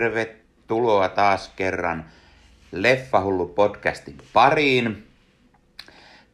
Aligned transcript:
Tervetuloa 0.00 1.08
taas 1.08 1.52
kerran 1.56 2.04
Leffahullu 2.72 3.46
podcastin 3.46 4.18
pariin. 4.32 5.06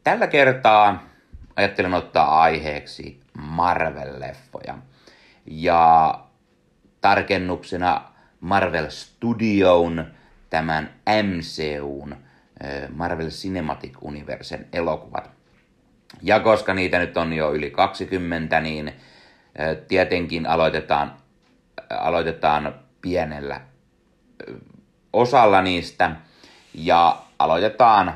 Tällä 0.04 0.26
kertaa 0.26 1.04
ajattelen 1.56 1.94
ottaa 1.94 2.42
aiheeksi 2.42 3.20
Marvel-leffoja. 3.38 4.74
Ja 5.46 6.14
tarkennuksena 7.00 8.04
Marvel 8.40 8.90
Studioon 8.90 10.06
tämän 10.50 10.94
MCUn 11.22 12.16
Marvel 12.94 13.28
Cinematic 13.28 13.94
Universen 14.00 14.66
elokuvat. 14.72 15.30
Ja 16.22 16.40
koska 16.40 16.74
niitä 16.74 16.98
nyt 16.98 17.16
on 17.16 17.32
jo 17.32 17.52
yli 17.52 17.70
20, 17.70 18.60
niin 18.60 18.92
tietenkin 19.88 20.46
aloitetaan, 20.46 21.16
aloitetaan 21.90 22.85
pienellä 23.06 23.60
osalla 25.12 25.62
niistä 25.62 26.16
ja 26.74 27.18
aloitetaan 27.38 28.14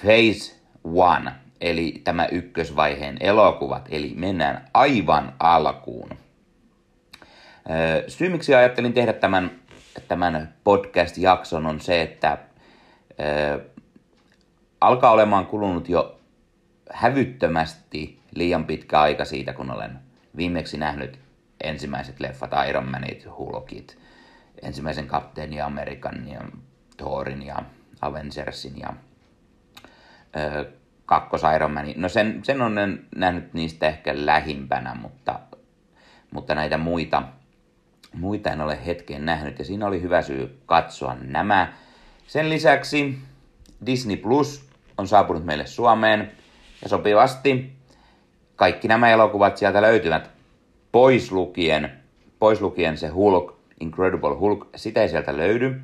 Phase 0.00 0.54
One, 0.84 1.32
eli 1.60 2.00
tämä 2.04 2.26
ykkösvaiheen 2.26 3.16
elokuvat, 3.20 3.88
eli 3.90 4.12
mennään 4.16 4.68
aivan 4.74 5.32
alkuun. 5.38 6.10
Syy, 8.08 8.28
miksi 8.28 8.54
ajattelin 8.54 8.92
tehdä 8.92 9.12
tämän, 9.12 9.50
tämän 10.08 10.54
podcast-jakson 10.64 11.66
on 11.66 11.80
se, 11.80 12.02
että 12.02 12.38
alkaa 14.80 15.10
olemaan 15.10 15.46
kulunut 15.46 15.88
jo 15.88 16.20
hävyttömästi 16.90 18.20
liian 18.34 18.64
pitkä 18.64 19.00
aika 19.00 19.24
siitä, 19.24 19.52
kun 19.52 19.70
olen 19.70 19.98
viimeksi 20.36 20.78
nähnyt 20.78 21.18
ensimmäiset 21.64 22.20
leffat, 22.20 22.50
Iron 22.68 22.90
Manit, 22.90 23.26
Hulkit, 23.38 23.98
ensimmäisen 24.62 25.06
Kapteeni 25.06 25.60
Amerikan 25.60 26.28
ja 26.28 26.40
Thorin 26.96 27.42
ja 27.42 27.62
Avengersin 28.00 28.78
ja 28.78 28.92
ö, 30.36 30.72
kakkos 31.06 31.42
Iron 31.56 31.70
Manin. 31.70 32.00
No 32.00 32.08
sen, 32.08 32.40
sen 32.42 32.62
on 32.62 32.74
nähnyt 33.16 33.54
niistä 33.54 33.88
ehkä 33.88 34.12
lähimpänä, 34.14 34.94
mutta, 34.94 35.40
mutta 36.30 36.54
näitä 36.54 36.78
muita, 36.78 37.22
muita 38.12 38.50
en 38.50 38.60
ole 38.60 38.86
hetkeen 38.86 39.24
nähnyt 39.24 39.58
ja 39.58 39.64
siinä 39.64 39.86
oli 39.86 40.02
hyvä 40.02 40.22
syy 40.22 40.60
katsoa 40.66 41.16
nämä. 41.20 41.72
Sen 42.26 42.50
lisäksi 42.50 43.18
Disney 43.86 44.16
Plus 44.16 44.70
on 44.98 45.08
saapunut 45.08 45.44
meille 45.44 45.66
Suomeen 45.66 46.32
ja 46.82 46.88
sopivasti 46.88 47.72
kaikki 48.56 48.88
nämä 48.88 49.10
elokuvat 49.10 49.56
sieltä 49.56 49.82
löytyvät 49.82 50.30
pois 50.92 51.32
lukien, 51.32 51.90
pois 52.38 52.60
lukien 52.60 52.96
se 52.98 53.08
Hulk, 53.08 53.54
Incredible 53.80 54.34
Hulk, 54.34 54.68
sitä 54.76 55.02
ei 55.02 55.08
sieltä 55.08 55.36
löydy, 55.36 55.80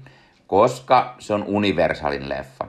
koska 0.46 1.14
se 1.18 1.34
on 1.34 1.44
Universalin 1.44 2.28
leffa. 2.28 2.66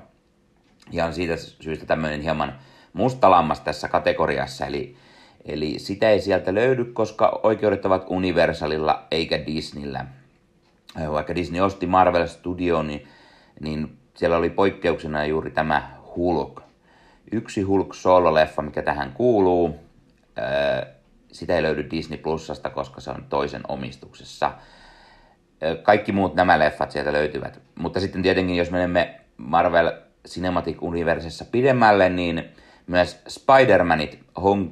Ja 0.91 1.05
on 1.05 1.13
siitä 1.13 1.37
syystä 1.37 1.85
tämmöinen 1.85 2.21
hieman 2.21 2.59
mustalammas 2.93 3.59
tässä 3.59 3.87
kategoriassa, 3.87 4.65
eli, 4.65 4.95
eli 5.45 5.79
sitä 5.79 6.09
ei 6.09 6.21
sieltä 6.21 6.55
löydy, 6.55 6.85
koska 6.85 7.39
oikeudet 7.43 7.85
ovat 7.85 8.05
Universalilla 8.07 9.03
eikä 9.11 9.45
Disneyllä. 9.45 10.05
Vaikka 11.11 11.35
Disney 11.35 11.61
osti 11.61 11.87
Marvel 11.87 12.27
Studio, 12.27 12.83
niin, 12.83 13.07
niin 13.59 13.97
siellä 14.15 14.37
oli 14.37 14.49
poikkeuksena 14.49 15.25
juuri 15.25 15.51
tämä 15.51 15.91
Hulk. 16.15 16.61
Yksi 17.31 17.61
Hulk 17.61 17.93
solo-leffa, 17.93 18.61
mikä 18.61 18.81
tähän 18.81 19.11
kuuluu, 19.13 19.79
sitä 21.37 21.55
ei 21.55 21.63
löydy 21.63 21.87
Disney 21.91 22.17
Plusasta, 22.17 22.69
koska 22.69 23.01
se 23.01 23.11
on 23.11 23.25
toisen 23.29 23.61
omistuksessa. 23.67 24.51
Kaikki 25.83 26.11
muut 26.11 26.35
nämä 26.35 26.59
leffat 26.59 26.91
sieltä 26.91 27.13
löytyvät. 27.13 27.61
Mutta 27.75 27.99
sitten 27.99 28.21
tietenkin, 28.21 28.55
jos 28.55 28.71
menemme 28.71 29.21
Marvel 29.37 29.91
Cinematic 30.27 30.77
Universessa 30.81 31.45
pidemmälle, 31.45 32.09
niin 32.09 32.43
myös 32.87 33.21
Spider-Manit, 33.29 34.17
Home, 34.41 34.67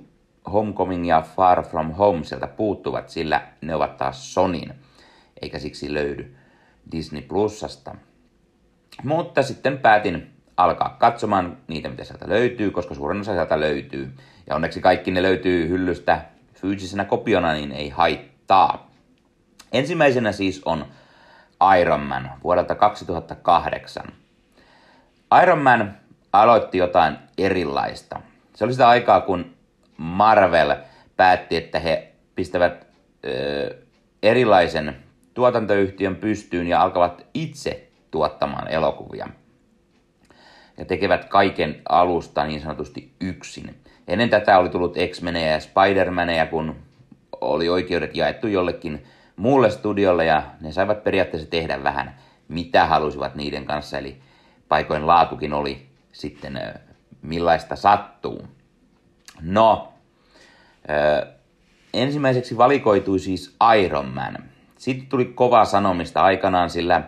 Homecoming 0.53 1.07
ja 1.07 1.21
Far 1.21 1.63
From 1.63 1.91
Home 1.91 2.23
sieltä 2.23 2.47
puuttuvat, 2.47 3.09
sillä 3.09 3.41
ne 3.61 3.75
ovat 3.75 3.97
taas 3.97 4.33
Sonin, 4.33 4.73
eikä 5.41 5.59
siksi 5.59 5.93
löydy 5.93 6.35
Disney 6.91 7.21
Plusasta. 7.21 7.95
Mutta 9.03 9.43
sitten 9.43 9.77
päätin 9.77 10.31
alkaa 10.57 10.95
katsomaan 10.99 11.57
niitä, 11.67 11.89
mitä 11.89 12.03
sieltä 12.03 12.29
löytyy, 12.29 12.71
koska 12.71 12.95
suurin 12.95 13.21
osa 13.21 13.33
sieltä 13.33 13.59
löytyy. 13.59 14.11
Ja 14.47 14.55
onneksi 14.55 14.81
kaikki 14.81 15.11
ne 15.11 15.23
löytyy 15.23 15.69
hyllystä 15.69 16.21
fyysisenä 16.55 17.05
kopiona, 17.05 17.53
niin 17.53 17.71
ei 17.71 17.89
haittaa. 17.89 18.91
Ensimmäisenä 19.71 20.31
siis 20.31 20.61
on 20.65 20.85
Iron 21.81 22.01
Man 22.01 22.31
vuodelta 22.43 22.75
2008. 22.75 24.05
Iron 25.43 25.59
Man 25.59 25.97
aloitti 26.33 26.77
jotain 26.77 27.17
erilaista. 27.37 28.21
Se 28.55 28.63
oli 28.63 28.71
sitä 28.71 28.89
aikaa, 28.89 29.21
kun 29.21 29.55
Marvel 29.97 30.75
päätti, 31.17 31.55
että 31.55 31.79
he 31.79 32.11
pistävät 32.35 32.87
ö, 33.25 33.77
erilaisen 34.23 34.95
tuotantoyhtiön 35.33 36.15
pystyyn 36.15 36.67
ja 36.67 36.81
alkavat 36.81 37.25
itse 37.33 37.89
tuottamaan 38.11 38.67
elokuvia. 38.67 39.27
Ja 40.77 40.85
tekevät 40.85 41.25
kaiken 41.25 41.81
alusta 41.89 42.45
niin 42.45 42.61
sanotusti 42.61 43.15
yksin. 43.21 43.75
Ennen 44.07 44.29
tätä 44.29 44.57
oli 44.57 44.69
tullut 44.69 44.95
X-Meneja 45.11 45.51
ja 45.51 45.59
Spider-Maneja, 45.59 46.45
kun 46.49 46.75
oli 47.41 47.69
oikeudet 47.69 48.15
jaettu 48.15 48.47
jollekin 48.47 49.05
muulle 49.35 49.69
studiolle 49.69 50.25
ja 50.25 50.43
ne 50.61 50.71
saivat 50.71 51.03
periaatteessa 51.03 51.49
tehdä 51.49 51.83
vähän 51.83 52.15
mitä 52.47 52.85
halusivat 52.85 53.35
niiden 53.35 53.65
kanssa, 53.65 53.97
eli 53.97 54.21
paikoin 54.69 55.07
laatukin 55.07 55.53
oli 55.53 55.89
sitten 56.11 56.59
millaista 57.21 57.75
sattuu. 57.75 58.47
No, 59.41 59.93
ensimmäiseksi 61.93 62.57
valikoitui 62.57 63.19
siis 63.19 63.55
Iron 63.79 64.07
Man. 64.07 64.37
Sitten 64.77 65.09
tuli 65.09 65.25
kova 65.25 65.65
sanomista 65.65 66.21
aikanaan, 66.21 66.69
sillä, 66.69 67.03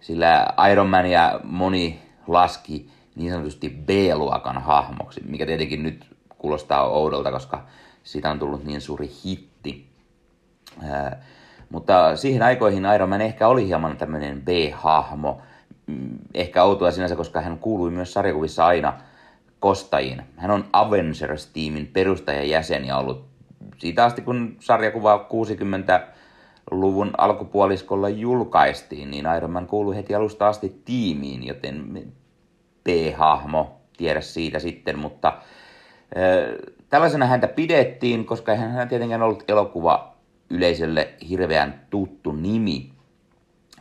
sillä 0.00 0.46
Iron 0.72 0.88
Man 0.88 1.06
ja 1.06 1.40
moni 1.44 2.02
laski 2.26 2.90
niin 3.18 3.32
sanotusti 3.32 3.68
B-luokan 3.86 4.62
hahmoksi, 4.62 5.20
mikä 5.28 5.46
tietenkin 5.46 5.82
nyt 5.82 6.06
kuulostaa 6.28 6.88
oudolta, 6.88 7.32
koska 7.32 7.64
siitä 8.02 8.30
on 8.30 8.38
tullut 8.38 8.64
niin 8.64 8.80
suuri 8.80 9.10
hitti. 9.24 9.88
Ää, 10.82 11.22
mutta 11.70 12.16
siihen 12.16 12.42
aikoihin 12.42 12.86
Iron 12.94 13.08
Man 13.08 13.20
ehkä 13.20 13.48
oli 13.48 13.66
hieman 13.66 13.96
tämmöinen 13.96 14.42
B-hahmo. 14.42 15.42
Mm, 15.86 16.18
ehkä 16.34 16.64
outoa 16.64 16.90
sinänsä, 16.90 17.16
koska 17.16 17.40
hän 17.40 17.58
kuului 17.58 17.90
myös 17.90 18.12
sarjakuvissa 18.12 18.66
aina 18.66 18.92
kostajiin. 19.60 20.22
Hän 20.36 20.50
on 20.50 20.64
Avengers-tiimin 20.72 21.86
perustajajäsen 21.92 22.84
ja 22.84 22.96
ollut 22.96 23.28
siitä 23.78 24.04
asti, 24.04 24.22
kun 24.22 24.56
sarjakuva 24.60 25.28
60-luvun 25.30 27.10
alkupuoliskolla 27.18 28.08
julkaistiin, 28.08 29.10
niin 29.10 29.26
Iron 29.36 29.50
Man 29.50 29.66
kuului 29.66 29.96
heti 29.96 30.14
alusta 30.14 30.48
asti 30.48 30.82
tiimiin, 30.84 31.46
joten 31.46 32.12
B-hahmo, 32.88 33.80
tiedä 33.96 34.20
siitä 34.20 34.58
sitten, 34.58 34.98
mutta 34.98 35.32
tällaisena 36.90 37.26
häntä 37.26 37.48
pidettiin, 37.48 38.24
koska 38.24 38.54
hän 38.54 38.88
tietenkään 38.88 39.22
ollut 39.22 39.44
elokuva 39.48 40.14
yleisölle 40.50 41.08
hirveän 41.28 41.80
tuttu 41.90 42.32
nimi. 42.32 42.90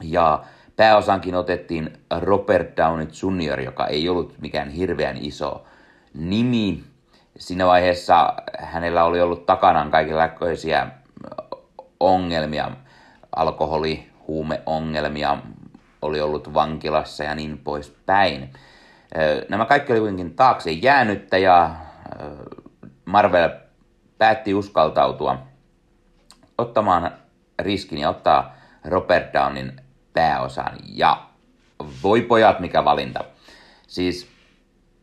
Ja 0.02 0.44
pääosankin 0.76 1.36
otettiin 1.36 1.94
Robert 2.20 2.78
Downey 2.78 3.08
Jr., 3.08 3.62
joka 3.62 3.88
ei 3.88 4.10
ollut 4.10 4.36
mikään 4.42 4.70
hirveän 4.70 5.18
iso 5.18 5.66
nimi. 6.14 6.84
Siinä 7.38 7.66
vaiheessa 7.66 8.34
hänellä 8.60 9.04
oli 9.04 9.22
ollut 9.22 9.46
takanaan 9.46 9.92
kaikenlaisia 9.92 10.88
ongelmia, 12.00 12.72
alkoholi, 13.36 14.10
huumeongelmia, 14.28 15.38
oli 16.02 16.22
ollut 16.22 16.54
vankilassa 16.54 17.24
ja 17.24 17.36
niin 17.36 17.58
poispäin. 17.58 18.50
Nämä 19.50 19.66
kaikki 19.66 19.92
oli 19.92 20.00
kuitenkin 20.00 20.36
taakse 20.36 20.72
jäänyttä 20.72 21.38
ja 21.38 21.76
Marvel 23.06 23.50
päätti 24.18 24.54
uskaltautua 24.54 25.38
ottamaan 26.58 27.12
riskin 27.60 28.00
ja 28.00 28.10
ottaa 28.10 28.56
Robert 28.86 29.34
Downin 29.34 29.82
pääosan. 30.14 30.78
Ja 30.88 31.24
voi 32.04 32.22
pojat, 32.22 32.60
mikä 32.60 32.86
valinta. 32.86 33.24
Siis 33.88 34.28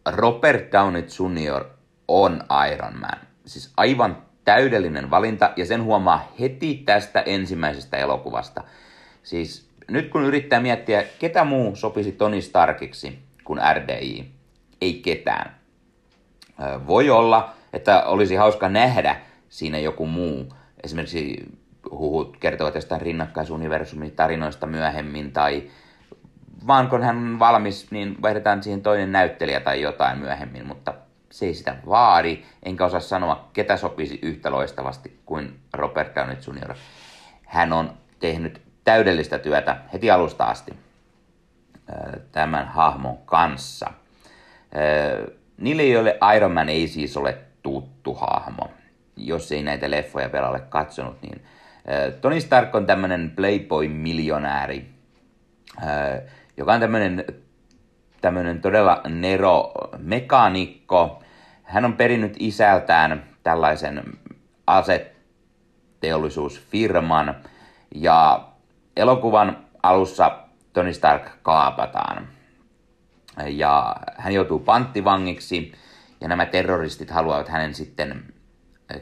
Robert 0.07 0.73
Downey 0.73 1.03
Jr. 1.03 1.65
on 2.09 2.45
Iron 2.73 3.01
Man. 3.01 3.19
Siis 3.47 3.73
aivan 3.77 4.23
täydellinen 4.45 5.11
valinta 5.11 5.53
ja 5.57 5.67
sen 5.67 5.83
huomaa 5.85 6.33
heti 6.41 6.83
tästä 6.87 7.21
ensimmäisestä 7.21 7.97
elokuvasta. 7.97 8.65
Siis 9.23 9.71
nyt 9.89 10.09
kun 10.09 10.25
yrittää 10.25 10.61
miettiä, 10.61 11.05
ketä 11.19 11.45
muu 11.45 11.77
sopisi 11.77 12.13
Tony 12.13 12.41
Starkiksi 12.41 13.24
kuin 13.45 13.61
RDI, 13.75 14.31
ei 14.81 14.95
ketään. 14.95 15.55
Voi 16.87 17.11
olla, 17.11 17.55
että 17.73 18.05
olisi 18.05 18.35
hauska 18.35 18.69
nähdä 18.69 19.21
siinä 19.49 19.79
joku 19.79 20.07
muu, 20.07 20.55
esimerkiksi 20.85 21.37
huhut 21.91 22.37
kertovat 22.37 22.75
jostain 22.75 23.01
rinnakkaisuniversumin 23.01 24.13
tarinoista 24.13 24.67
myöhemmin, 24.67 25.33
tai 25.33 25.63
vaan 26.67 26.89
kun 26.89 27.03
hän 27.03 27.17
on 27.17 27.39
valmis, 27.39 27.91
niin 27.91 28.17
vaihdetaan 28.23 28.63
siihen 28.63 28.83
toinen 28.83 29.13
näyttelijä 29.13 29.61
tai 29.61 29.81
jotain 29.81 30.19
myöhemmin, 30.19 30.67
mutta 30.67 30.95
se 31.31 31.47
ei 31.47 31.55
sitä 31.55 31.77
vaadi, 31.87 32.43
enkä 32.63 32.85
osaa 32.85 33.01
sanoa, 33.01 33.49
ketä 33.53 33.77
sopisi 33.77 34.19
yhtä 34.23 34.51
loistavasti 34.51 35.21
kuin 35.27 35.61
Robert 35.73 36.15
Downey 36.15 36.37
Jr. 36.47 36.75
Hän 37.47 37.73
on 37.73 37.93
tehnyt 38.21 38.63
täydellistä 38.85 39.39
työtä 39.39 39.77
heti 39.93 40.11
alusta 40.11 40.45
asti 40.45 40.84
tämän 42.33 42.69
hahmon 42.69 43.19
kanssa. 43.25 43.91
Niille, 45.59 45.85
joille 45.85 46.19
Iron 46.37 46.53
Man 46.53 46.69
ei 46.69 46.89
siis 46.89 47.17
ole 47.17 47.39
tuttu 47.63 48.15
hahmo, 48.15 48.71
jos 49.17 49.53
ei 49.53 49.63
näitä 49.63 49.91
leffoja 49.91 50.33
vielä 50.33 50.49
ole 50.49 50.61
katsonut, 50.61 51.23
niin 51.23 51.45
Tony 52.21 52.41
Stark 52.41 52.75
on 52.75 52.87
tämmöinen 52.87 53.33
playboy-miljonääri, 53.37 54.85
joka 56.57 56.73
on 56.73 56.81
tämmöinen, 56.81 57.25
tämmöinen 58.21 58.61
todella 58.61 59.01
nero 59.09 59.73
mekaanikko. 59.99 61.23
Hän 61.63 61.85
on 61.85 61.93
perinnyt 61.93 62.37
isältään 62.39 63.25
tällaisen 63.43 64.03
aseteollisuusfirman 64.67 67.35
ja 67.95 68.49
elokuvan 68.97 69.65
alussa 69.83 70.44
Tony 70.75 70.93
Stark 70.93 71.43
kaapataan. 71.43 72.29
Ja 73.47 73.97
hän 74.17 74.35
joutuu 74.35 74.59
panttivangiksi 74.59 75.73
ja 76.21 76.29
nämä 76.29 76.47
terroristit 76.47 77.11
haluavat 77.11 77.49
hänen 77.49 77.75
sitten 77.75 78.35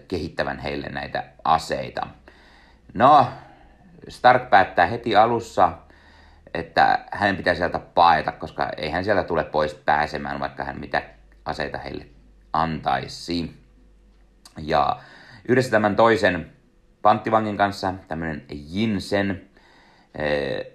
kehittävän 0.09 0.59
heille 0.59 0.89
näitä 0.89 1.25
aseita. 1.45 2.07
No, 2.95 3.27
Stark 4.09 4.51
päättää 4.51 4.87
heti 4.87 5.17
alussa, 5.17 5.73
että 6.55 7.05
hänen 7.11 7.37
pitää 7.37 7.55
sieltä 7.55 7.79
paeta, 7.79 8.33
koska 8.33 8.71
ei 8.77 8.91
hän 8.91 9.05
sieltä 9.05 9.25
tule 9.25 9.45
pois 9.45 9.75
pääsemään, 9.75 10.41
vaikka 10.41 10.65
hän 10.65 10.81
mitä 10.81 11.03
aseita 11.45 11.79
heille 11.79 12.07
antaisi. 12.53 13.63
Ja 14.59 15.01
yhdessä 15.49 15.71
tämän 15.71 15.97
toisen 15.97 16.53
panttivangin 17.03 17.57
kanssa, 17.57 17.95
tämmöinen 18.09 18.45
Jinsen, 18.51 19.51
eh, 20.15 20.67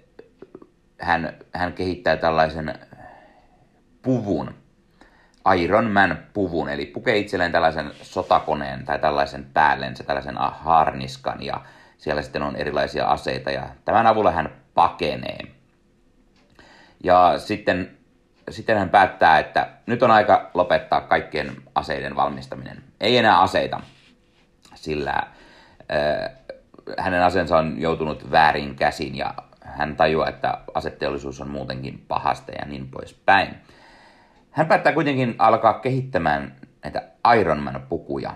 hän, 1.00 1.34
hän 1.54 1.72
kehittää 1.72 2.16
tällaisen 2.16 2.74
puvun, 4.02 4.54
Iron 5.56 5.90
Man 5.90 6.18
puvun, 6.32 6.68
eli 6.68 6.86
pukee 6.86 7.16
itselleen 7.16 7.52
tällaisen 7.52 7.90
sotakoneen 8.02 8.84
tai 8.84 8.98
tällaisen 8.98 9.46
päällensä, 9.54 10.04
tällaisen 10.04 10.36
harniskan 10.38 11.42
ja 11.42 11.60
siellä 11.98 12.22
sitten 12.22 12.42
on 12.42 12.56
erilaisia 12.56 13.06
aseita 13.06 13.50
ja 13.50 13.68
tämän 13.84 14.06
avulla 14.06 14.30
hän 14.30 14.52
pakenee. 14.74 15.38
Ja 17.04 17.34
sitten, 17.38 17.90
sitten 18.50 18.78
hän 18.78 18.90
päättää, 18.90 19.38
että 19.38 19.68
nyt 19.86 20.02
on 20.02 20.10
aika 20.10 20.50
lopettaa 20.54 21.00
kaikkien 21.00 21.56
aseiden 21.74 22.16
valmistaminen. 22.16 22.82
Ei 23.00 23.18
enää 23.18 23.40
aseita, 23.40 23.80
sillä 24.74 25.12
äh, 25.12 26.32
hänen 26.98 27.22
aseensa 27.22 27.58
on 27.58 27.80
joutunut 27.80 28.30
väärin 28.30 28.76
käsin 28.76 29.16
ja 29.16 29.34
hän 29.78 29.96
tajuaa, 29.96 30.28
että 30.28 30.58
asetteollisuus 30.74 31.40
on 31.40 31.50
muutenkin 31.50 32.04
pahasta 32.08 32.52
ja 32.52 32.66
niin 32.66 32.88
poispäin. 32.88 33.54
Hän 34.50 34.66
päättää 34.66 34.92
kuitenkin 34.92 35.34
alkaa 35.38 35.74
kehittämään 35.74 36.56
näitä 36.84 37.02
Iron 37.40 37.62
Man-pukuja 37.62 38.34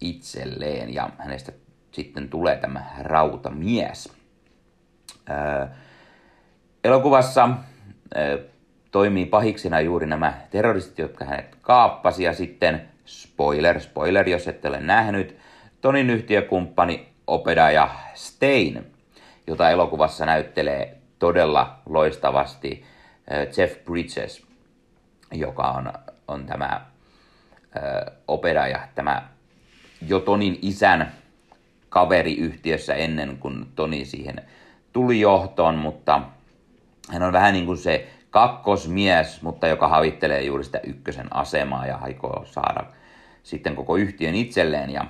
itselleen 0.00 0.94
ja 0.94 1.10
hänestä 1.18 1.52
sitten 1.92 2.28
tulee 2.28 2.56
tämä 2.56 2.84
rautamies. 3.00 4.12
Öö, 5.30 5.66
elokuvassa 6.84 7.48
öö, 8.16 8.44
toimii 8.90 9.26
pahiksina 9.26 9.80
juuri 9.80 10.06
nämä 10.06 10.34
terroristit, 10.50 10.98
jotka 10.98 11.24
hänet 11.24 11.56
kaappasi 11.60 12.22
ja 12.22 12.34
sitten, 12.34 12.88
spoiler, 13.04 13.80
spoiler, 13.80 14.28
jos 14.28 14.48
ette 14.48 14.68
ole 14.68 14.80
nähnyt, 14.80 15.36
Tonin 15.80 16.10
yhtiökumppani 16.10 17.08
Opedaja 17.26 17.90
Stein, 18.14 18.97
jota 19.48 19.70
elokuvassa 19.70 20.26
näyttelee 20.26 20.96
todella 21.18 21.78
loistavasti 21.86 22.84
Jeff 23.56 23.84
Bridges, 23.84 24.46
joka 25.32 25.62
on, 25.62 25.92
on 26.28 26.46
tämä 26.46 26.86
Opedaja, 28.28 28.88
tämä 28.94 29.28
jo 30.08 30.20
Tonin 30.20 30.58
isän 30.62 31.12
kaveri 31.88 32.36
yhtiössä 32.36 32.94
ennen 32.94 33.36
kuin 33.38 33.66
Toni 33.74 34.04
siihen 34.04 34.42
tuli 34.92 35.20
johtoon, 35.20 35.74
mutta 35.74 36.22
hän 37.12 37.22
on 37.22 37.32
vähän 37.32 37.54
niin 37.54 37.66
kuin 37.66 37.78
se 37.78 38.08
kakkosmies, 38.30 39.42
mutta 39.42 39.66
joka 39.66 39.88
havittelee 39.88 40.42
juuri 40.42 40.64
sitä 40.64 40.80
ykkösen 40.86 41.36
asemaa 41.36 41.86
ja 41.86 41.96
aikoo 41.96 42.44
saada 42.44 42.84
sitten 43.42 43.76
koko 43.76 43.96
yhtiön 43.96 44.34
itselleen. 44.34 44.90
Ja 44.90 45.04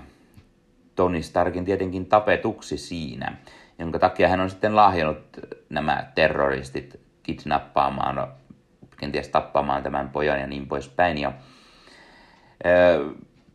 Tony 0.94 1.22
Starkin 1.22 1.64
tietenkin 1.64 2.06
tapetuksi 2.06 2.76
siinä, 2.76 3.36
jonka 3.78 3.98
takia 3.98 4.28
hän 4.28 4.40
on 4.40 4.50
sitten 4.50 4.76
lahjannut 4.76 5.18
nämä 5.68 6.06
terroristit 6.14 7.00
kidnappaamaan, 7.22 8.28
kenties 8.96 9.28
tappamaan 9.28 9.82
tämän 9.82 10.08
pojan 10.08 10.40
ja 10.40 10.46
niin 10.46 10.66
poispäin. 10.66 11.18
Ja, 11.18 11.32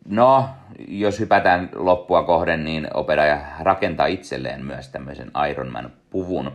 no, 0.05 0.49
jos 0.87 1.19
hypätään 1.19 1.69
loppua 1.75 2.23
kohden, 2.23 2.63
niin 2.63 2.87
operoija 2.93 3.41
rakentaa 3.59 4.05
itselleen 4.05 4.65
myös 4.65 4.89
tämmöisen 4.89 5.31
Iron 5.49 5.71
Man-puvun, 5.71 6.51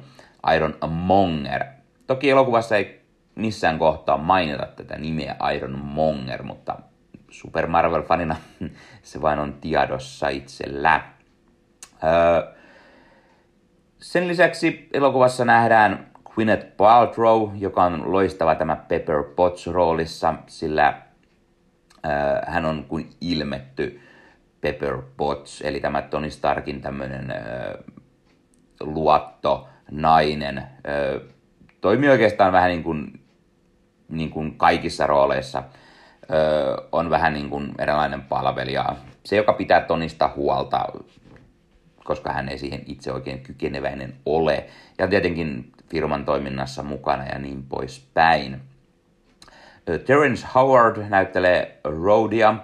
Iron 0.57 0.75
Monger. 0.89 1.65
Toki 2.07 2.31
elokuvassa 2.31 2.77
ei 2.77 3.01
missään 3.35 3.79
kohtaa 3.79 4.19
mainita 4.19 4.67
tätä 4.77 4.99
nimeä 4.99 5.37
Iron 5.55 5.79
Monger, 5.79 6.43
mutta 6.43 6.77
Super 7.31 7.67
Marvel-fanina 7.67 8.37
se 9.03 9.23
vain 9.23 9.39
on 9.39 9.53
tiedossa 9.53 10.29
itsellä. 10.29 11.01
Öö, 12.05 12.58
sen 14.01 14.29
lisäksi 14.29 14.89
elokuvassa 14.93 15.45
nähdään 15.45 16.07
Gwyneth 16.35 16.67
Paltrow, 16.77 17.51
joka 17.59 17.85
on 17.85 18.13
loistava 18.13 18.55
tämä 18.55 18.77
Pepper 18.77 19.25
Potts 19.37 19.67
roolissa, 19.67 20.35
sillä 20.47 21.03
öö, 22.07 22.13
hän 22.47 22.65
on 22.65 22.85
kuin 22.89 23.11
ilmetty 23.21 24.01
Pepper 24.61 25.03
Potts, 25.17 25.63
eli 25.63 25.81
tämä 25.81 26.03
Tony 26.03 26.31
Starkin 26.31 26.81
tämmöinen 26.81 27.31
öö, 27.31 27.83
luotto 28.81 29.69
nainen. 29.91 30.63
Öö, 30.89 31.21
toimii 31.81 32.09
oikeastaan 32.09 32.53
vähän 32.53 32.71
niin 32.71 32.83
kuin, 32.83 33.21
niin 34.09 34.31
kuin 34.31 34.59
kaikissa 34.59 35.07
rooleissa– 35.07 35.63
on 36.93 37.11
vähän 37.11 37.35
niin 37.35 37.51
kuin 37.51 37.75
eräänlainen 37.79 38.23
palvelija. 38.23 38.97
Se, 39.25 39.37
joka 39.37 39.53
pitää 39.53 39.81
Tonista 39.81 40.31
huolta, 40.37 40.87
koska 42.09 42.33
hän 42.33 42.49
ei 42.49 42.59
siihen 42.59 42.83
itse 42.87 43.13
oikein 43.13 43.41
kykeneväinen 43.41 44.15
ole. 44.27 44.67
Ja 44.99 45.09
tietenkin 45.09 45.73
firman 45.91 46.25
toiminnassa 46.25 46.83
mukana 46.83 47.25
ja 47.27 47.39
niin 47.39 47.63
poispäin. 47.63 48.61
Terence 50.07 50.47
Howard 50.55 51.09
näyttelee 51.09 51.81
Rhodia, 51.85 52.55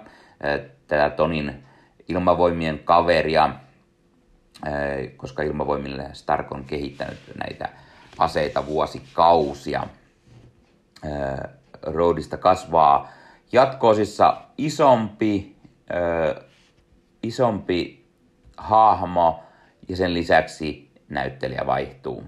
tätä 0.87 1.09
Tonin 1.09 1.63
ilmavoimien 2.07 2.79
kaveria, 2.79 3.49
koska 5.17 5.43
ilmavoimille 5.43 6.09
Stark 6.13 6.51
on 6.51 6.63
kehittänyt 6.63 7.19
näitä 7.37 7.69
aseita 8.17 8.65
vuosikausia. 8.65 9.87
Rhodista 11.81 12.37
kasvaa 12.37 13.11
jatkoosissa 13.51 14.41
isompi, 14.57 15.55
isompi 17.23 18.04
hahmo 18.57 19.43
ja 19.89 19.95
sen 19.95 20.13
lisäksi 20.13 20.91
näyttelijä 21.09 21.63
vaihtuu. 21.65 22.23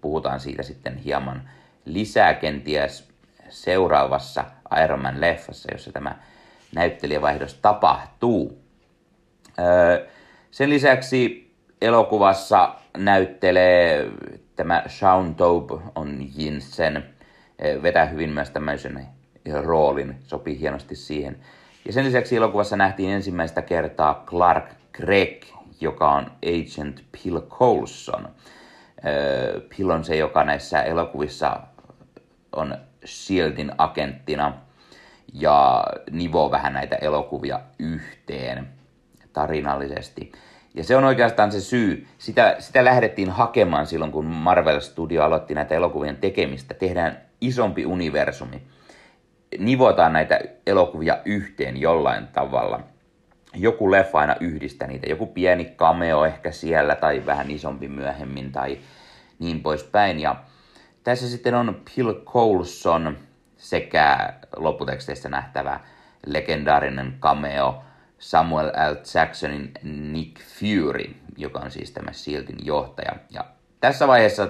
Puhutaan 0.00 0.40
siitä 0.40 0.62
sitten 0.62 0.96
hieman 0.96 1.50
lisää 1.84 2.34
kenties 2.34 3.08
seuraavassa 3.48 4.44
Iron 4.84 5.00
Man-leffassa, 5.00 5.72
jossa 5.72 5.92
tämä 5.92 6.14
näyttelijävaihdos 6.74 7.54
tapahtuu. 7.54 8.62
Sen 10.50 10.70
lisäksi 10.70 11.50
elokuvassa 11.80 12.74
näyttelee 12.96 14.10
tämä 14.56 14.82
Sean 14.86 15.34
Taube 15.34 15.74
on 15.94 16.18
Jinsen, 16.36 17.04
vetää 17.82 18.04
hyvin 18.04 18.30
myös 18.30 18.50
tämmöisen 18.50 19.06
roolin, 19.62 20.16
sopii 20.22 20.60
hienosti 20.60 20.96
siihen. 20.96 21.36
Ja 21.84 21.92
sen 21.92 22.04
lisäksi 22.04 22.36
elokuvassa 22.36 22.76
nähtiin 22.76 23.10
ensimmäistä 23.10 23.62
kertaa 23.62 24.24
Clark 24.26 24.64
Gregg, 24.92 25.44
joka 25.80 26.10
on 26.10 26.26
Agent 26.46 27.04
Pill 27.12 27.40
Coulson. 27.40 28.28
Pill 29.76 29.90
on 29.90 30.04
se, 30.04 30.16
joka 30.16 30.44
näissä 30.44 30.82
elokuvissa 30.82 31.60
on 32.52 32.78
Shieldin 33.06 33.72
agenttina 33.78 34.54
ja 35.32 35.84
nivoo 36.10 36.50
vähän 36.50 36.72
näitä 36.72 36.96
elokuvia 36.96 37.60
yhteen 37.78 38.68
tarinallisesti. 39.32 40.32
Ja 40.74 40.84
se 40.84 40.96
on 40.96 41.04
oikeastaan 41.04 41.52
se 41.52 41.60
syy. 41.60 42.06
Sitä, 42.18 42.56
sitä 42.58 42.84
lähdettiin 42.84 43.30
hakemaan 43.30 43.86
silloin, 43.86 44.12
kun 44.12 44.24
Marvel 44.24 44.80
Studio 44.80 45.22
aloitti 45.22 45.54
näitä 45.54 45.74
elokuvien 45.74 46.16
tekemistä. 46.16 46.74
Tehdään 46.74 47.20
isompi 47.40 47.86
universumi. 47.86 48.62
Nivotaan 49.58 50.12
näitä 50.12 50.40
elokuvia 50.66 51.18
yhteen 51.24 51.76
jollain 51.76 52.26
tavalla. 52.26 52.80
Joku 53.54 53.90
leffa 53.90 54.18
aina 54.18 54.36
yhdistää 54.40 54.88
niitä. 54.88 55.10
Joku 55.10 55.26
pieni 55.26 55.64
cameo 55.64 56.24
ehkä 56.24 56.50
siellä 56.50 56.94
tai 56.94 57.26
vähän 57.26 57.50
isompi 57.50 57.88
myöhemmin 57.88 58.52
tai 58.52 58.78
niin 59.38 59.62
poispäin. 59.62 60.20
Ja 60.20 60.36
tässä 61.04 61.28
sitten 61.28 61.54
on 61.54 61.82
Bill 61.96 62.12
Coulson 62.24 63.18
sekä 63.56 64.32
lopputeksteissä 64.56 65.28
nähtävä 65.28 65.80
legendaarinen 66.26 67.16
cameo 67.20 67.82
Samuel 68.18 68.68
L. 68.68 68.96
Jacksonin 69.14 69.72
Nick 69.82 70.40
Fury, 70.40 71.14
joka 71.36 71.60
on 71.60 71.70
siis 71.70 71.90
tämä 71.90 72.12
Shieldin 72.12 72.66
johtaja. 72.66 73.16
Ja 73.30 73.44
tässä 73.80 74.08
vaiheessa 74.08 74.48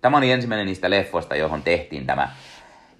tämä 0.00 0.16
oli 0.16 0.32
ensimmäinen 0.32 0.66
niistä 0.66 0.90
leffoista, 0.90 1.36
johon 1.36 1.62
tehtiin 1.62 2.06
tämä, 2.06 2.28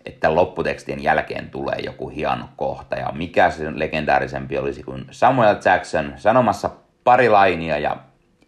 että 0.07 0.35
lopputekstien 0.35 1.03
jälkeen 1.03 1.51
tulee 1.51 1.79
joku 1.85 2.09
hieno 2.09 2.49
kohta. 2.57 2.97
Ja 2.97 3.13
mikä 3.15 3.51
se 3.51 3.79
legendaarisempi 3.79 4.59
olisi 4.59 4.83
kuin 4.83 5.05
Samuel 5.11 5.57
Jackson 5.65 6.13
sanomassa 6.17 6.71
pari 7.05 7.29
lainia 7.29 7.79
ja 7.79 7.97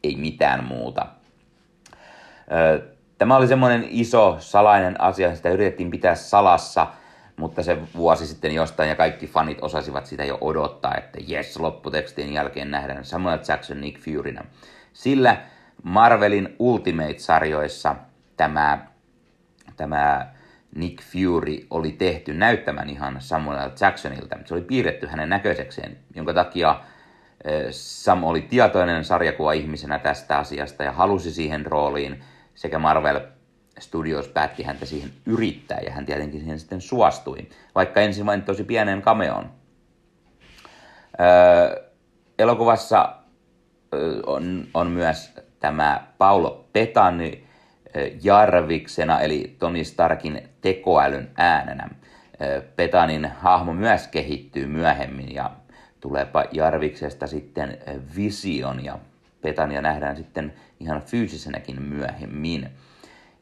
ei 0.03 0.17
mitään 0.17 0.65
muuta. 0.65 1.07
Tämä 3.19 3.37
oli 3.37 3.49
semmoinen 3.49 3.87
iso 3.91 4.37
salainen 4.39 5.01
asia, 5.01 5.37
sitä 5.37 5.51
yritettiin 5.51 5.91
pitää 5.91 6.15
salassa, 6.15 6.87
mutta 7.37 7.63
se 7.63 7.79
vuosi 7.97 8.27
sitten 8.27 8.55
jostain 8.55 8.89
ja 8.89 8.97
kaikki 8.97 9.27
fanit 9.27 9.59
osasivat 9.63 10.07
sitä 10.07 10.25
jo 10.25 10.39
odottaa, 10.41 10.95
että 10.95 11.19
jes, 11.27 11.61
lopputekstin 11.61 12.33
jälkeen 12.33 12.71
nähdään 12.71 13.05
Samuel 13.05 13.39
Jackson 13.49 13.81
Nick 13.81 14.01
Furynä. 14.01 14.45
Sillä 14.93 15.37
Marvelin 15.83 16.57
Ultimate-sarjoissa 16.59 17.97
tämä, 18.37 18.79
tämä 19.77 20.27
Nick 20.75 21.02
Fury 21.02 21.66
oli 21.71 21.93
tehty 21.93 22.35
näyttämään 22.35 22.90
ihan 22.90 23.16
Samuel 23.19 23.71
Jacksonilta. 23.81 24.38
Se 24.45 24.54
oli 24.54 24.62
piirretty 24.62 25.07
hänen 25.07 25.28
näköisekseen, 25.28 25.97
jonka 26.14 26.35
takia 26.35 26.81
Sam 27.71 28.25
oli 28.25 28.43
tietoinen 28.43 29.04
sarjakuva 29.04 29.52
ihmisenä 29.52 29.99
tästä 29.99 30.38
asiasta 30.38 30.85
ja 30.85 30.93
halusi 30.93 31.33
siihen 31.33 31.66
rooliin– 31.66 32.21
sekä 32.54 32.78
Marvel 32.78 33.21
Studios 33.78 34.28
päätti 34.28 34.62
häntä 34.62 34.87
siihen 34.87 35.11
yrittää 35.26 35.81
ja 35.87 35.93
hän 35.93 36.07
tietenkin 36.07 36.40
siihen 36.40 36.59
sitten 36.59 36.81
suostui, 36.81 37.49
vaikka 37.75 38.00
ensin 38.00 38.26
vain 38.26 38.43
tosi 38.43 38.64
pienen 38.64 39.02
cameon. 39.02 39.50
Öö, 41.21 41.83
elokuvassa 42.38 43.16
on, 44.26 44.66
on 44.75 44.90
myös 44.90 45.33
tämä 45.61 46.07
Paulo 46.19 46.69
Petani 46.73 47.45
Jarviksena, 48.23 49.21
eli 49.21 49.57
Tony 49.59 49.85
Starkin 49.85 50.49
tekoälyn 50.64 51.30
äänenä. 51.37 51.88
Petanin 52.76 53.25
hahmo 53.25 53.73
myös 53.73 54.09
kehittyy 54.09 54.66
myöhemmin 54.66 55.35
ja 55.35 55.50
tuleepa 56.00 56.44
Jarviksesta 56.52 57.26
sitten 57.26 57.78
Vision 58.16 58.85
ja 58.85 58.99
Petania 59.42 59.83
nähdään 59.83 60.16
sitten 60.16 60.54
ihan 60.80 61.02
fyysisenäkin 61.02 61.83
myöhemmin. 61.83 62.68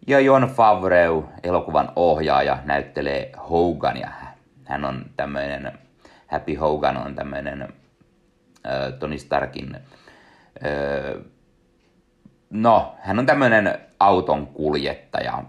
Ja 0.06 0.20
Jon 0.20 0.42
Favreau, 0.42 1.22
elokuvan 1.42 1.92
ohjaaja, 1.96 2.58
näyttelee 2.64 3.32
Hogania. 3.50 4.10
Hän 4.64 4.84
on 4.84 5.04
tämmöinen, 5.16 5.72
Happy 6.26 6.54
Hogan 6.54 6.96
on 6.96 7.14
tämmöinen 7.14 7.62
äh, 7.62 7.70
Tony 8.98 9.18
Starkin, 9.18 9.74
äh, 9.76 11.24
no, 12.50 12.94
hän 13.00 13.18
on 13.18 13.26
tämmöinen 13.26 13.78
auton 14.00 14.46
kuljettaja, 14.46 15.44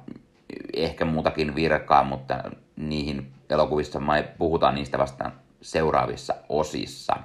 ehkä 0.73 1.05
muutakin 1.05 1.55
virkaa, 1.55 2.03
mutta 2.03 2.43
niihin 2.75 3.31
elokuvissa 3.49 3.99
me 3.99 4.33
puhutaan 4.37 4.75
niistä 4.75 4.97
vasta 4.97 5.31
seuraavissa 5.61 6.35
osissa. 6.49 7.15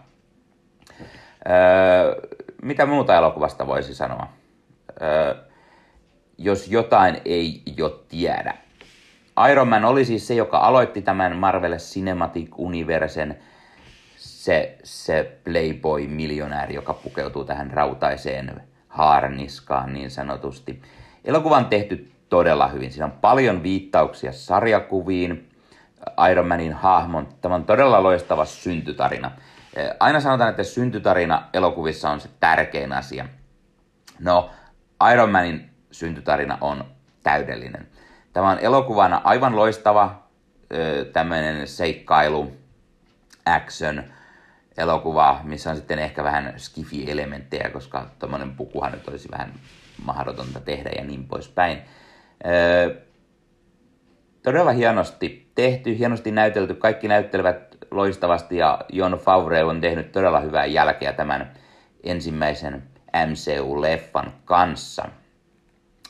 Öö, 1.49 2.31
mitä 2.63 2.87
muuta 2.87 3.17
elokuvasta 3.17 3.67
voisi 3.67 3.95
sanoa? 3.95 4.29
Öö, 5.03 5.35
jos 6.39 6.69
jotain 6.69 7.21
ei 7.25 7.63
jo 7.77 8.05
tiedä. 8.09 8.55
Iron 9.51 9.69
Man 9.69 9.85
oli 9.85 10.05
siis 10.05 10.27
se, 10.27 10.35
joka 10.35 10.59
aloitti 10.59 11.03
tämän 11.03 11.37
Marvel 11.37 11.77
Cinematic 11.77 12.49
Universen, 12.57 13.39
se, 14.17 14.79
se 14.83 15.39
playboy-miljonääri, 15.45 16.75
joka 16.75 16.95
pukeutuu 16.95 17.45
tähän 17.45 17.71
rautaiseen 17.71 18.63
haarniskaan 18.89 19.93
niin 19.93 20.11
sanotusti. 20.11 20.83
Elokuva 21.25 21.57
on 21.57 21.67
tehty 21.67 22.13
todella 22.29 22.69
hyvin. 22.69 22.93
Siinä 22.93 23.05
on 23.05 23.13
paljon 23.13 23.63
viittauksia 23.63 24.33
sarjakuviin, 24.33 25.51
Iron 26.31 26.49
Manin 26.49 26.73
hahmon. 26.73 27.29
Tämä 27.41 27.55
on 27.55 27.65
todella 27.65 28.03
loistava 28.03 28.45
syntytarina. 28.45 29.31
Aina 30.01 30.21
sanotaan, 30.21 30.51
että 30.51 30.63
syntytarina 30.63 31.49
elokuvissa 31.53 32.11
on 32.11 32.21
se 32.21 32.29
tärkein 32.41 32.93
asia. 32.93 33.29
No, 34.21 34.51
Iron 35.13 35.31
Manin 35.31 35.71
syntytarina 35.91 36.59
on 36.61 36.85
täydellinen. 37.23 37.89
Tämä 38.33 38.51
on 38.51 38.59
elokuvana 38.59 39.21
aivan 39.25 39.57
loistava 39.57 40.23
tämmöinen 41.13 41.69
seikkailu, 41.69 42.53
action, 43.47 44.03
elokuva, 44.77 45.41
missä 45.43 45.71
on 45.71 45.77
sitten 45.77 45.99
ehkä 45.99 46.25
vähän 46.25 46.55
skifi-elementtejä, 46.57 47.71
koska 47.73 48.07
tuommoinen 48.19 48.55
pukuhan 48.57 48.93
nyt 48.93 49.09
olisi 49.09 49.29
vähän 49.31 49.53
mahdotonta 50.05 50.61
tehdä 50.61 50.91
ja 50.97 51.05
niin 51.05 51.25
poispäin. 51.25 51.79
Todella 54.43 54.73
hienosti 54.73 55.51
tehty, 55.55 55.99
hienosti 55.99 56.31
näytelty, 56.31 56.75
kaikki 56.75 57.09
näyttelevät 57.09 57.77
loistavasti 57.91 58.57
ja 58.57 58.81
Jon 58.93 59.13
Favreau 59.13 59.69
on 59.69 59.81
tehnyt 59.81 60.13
todella 60.13 60.41
hyvää 60.41 60.67
jälkeä 60.67 61.13
tämän 61.13 61.53
ensimmäisen 62.05 62.83
MCU-leffan 63.27 64.33
kanssa. 64.45 65.09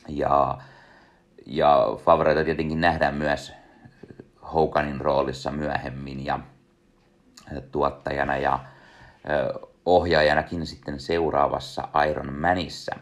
Ja, 0.07 0.57
ja 1.45 1.87
Favreita 2.05 2.43
tietenkin 2.43 2.81
nähdään 2.81 3.15
myös 3.15 3.53
Hoganin 4.53 5.01
roolissa 5.01 5.51
myöhemmin 5.51 6.25
ja 6.25 6.39
tuottajana 7.71 8.37
ja 8.37 8.59
ohjaajanakin 9.85 10.65
sitten 10.65 10.99
seuraavassa 10.99 11.87
Iron 12.09 12.33
Manissa. 12.33 12.95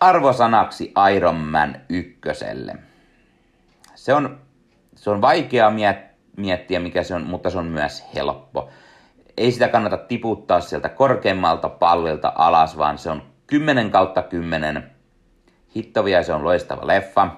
Arvosanaksi 0.00 0.92
Iron 1.16 1.36
Man 1.36 1.76
ykköselle. 1.88 2.74
Se 3.94 4.14
on, 4.14 4.38
se 4.94 5.10
on 5.10 5.20
vaikea 5.20 5.72
miettiä, 6.36 6.80
mikä 6.80 7.02
se 7.02 7.14
on, 7.14 7.22
mutta 7.26 7.50
se 7.50 7.58
on 7.58 7.66
myös 7.66 8.04
helppo. 8.14 8.70
Ei 9.36 9.52
sitä 9.52 9.68
kannata 9.68 9.96
tiputtaa 9.96 10.60
sieltä 10.60 10.88
korkeammalta 10.88 11.68
pallilta 11.68 12.32
alas, 12.34 12.78
vaan 12.78 12.98
se 12.98 13.10
on 13.10 13.22
10 13.46 13.90
kautta 13.90 14.22
10 14.22 14.90
Hittovia 15.76 16.22
se 16.22 16.32
on 16.32 16.44
loistava 16.44 16.86
leffa, 16.86 17.28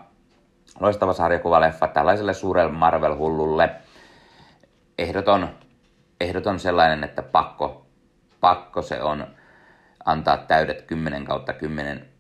loistava 0.81 1.13
sarjakuvaleffa 1.13 1.89
tällaiselle 1.89 2.35
suurelle 2.35 2.73
Marvel-hullulle. 2.73 3.71
Ehdoton, 4.99 5.49
ehdoton 6.21 6.61
sellainen, 6.61 7.05
että 7.05 7.23
pakko, 7.23 7.87
pakko 8.41 8.83
se 8.83 9.03
on 9.03 9.27
antaa 10.05 10.37
täydet 10.37 10.83
10 10.83 11.25
kautta 11.25 11.53
10. 11.53 12.12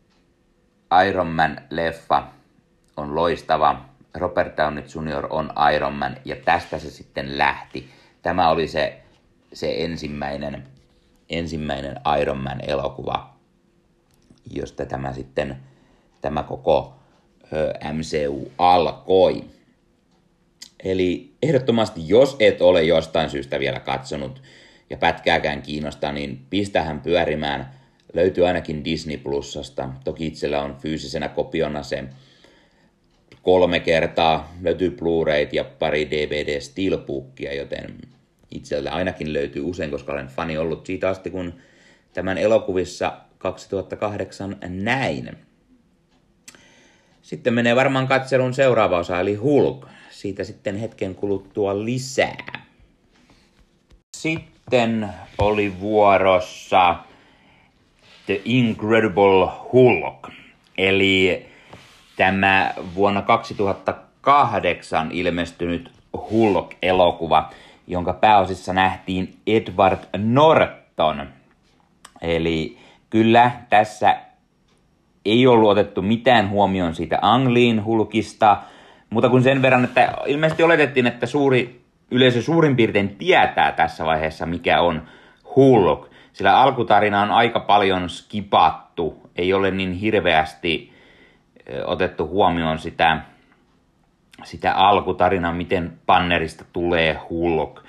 Iron 1.09 1.27
Man-leffa 1.27 2.23
on 2.97 3.15
loistava. 3.15 3.85
Robert 4.15 4.57
Downey 4.57 4.85
Jr. 4.85 5.27
on 5.31 5.53
Iron 5.75 5.93
Man 5.93 6.17
ja 6.25 6.37
tästä 6.37 6.79
se 6.79 6.91
sitten 6.91 7.39
lähti. 7.39 7.89
Tämä 8.23 8.51
oli 8.51 8.69
se, 8.69 9.01
se 9.53 9.75
ensimmäinen, 9.79 10.65
ensimmäinen 11.31 12.01
Iron 12.21 12.39
Man-elokuva, 12.39 13.35
josta 14.51 14.87
tämä 14.87 15.13
sitten 15.13 15.57
tämä 16.21 16.43
koko 16.43 16.95
MCU 17.93 18.53
alkoi. 18.59 19.45
Eli 20.85 21.35
ehdottomasti, 21.43 22.09
jos 22.09 22.37
et 22.41 22.63
ole 22.63 22.83
jostain 22.83 23.31
syystä 23.31 23.61
vielä 23.61 23.81
katsonut 23.81 24.43
ja 24.91 24.97
pätkääkään 24.97 25.63
kiinnostaa, 25.63 26.13
niin 26.13 26.47
pistähän 26.51 27.01
pyörimään. 27.01 27.82
Löytyy 28.15 28.47
ainakin 28.47 28.85
Disney 28.85 29.17
Plusasta. 29.17 29.89
Toki 30.05 30.27
itsellä 30.27 30.63
on 30.63 30.77
fyysisenä 30.83 31.29
kopiona 31.29 31.83
se 31.83 32.05
kolme 33.43 33.81
kertaa. 33.81 34.55
Löytyy 34.63 34.91
Blu-rayt 34.91 35.53
ja 35.53 35.65
pari 35.65 36.11
DVD 36.11 36.61
Steelbookia, 36.61 37.55
joten 37.55 37.99
itsellä 38.51 38.91
ainakin 38.91 39.33
löytyy 39.33 39.63
usein, 39.63 39.91
koska 39.91 40.13
olen 40.13 40.27
fani 40.27 40.59
ollut 40.59 40.87
siitä 40.87 41.09
asti, 41.09 41.31
kun 41.31 41.55
tämän 42.13 42.39
elokuvissa 42.39 43.13
2008 43.39 44.57
näin. 44.69 45.31
Sitten 47.23 47.55
menee 47.55 47.77
varmaan 47.77 48.09
katselun 48.09 48.55
seuraava 48.55 48.99
osa, 48.99 49.21
eli 49.21 49.35
Hulk. 49.35 49.87
Siitä 50.11 50.45
sitten 50.45 50.77
hetken 50.77 51.15
kuluttua 51.15 51.85
lisää. 51.85 52.67
Sitten 54.17 55.09
oli 55.39 55.81
vuorossa 55.81 56.97
The 58.27 58.41
Incredible 58.45 59.49
Hulk. 59.73 60.29
Eli 60.79 61.47
tämä 62.17 62.75
vuonna 62.95 63.23
2008 63.23 65.13
ilmestynyt 65.13 65.91
Hulk-elokuva, 66.31 67.51
jonka 67.87 68.13
pääosissa 68.13 68.73
nähtiin 68.73 69.37
Edward 69.47 69.99
Norton. 70.17 71.29
Eli 72.21 72.79
kyllä 73.11 73.51
tässä 73.71 74.17
ei 75.25 75.47
ollut 75.47 75.71
otettu 75.71 76.03
mitään 76.03 76.51
huomioon 76.51 76.95
siitä 76.95 77.19
Angliin 77.23 77.85
hulkista, 77.85 78.57
mutta 79.11 79.29
kun 79.29 79.43
sen 79.43 79.63
verran, 79.63 79.85
että 79.85 80.15
ilmeisesti 80.27 80.63
oletettiin, 80.63 81.07
että 81.07 81.27
suuri 81.27 81.81
yleisö 82.11 82.43
suurin 82.43 82.77
piirtein 82.77 83.17
tietää 83.17 83.73
tässä 83.73 84.05
vaiheessa, 84.05 84.47
mikä 84.47 84.81
on 84.81 85.03
Hulk. 85.57 86.12
Sillä 86.33 86.61
alkutarina 86.61 87.23
on 87.23 87.31
aika 87.31 87.61
paljon 87.61 88.11
skipattu, 88.11 89.31
ei 89.37 89.53
ole 89.53 89.71
niin 89.71 89.93
hirveästi 89.93 90.93
otettu 91.85 92.29
huomioon 92.29 92.79
sitä, 92.79 93.23
sitä 94.45 94.75
alkutarinaa, 94.75 95.53
miten 95.53 95.99
Pannerista 96.07 96.65
tulee 96.73 97.19
Hulk. 97.31 97.85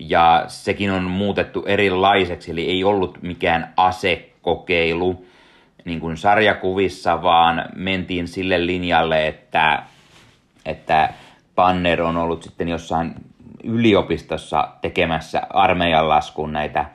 Ja 0.00 0.44
sekin 0.46 0.90
on 0.90 1.02
muutettu 1.02 1.64
erilaiseksi, 1.66 2.50
eli 2.50 2.70
ei 2.70 2.84
ollut 2.84 3.22
mikään 3.22 3.72
asekokeilu 3.76 5.26
niin 5.84 6.00
kuin 6.00 6.16
sarjakuvissa, 6.16 7.22
vaan 7.22 7.64
mentiin 7.74 8.28
sille 8.28 8.66
linjalle, 8.66 9.26
että, 9.26 9.82
että 10.64 11.14
Panner 11.54 12.02
on 12.02 12.16
ollut 12.16 12.42
sitten 12.42 12.68
jossain 12.68 13.14
yliopistossa 13.64 14.68
tekemässä 14.80 15.42
armeijan 15.50 16.08
laskuun 16.08 16.52
näitä 16.52 16.86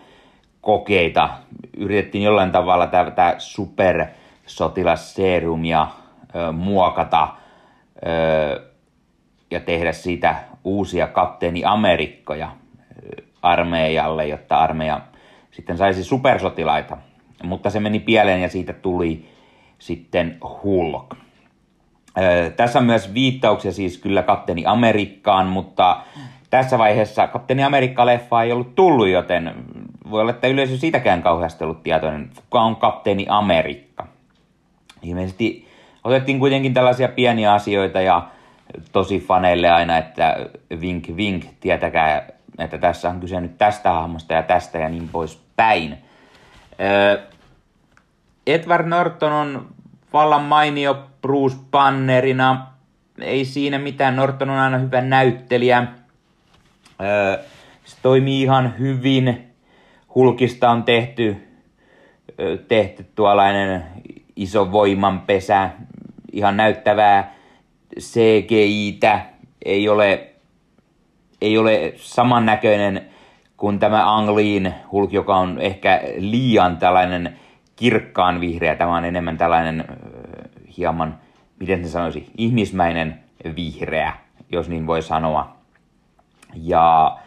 kokeita. 0.62 1.30
Yritettiin 1.78 2.24
jollain 2.24 2.51
tavalla 2.51 2.88
tätä 2.88 3.36
supersotilasseerumia 3.38 5.88
ö, 6.36 6.51
muokata 6.51 7.28
ö, 8.08 8.62
ja 9.51 9.60
tehdä 9.60 9.92
siitä 9.92 10.36
uusia 10.63 11.08
kapteeni 11.08 11.66
Amerikkoja 11.66 12.51
armeijalle, 13.42 14.28
jotta 14.28 14.58
armeija 14.58 15.01
sitten 15.51 15.78
saisi 15.78 16.04
supersotilaita. 16.04 16.98
Mutta 17.44 17.70
se 17.70 17.80
meni 17.80 18.00
pieleen 18.00 18.42
ja 18.42 18.50
siitä 18.50 18.74
tuli 18.74 19.30
sitten 19.80 20.38
Hulk. 20.63 21.16
Ö, 22.18 22.50
tässä 22.50 22.80
on 22.80 22.86
myös 22.86 23.13
viittauksia 23.13 23.72
siis 23.72 23.98
kyllä 23.98 24.24
kapteeni 24.24 24.63
Amerikkaan, 24.66 25.48
mutta 25.48 26.01
tässä 26.50 26.78
vaiheessa 26.78 27.28
Kapteeni 27.28 27.63
Amerikka-leffa 27.63 28.44
ei 28.44 28.51
ollut 28.51 28.75
tullut, 28.75 29.08
joten 29.08 29.54
voi 30.12 30.22
olla, 30.22 30.32
että 30.32 30.48
yleisö 30.48 30.78
siitäkään 30.78 31.22
kauheasti 31.22 31.63
ollut 31.63 31.84
tietoinen, 31.84 32.30
kuka 32.36 32.62
on 32.62 32.75
Kapteeni 32.75 33.25
Amerikka. 33.30 34.08
Ilmeisesti 35.04 35.68
otettiin 36.04 36.39
kuitenkin 36.39 36.74
tällaisia 36.74 37.08
pieniä 37.08 37.54
asioita 37.54 38.01
ja 38.01 38.28
tosi 38.92 39.20
faneille 39.20 39.70
aina, 39.70 39.98
että 39.98 40.38
vink 40.82 41.08
vink, 41.16 41.46
tietäkää, 41.60 42.28
että 42.58 42.78
tässä 42.78 43.10
on 43.10 43.20
kyse 43.20 43.42
nyt 43.42 43.58
tästä 43.58 43.92
hahmosta 43.92 44.34
ja 44.34 44.44
tästä 44.44 44.78
ja 44.78 44.89
niin 44.89 45.10
pois 45.10 45.42
päin. 45.56 45.98
Edward 48.48 48.88
Norton 48.88 49.34
on 49.34 49.68
vallan 50.13 50.44
mainio 50.44 51.04
Bruce 51.22 51.58
Bannerina. 51.72 52.68
Ei 53.22 53.46
siinä 53.46 53.80
mitään, 53.80 54.16
Norton 54.16 54.50
on 54.50 54.60
aina 54.60 54.78
hyvä 54.78 55.01
näyttelijä 55.01 55.88
se 57.89 57.98
toimii 58.01 58.42
ihan 58.42 58.74
hyvin. 58.80 59.49
Hulkista 60.16 60.70
on 60.70 60.84
tehty, 60.84 61.48
tehty 62.68 63.06
tuollainen 63.16 63.84
iso 64.36 64.72
voimanpesä, 64.72 65.70
ihan 66.32 66.58
näyttävää 66.58 67.34
CGI-tä. 68.00 69.25
Ei 69.66 69.89
ole, 69.89 70.30
ei 71.41 71.58
ole 71.58 71.93
samannäköinen 71.95 73.06
kuin 73.58 73.80
tämä 73.80 74.17
Angliin 74.17 74.74
Hulk, 74.91 75.13
joka 75.13 75.38
on 75.38 75.62
ehkä 75.62 76.02
liian 76.17 76.78
tällainen 76.78 77.39
kirkkaan 77.76 78.41
vihreä. 78.41 78.76
Tämä 78.76 78.95
on 78.95 79.06
enemmän 79.06 79.38
tällainen 79.38 79.86
hieman, 80.78 81.19
miten 81.60 81.84
se 81.84 81.89
sanoisi, 81.89 82.32
ihmismäinen 82.38 83.19
vihreä, 83.56 84.13
jos 84.52 84.69
niin 84.69 84.88
voi 84.88 85.02
sanoa. 85.02 85.56
Ja 86.56 87.17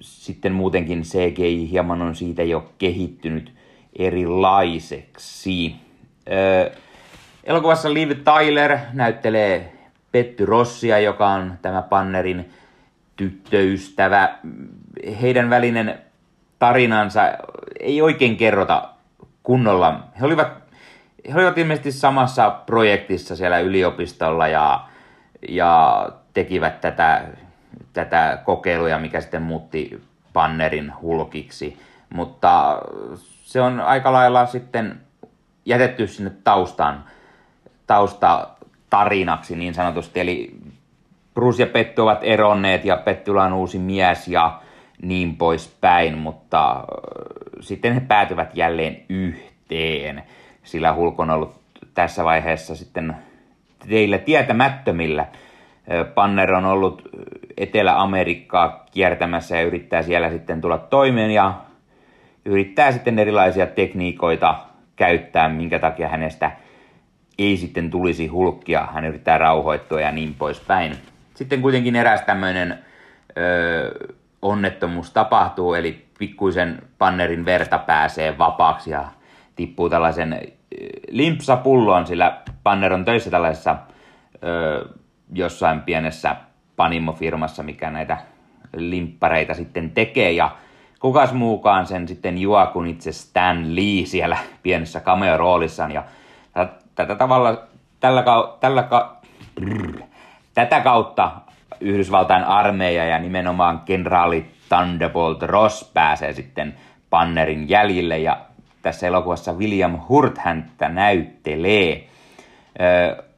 sitten 0.00 0.52
muutenkin 0.52 1.02
CGI 1.02 1.70
hieman 1.70 2.02
on 2.02 2.16
siitä 2.16 2.42
jo 2.42 2.72
kehittynyt 2.78 3.52
erilaiseksi. 3.98 5.74
Elokuvassa 7.44 7.94
Liv 7.94 8.10
Tyler 8.10 8.78
näyttelee 8.92 9.72
Petty 10.12 10.46
Rossia, 10.46 10.98
joka 10.98 11.28
on 11.28 11.58
tämä 11.62 11.82
Pannerin 11.82 12.50
tyttöystävä. 13.16 14.38
Heidän 15.20 15.50
välinen 15.50 15.98
tarinansa 16.58 17.22
ei 17.80 18.02
oikein 18.02 18.36
kerrota 18.36 18.88
kunnolla. 19.42 20.00
He 20.20 20.26
olivat, 20.26 20.48
he 21.28 21.34
olivat 21.34 21.58
ilmeisesti 21.58 21.92
samassa 21.92 22.50
projektissa 22.50 23.36
siellä 23.36 23.58
yliopistolla 23.58 24.48
ja, 24.48 24.88
ja 25.48 26.08
tekivät 26.34 26.80
tätä 26.80 27.24
tätä 27.92 28.38
kokeiluja, 28.44 28.98
mikä 28.98 29.20
sitten 29.20 29.42
muutti 29.42 30.00
Bannerin 30.32 30.92
hulkiksi. 31.02 31.80
Mutta 32.14 32.82
se 33.42 33.60
on 33.60 33.80
aika 33.80 34.12
lailla 34.12 34.46
sitten 34.46 35.00
jätetty 35.64 36.06
sinne 36.06 36.32
taustaan, 36.44 37.04
taustatarinaksi 37.86 39.56
niin 39.56 39.74
sanotusti. 39.74 40.20
Eli 40.20 40.56
Bruce 41.34 41.62
ja 41.62 41.66
Petty 41.66 42.00
ovat 42.00 42.18
eronneet 42.22 42.84
ja 42.84 42.96
Pettyllä 42.96 43.44
on 43.44 43.52
uusi 43.52 43.78
mies 43.78 44.28
ja 44.28 44.60
niin 45.02 45.36
poispäin, 45.36 46.18
mutta 46.18 46.84
sitten 47.60 47.94
he 47.94 48.00
päätyvät 48.00 48.56
jälleen 48.56 49.02
yhteen, 49.08 50.22
sillä 50.62 50.94
Hulk 50.94 51.20
on 51.20 51.30
ollut 51.30 51.60
tässä 51.94 52.24
vaiheessa 52.24 52.76
sitten 52.76 53.16
teillä 53.88 54.18
tietämättömillä– 54.18 55.26
Panner 56.14 56.54
on 56.54 56.64
ollut 56.64 57.02
Etelä-Amerikkaa 57.60 58.86
kiertämässä 58.92 59.56
ja 59.56 59.62
yrittää 59.62 60.02
siellä 60.02 60.30
sitten 60.30 60.60
tulla 60.60 60.78
toimeen 60.78 61.30
ja 61.30 61.54
yrittää 62.44 62.92
sitten 62.92 63.18
erilaisia 63.18 63.66
tekniikoita 63.66 64.54
käyttää, 64.96 65.48
minkä 65.48 65.78
takia 65.78 66.08
hänestä 66.08 66.50
ei 67.38 67.56
sitten 67.56 67.90
tulisi 67.90 68.26
hulkkia. 68.26 68.88
Hän 68.92 69.04
yrittää 69.04 69.38
rauhoittua 69.38 70.00
ja 70.00 70.12
niin 70.12 70.34
poispäin. 70.34 70.96
Sitten 71.34 71.62
kuitenkin 71.62 71.96
eräs 71.96 72.22
tämmöinen 72.22 72.78
onnettomuus 74.42 75.10
tapahtuu, 75.10 75.74
eli 75.74 76.06
pikkuisen 76.18 76.82
pannerin 76.98 77.44
verta 77.44 77.78
pääsee 77.78 78.38
vapaaksi 78.38 78.90
ja 78.90 79.04
tippuu 79.56 79.90
tällaisen 79.90 80.40
limpsapulloon, 81.10 82.06
sillä 82.06 82.40
panner 82.62 82.92
on 82.92 83.04
töissä 83.04 83.30
tällaisessa 83.30 83.76
ö, 84.44 84.88
jossain 85.32 85.80
pienessä 85.80 86.36
panimofirmassa, 86.80 87.62
mikä 87.62 87.90
näitä 87.90 88.18
limppareita 88.76 89.54
sitten 89.54 89.90
tekee. 89.90 90.32
Ja 90.32 90.50
kukas 91.00 91.32
muukaan 91.32 91.86
sen 91.86 92.08
sitten 92.08 92.38
juo 92.38 92.66
kuin 92.72 92.86
itse 92.90 93.12
Stan 93.12 93.76
Lee 93.76 94.06
siellä 94.06 94.36
pienessä 94.62 95.00
cameo-roolissaan. 95.00 95.92
Ja 95.92 96.04
tätä 96.94 97.14
tavalla, 97.14 97.62
tällä, 98.00 98.24
tällä, 98.60 98.88
brr, 99.54 100.00
tätä 100.54 100.80
kautta 100.80 101.30
Yhdysvaltain 101.80 102.44
armeija 102.44 103.04
ja 103.04 103.18
nimenomaan 103.18 103.80
kenraali 103.80 104.46
Thunderbolt 104.68 105.42
Ross 105.42 105.90
pääsee 105.94 106.32
sitten 106.32 106.74
Pannerin 107.10 107.68
jäljille 107.68 108.18
ja 108.18 108.40
tässä 108.82 109.06
elokuvassa 109.06 109.52
William 109.52 109.98
Hurt 110.08 110.38
häntä 110.38 110.88
näyttelee. 110.88 112.04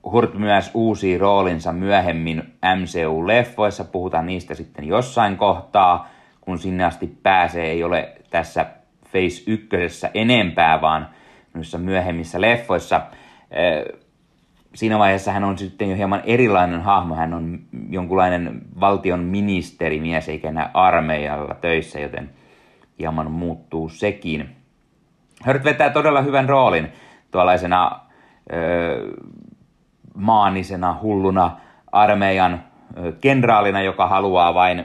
Hurt 0.05 0.35
myös 0.35 0.71
uusi 0.75 1.19
roolinsa 1.19 1.73
myöhemmin 1.73 2.43
MCU-leffoissa, 2.63 3.85
puhutaan 3.85 4.27
niistä 4.27 4.55
sitten 4.55 4.85
jossain 4.85 5.37
kohtaa, 5.37 6.09
kun 6.41 6.59
sinne 6.59 6.85
asti 6.85 7.19
pääsee, 7.23 7.71
ei 7.71 7.85
ole 7.85 8.13
tässä 8.31 8.67
Face 9.05 9.43
1 9.47 10.07
enempää, 10.15 10.81
vaan 10.81 11.09
noissa 11.55 11.79
myöhemmissä 11.79 12.41
leffoissa. 12.41 13.01
Siinä 14.75 14.99
vaiheessa 14.99 15.33
hän 15.33 15.45
on 15.45 15.59
sitten 15.59 15.91
jo 15.91 15.97
hieman 15.97 16.23
erilainen 16.25 16.81
hahmo, 16.81 17.15
hän 17.15 17.35
on 17.35 17.59
jonkunlainen 17.91 18.61
valtion 18.81 19.21
ministerimies 19.21 20.29
eikä 20.29 20.49
enää 20.49 20.71
armeijalla 20.75 21.55
töissä, 21.55 22.01
joten 22.01 22.31
hieman 22.99 23.31
muuttuu 23.31 23.89
sekin. 23.89 24.57
Hurt 25.47 25.65
vetää 25.65 25.91
todella 25.91 26.23
hyvän 26.23 26.49
roolin 26.49 26.93
tuollaisena 27.31 28.01
maanisena, 30.15 30.99
hulluna 31.03 31.57
armeijan 31.93 32.63
kenraalina, 33.21 33.83
joka 33.83 34.07
haluaa 34.07 34.55
vain, 34.55 34.85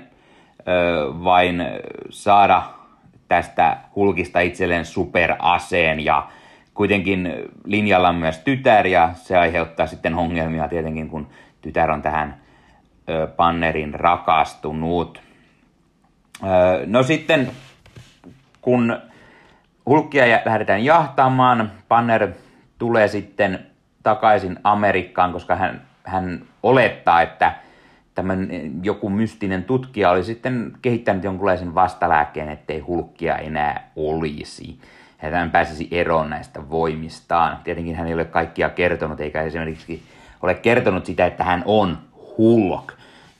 vain 1.24 1.64
saada 2.10 2.64
tästä 3.28 3.78
Hulkista 3.96 4.40
itselleen 4.40 4.86
superaseen 4.86 6.06
ja 6.06 6.28
kuitenkin 6.74 7.34
linjalla 7.66 8.10
on 8.10 8.16
myös 8.16 8.38
tytär 8.38 8.88
ja 8.88 9.10
se 9.14 9.38
aiheuttaa 9.38 9.88
sitten 9.88 10.16
ongelmia 10.16 10.68
tietenkin, 10.68 11.10
kun 11.10 11.28
tytär 11.62 11.92
on 11.92 12.02
tähän 12.02 12.38
Pannerin 13.36 13.94
rakastunut. 13.94 15.22
No 16.86 17.04
sitten, 17.04 17.52
kun 18.62 18.98
Hulkia 19.86 20.40
lähdetään 20.46 20.86
jahtaamaan, 20.86 21.72
Panner 21.88 22.28
tulee 22.78 23.08
sitten 23.08 23.60
takaisin 24.04 24.60
Amerikkaan, 24.64 25.34
koska 25.34 25.56
hän, 25.56 25.82
hän 26.04 26.42
olettaa, 26.64 27.22
että 27.22 27.54
tämän 28.16 28.48
joku 28.84 29.10
mystinen 29.10 29.64
tutkija 29.64 30.10
oli 30.10 30.24
sitten 30.24 30.74
kehittänyt 30.82 31.24
jonkunlaisen 31.24 31.76
vastalääkkeen, 31.76 32.50
ettei 32.50 32.80
hulkkia 32.80 33.36
enää 33.36 33.90
olisi. 33.96 34.80
Hän 35.18 35.52
pääsisi 35.52 35.88
eroon 35.92 36.30
näistä 36.30 36.70
voimistaan. 36.70 37.58
Tietenkin 37.64 37.96
hän 37.96 38.08
ei 38.08 38.14
ole 38.14 38.26
kaikkia 38.26 38.70
kertonut, 38.70 39.20
eikä 39.20 39.42
esimerkiksi 39.42 40.04
ole 40.42 40.54
kertonut 40.54 41.06
sitä, 41.06 41.26
että 41.26 41.44
hän 41.44 41.64
on 41.66 41.98
hulk, 42.38 42.94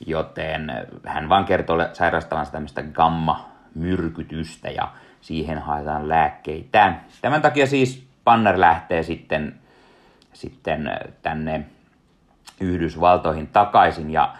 joten 0.06 0.72
hän 1.06 1.28
vaan 1.28 1.44
kertoo 1.44 1.78
sairastavansa 1.92 2.52
tämmöistä 2.52 2.82
gamma-myrkytystä 2.82 4.70
ja 4.70 4.88
siihen 5.20 5.58
haetaan 5.58 6.08
lääkkeitä. 6.08 6.94
Tämän 7.22 7.42
takia 7.42 7.66
siis 7.66 8.08
Panner 8.24 8.60
lähtee 8.60 9.02
sitten, 9.02 9.54
sitten 10.38 10.90
tänne 11.22 11.66
Yhdysvaltoihin 12.60 13.46
takaisin 13.46 14.10
ja 14.10 14.34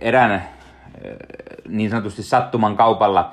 erään 0.00 0.42
niin 1.68 1.90
sanotusti 1.90 2.22
sattuman 2.22 2.76
kaupalla 2.76 3.32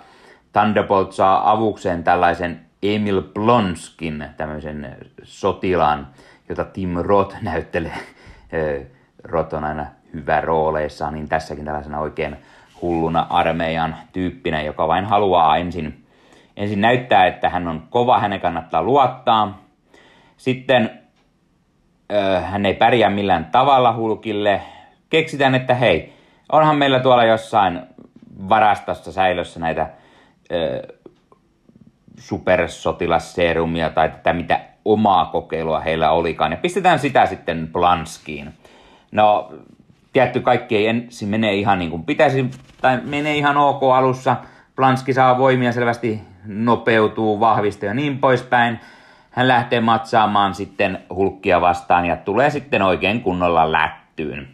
Thunderbolt 0.54 1.12
saa 1.12 1.52
avukseen 1.52 2.04
tällaisen 2.04 2.66
Emil 2.84 3.22
Blonskin, 3.22 4.26
tämmöisen 4.38 4.98
sotilaan, 5.24 6.08
jota 6.50 6.66
Tim 6.66 6.96
Roth 6.96 7.36
näyttelee. 7.42 7.98
Roth 9.24 9.56
on 9.56 9.64
aina 9.64 9.86
hyvä 10.14 10.42
rooleissa, 10.42 11.12
niin 11.12 11.30
tässäkin 11.30 11.66
tällaisena 11.66 12.00
oikein 12.00 12.38
hulluna 12.82 13.28
armeijan 13.30 13.96
tyyppinen, 14.14 14.66
joka 14.66 14.88
vain 14.88 15.06
haluaa 15.06 15.58
ensin, 15.58 16.06
ensin 16.58 16.82
näyttää, 16.82 17.28
että 17.28 17.50
hän 17.50 17.68
on 17.68 17.84
kova, 17.90 18.20
hänen 18.20 18.42
kannattaa 18.42 18.84
luottaa. 18.84 19.69
Sitten 20.40 21.00
hän 22.46 22.66
ei 22.66 22.74
pärjää 22.74 23.10
millään 23.10 23.46
tavalla 23.46 23.94
hulkille, 23.94 24.62
keksitään, 25.10 25.56
että 25.56 25.76
hei, 25.76 26.14
onhan 26.52 26.78
meillä 26.78 27.00
tuolla 27.00 27.24
jossain 27.24 27.82
varastossa 28.50 29.12
säilössä 29.12 29.60
näitä 29.60 29.90
ö, 30.52 30.88
supersotilasseerumia 32.18 33.90
tai 33.90 34.10
tätä 34.10 34.34
mitä 34.34 34.60
omaa 34.86 35.26
kokeilua 35.26 35.80
heillä 35.80 36.12
olikaan. 36.12 36.52
Ja 36.52 36.58
pistetään 36.58 37.00
sitä 37.00 37.26
sitten 37.26 37.70
Blanskiin. 37.74 38.54
No, 39.12 39.54
tietty 40.14 40.40
kaikki 40.40 40.76
ei 40.76 40.88
ensin 40.88 41.30
mene 41.30 41.54
ihan 41.54 41.80
niin 41.80 41.92
kuin 41.92 42.04
pitäisi, 42.04 42.50
tai 42.82 43.00
menee 43.04 43.38
ihan 43.38 43.58
ok 43.58 43.84
alussa. 43.84 44.36
Planski 44.76 45.14
saa 45.14 45.38
voimia 45.38 45.72
selvästi, 45.72 46.22
nopeutuu, 46.46 47.40
vahvistuu 47.40 47.88
ja 47.88 47.94
niin 47.94 48.20
poispäin. 48.20 48.80
Hän 49.40 49.48
lähtee 49.48 49.82
matsaamaan 49.82 50.56
sitten 50.56 51.00
hulkkia 51.16 51.62
vastaan 51.62 52.06
ja 52.06 52.16
tulee 52.16 52.50
sitten 52.50 52.82
oikein 52.82 53.22
kunnolla 53.22 53.72
lättyyn. 53.72 54.48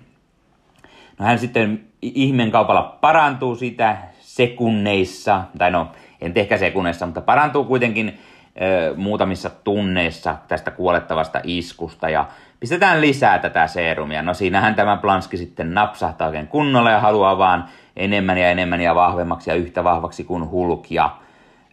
No 1.19 1.25
hän 1.25 1.39
sitten 1.39 1.85
ihmeen 2.01 2.51
kaupalla 2.51 2.97
parantuu 3.01 3.55
sitä 3.55 3.97
sekunneissa, 4.19 5.41
tai 5.57 5.71
no 5.71 5.87
en 6.21 6.31
ehkä 6.35 6.57
sekunneissa, 6.57 7.05
mutta 7.05 7.21
parantuu 7.21 7.63
kuitenkin 7.63 8.19
ö, 8.61 8.93
muutamissa 8.95 9.49
tunneissa 9.49 10.35
tästä 10.47 10.71
kuolettavasta 10.71 11.41
iskusta 11.43 12.09
ja 12.09 12.25
pistetään 12.59 13.01
lisää 13.01 13.39
tätä 13.39 13.67
seerumia. 13.67 14.21
No 14.21 14.33
siinähän 14.33 14.75
tämä 14.75 14.97
Planski 14.97 15.37
sitten 15.37 15.73
napsahtaa 15.73 16.27
oikein 16.27 16.47
kunnolla 16.47 16.91
ja 16.91 16.99
haluaa 16.99 17.37
vaan 17.37 17.65
enemmän 17.95 18.37
ja 18.37 18.49
enemmän 18.49 18.81
ja 18.81 18.95
vahvemmaksi 18.95 19.49
ja 19.49 19.55
yhtä 19.55 19.83
vahvaksi 19.83 20.23
kuin 20.23 20.51
Hulk 20.51 20.91
ja 20.91 21.17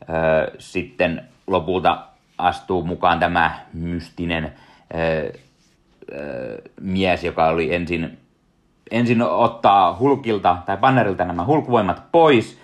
ö, 0.03 0.51
sitten 0.59 1.29
lopulta 1.47 2.12
astuu 2.43 2.85
mukaan 2.85 3.19
tämä 3.19 3.59
mystinen 3.73 4.53
ö, 4.95 5.33
ö, 6.13 6.63
mies, 6.81 7.25
joka 7.25 7.47
oli 7.47 7.75
ensin 7.75 8.19
ensin 8.91 9.23
ottaa 9.23 9.97
Hulkilta 9.99 10.57
tai 10.67 10.77
Bannerilta 10.77 11.25
nämä 11.25 11.45
Hulkvoimat 11.45 12.03
pois 12.13 12.61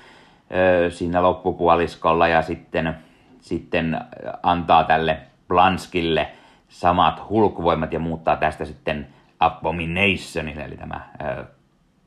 ö, 0.54 0.90
siinä 0.90 1.22
loppupuoliskolla 1.22 2.28
ja 2.28 2.42
sitten, 2.42 2.96
sitten 3.40 4.00
antaa 4.42 4.84
tälle 4.84 5.18
Blanskille 5.48 6.28
samat 6.68 7.28
Hulkvoimat 7.28 7.92
ja 7.92 7.98
muuttaa 7.98 8.36
tästä 8.36 8.64
sitten 8.64 9.06
Abominationille, 9.40 10.64
eli 10.64 10.76
tämä 10.76 11.00
ö, 11.20 11.44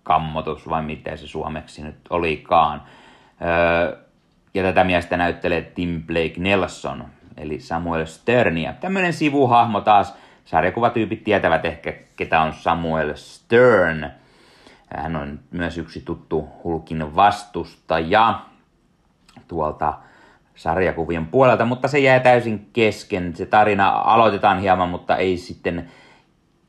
kammotus, 0.04 0.70
vai 0.70 0.82
miten 0.82 1.18
se 1.18 1.28
suomeksi 1.28 1.84
nyt 1.84 1.98
olikaan. 2.10 2.82
Ö, 3.42 3.98
ja 4.54 4.64
tätä 4.64 4.84
miestä 4.84 5.18
näyttelee 5.18 5.62
Tim 5.62 6.04
Blake 6.04 6.34
Nelson, 6.38 7.06
eli 7.42 7.60
Samuel 7.60 8.06
Sternia. 8.06 8.74
Tämmöinen 8.74 9.14
sivuhahmo 9.14 9.82
taas, 9.82 10.14
sarjakuvatyypit 10.46 11.24
tietävät 11.24 11.66
ehkä, 11.66 11.94
ketä 12.16 12.42
on 12.42 12.54
Samuel 12.54 13.16
Stern. 13.16 14.12
Hän 14.96 15.16
on 15.16 15.40
myös 15.52 15.78
yksi 15.78 16.02
tuttu 16.02 16.48
Hulkin 16.64 17.16
vastustaja 17.16 18.40
tuolta 19.48 19.94
sarjakuvien 20.56 21.26
puolelta, 21.26 21.66
mutta 21.66 21.88
se 21.88 22.00
jää 22.00 22.20
täysin 22.20 22.70
kesken. 22.74 23.36
Se 23.36 23.46
tarina 23.46 23.90
aloitetaan 23.90 24.60
hieman, 24.60 24.90
mutta 24.90 25.16
ei 25.16 25.38
sitten 25.38 25.92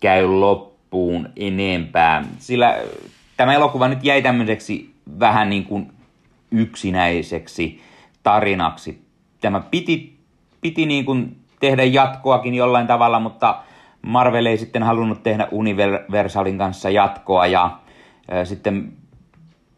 käy 0.01 0.27
loppuun 0.27 1.29
enempää. 1.37 2.25
Sillä 2.39 2.79
tämä 3.37 3.55
elokuva 3.55 3.89
nyt 3.89 4.05
jäi 4.05 4.23
tämmöiseksi 4.23 4.95
vähän 5.21 5.51
niin 5.51 5.65
kuin 5.65 5.93
yksinäiseksi 6.51 7.83
tarinaksi. 8.23 9.05
Tämä 9.41 9.61
piti, 9.61 10.12
piti 10.63 10.87
niin 10.87 11.05
kuin 11.05 11.37
tehdä 11.61 11.85
jatkoakin 11.85 12.55
jollain 12.55 12.87
tavalla, 12.87 13.21
mutta 13.21 13.59
Marvel 14.03 14.47
ei 14.47 14.59
sitten 14.59 14.83
halunnut 14.83 15.23
tehdä 15.23 15.49
Universalin 15.51 16.59
kanssa 16.59 16.91
jatkoa 16.91 17.47
ja 17.47 17.79
sitten 18.45 18.93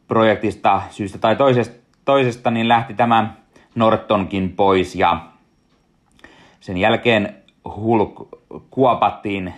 projektista 0.08 0.82
syystä 0.90 1.18
tai 1.18 1.36
toisesta, 1.36 1.84
toisesta 2.04 2.50
niin 2.50 2.68
lähti 2.68 2.94
tämä 2.94 3.34
Nortonkin 3.74 4.52
pois 4.52 4.94
ja 4.94 5.20
sen 6.60 6.76
jälkeen 6.76 7.34
Hulk 7.76 8.28
kuopattiin 8.70 9.54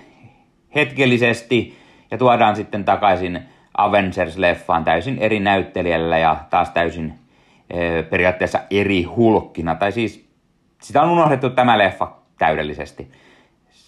hetkellisesti 0.75 1.79
ja 2.11 2.19
tuodaan 2.19 2.57
sitten 2.57 2.85
takaisin 2.85 3.43
Avengers-leffaan 3.79 4.85
täysin 4.85 5.19
eri 5.19 5.41
näyttelijällä 5.41 6.19
ja 6.19 6.37
taas 6.51 6.71
täysin 6.71 7.15
periaatteessa 8.11 8.61
eri 8.71 9.03
hulkkina. 9.03 9.75
Tai 9.75 9.93
siis 9.93 10.26
sitä 10.87 11.03
on 11.03 11.11
unohdettu 11.11 11.51
tämä 11.51 11.79
leffa 11.79 12.13
täydellisesti 12.39 13.11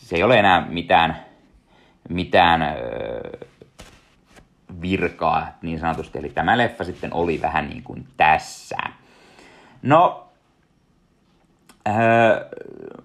se 0.08 0.16
ei 0.16 0.22
ole 0.22 0.38
enää 0.38 0.66
mitään, 0.68 1.16
mitään 2.08 2.62
öö, 2.62 3.46
virkaa 4.80 5.48
niin 5.62 5.78
sanotusti. 5.78 6.18
Eli 6.18 6.28
tämä 6.28 6.58
leffa 6.58 6.84
sitten 6.84 7.14
oli 7.14 7.42
vähän 7.42 7.68
niin 7.68 7.82
kuin 7.82 8.06
tässä. 8.16 8.76
No, 9.82 10.26
öö, 11.88 12.46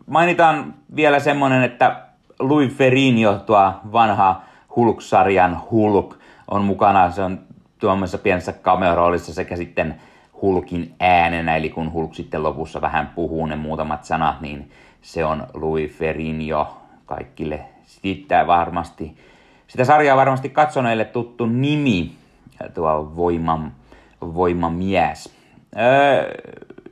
mainitaan 0.05 0.73
vielä 0.95 1.19
semmonen, 1.19 1.63
että 1.63 2.01
Louis 2.39 2.73
Ferrigno, 2.73 3.39
tuo 3.39 3.73
vanha 3.91 4.41
Hulk-sarjan 4.75 5.61
Hulk, 5.71 6.15
on 6.47 6.63
mukana. 6.63 7.11
Se 7.11 7.21
on 7.21 7.39
tuommoisessa 7.79 8.17
pienessä 8.17 8.53
cameo-roolissa 8.63 9.33
sekä 9.33 9.55
sitten 9.55 10.01
Hulkin 10.43 10.95
äänenä, 10.99 11.55
eli 11.55 11.69
kun 11.69 11.93
Hulk 11.93 12.15
sitten 12.15 12.43
lopussa 12.43 12.81
vähän 12.81 13.11
puhuu 13.15 13.45
ne 13.45 13.55
muutamat 13.55 14.03
sanat, 14.03 14.41
niin 14.41 14.71
se 15.01 15.25
on 15.25 15.47
Louis 15.53 15.97
Ferrigno 15.97 16.77
kaikille 17.05 17.59
sitä 17.85 18.47
varmasti, 18.47 19.17
sitä 19.67 19.83
sarjaa 19.83 20.17
varmasti 20.17 20.49
katsoneille 20.49 21.05
tuttu 21.05 21.45
nimi, 21.45 22.11
tuo 22.73 23.11
voima, 23.15 23.71
voimamies. 24.21 25.35
Öö, 25.77 26.31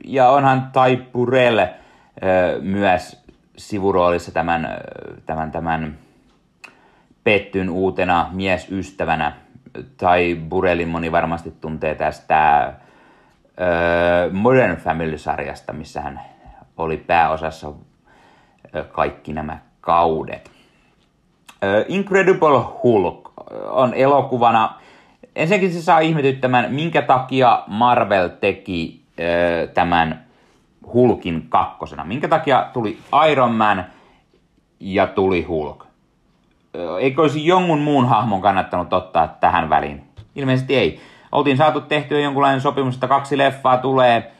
ja 0.04 0.30
onhan 0.30 0.68
Tai 0.72 0.96
Purell 0.96 1.58
öö, 1.58 2.60
myös 2.60 3.24
sivuroolissa 3.56 4.32
tämän, 4.32 4.68
tämän, 5.26 5.50
tämän 5.50 5.98
Pettyn 7.24 7.70
uutena 7.70 8.30
miesystävänä. 8.32 9.32
Tai 9.96 10.40
Burellin 10.48 10.88
moni 10.88 11.12
varmasti 11.12 11.52
tuntee 11.60 11.94
tästä 11.94 12.72
Modern 14.32 14.76
Family-sarjasta, 14.76 15.72
missä 15.72 16.00
hän 16.00 16.20
oli 16.76 16.96
pääosassa 16.96 17.72
kaikki 18.92 19.32
nämä 19.32 19.58
kaudet. 19.80 20.50
Incredible 21.88 22.64
Hulk 22.82 23.32
on 23.70 23.94
elokuvana, 23.94 24.74
ensinnäkin 25.36 25.72
se 25.72 25.82
saa 25.82 25.98
ihmetyttämään, 25.98 26.72
minkä 26.72 27.02
takia 27.02 27.62
Marvel 27.66 28.28
teki 28.28 29.02
tämän 29.74 30.24
Hulkin 30.92 31.46
kakkosena. 31.48 32.04
Minkä 32.04 32.28
takia 32.28 32.66
tuli 32.72 32.98
Iron 33.30 33.54
Man 33.54 33.84
ja 34.80 35.06
tuli 35.06 35.42
Hulk? 35.42 35.84
Eikö 37.00 37.22
olisi 37.22 37.46
jonkun 37.46 37.80
muun 37.80 38.08
hahmon 38.08 38.40
kannattanut 38.40 38.92
ottaa 38.92 39.28
tähän 39.28 39.70
väliin? 39.70 40.04
Ilmeisesti 40.34 40.76
ei. 40.76 41.00
Oltiin 41.32 41.56
saatu 41.56 41.80
tehtyä 41.80 42.20
jonkunlainen 42.20 42.60
sopimus, 42.60 42.94
että 42.94 43.08
kaksi 43.08 43.38
leffaa 43.38 43.78
tulee, 43.78 44.32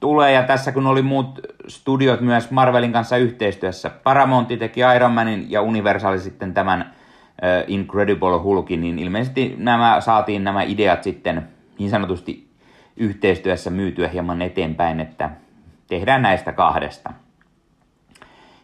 tulee 0.00 0.32
ja 0.32 0.42
tässä 0.42 0.72
kun 0.72 0.86
oli 0.86 1.02
muut 1.02 1.40
studiot 1.68 2.20
myös 2.20 2.50
Marvelin 2.50 2.92
kanssa 2.92 3.16
yhteistyössä. 3.16 3.90
Paramount 3.90 4.48
teki 4.48 4.80
Iron 4.96 5.12
Manin 5.12 5.50
ja 5.50 5.62
Universal 5.62 6.18
sitten 6.18 6.54
tämän 6.54 6.80
uh, 6.80 7.64
Incredible 7.66 8.38
Hulkin, 8.38 8.80
niin 8.80 8.98
ilmeisesti 8.98 9.54
nämä 9.58 10.00
saatiin 10.00 10.44
nämä 10.44 10.62
ideat 10.62 11.02
sitten 11.02 11.48
niin 11.78 11.90
sanotusti 11.90 12.50
yhteistyössä 12.96 13.70
myytyä 13.70 14.08
hieman 14.08 14.42
eteenpäin, 14.42 15.00
että 15.00 15.30
tehdään 15.88 16.22
näistä 16.22 16.52
kahdesta. 16.52 17.10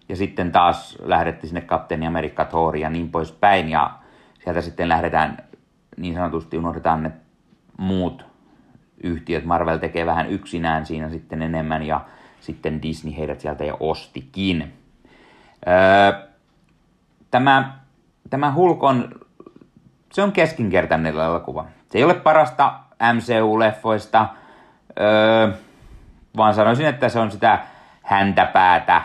Ja 0.09 0.17
sitten 0.17 0.53
taas 0.53 0.99
lähdettiin 1.03 1.49
sinne 1.49 1.61
Kapteeni 1.61 2.07
Amerikka 2.07 2.45
Thor 2.45 2.77
ja 2.77 2.91
niin 2.91 3.11
poispäin. 3.11 3.69
Ja 3.69 3.91
sieltä 4.45 4.61
sitten 4.61 4.89
lähdetään, 4.89 5.37
niin 5.97 6.15
sanotusti 6.15 6.59
unohdetaan 6.59 7.03
ne 7.03 7.13
muut 7.81 8.27
yhtiöt. 9.03 9.45
Marvel 9.45 9.79
tekee 9.79 10.07
vähän 10.07 10.31
yksinään 10.31 10.87
siinä 10.87 11.09
sitten 11.09 11.43
enemmän 11.43 11.83
ja 11.83 12.01
sitten 12.41 12.83
Disney 12.83 13.17
heidät 13.17 13.41
sieltä 13.41 13.65
jo 13.65 13.77
ostikin. 13.81 14.75
Öö, 15.69 16.29
tämä, 17.31 17.79
tämä 18.31 18.53
Hulk 18.53 18.83
on, 18.83 19.09
se 20.13 20.23
on 20.23 20.33
keskinkertainen 20.33 21.15
elokuva. 21.15 21.67
Se 21.89 21.99
ei 21.99 22.05
ole 22.05 22.15
parasta 22.15 22.75
MCU-leffoista, 23.13 24.27
öö, 25.01 25.53
vaan 26.37 26.55
sanoisin, 26.55 26.87
että 26.87 27.09
se 27.09 27.19
on 27.19 27.31
sitä 27.31 27.59
häntäpäätä, 28.03 29.03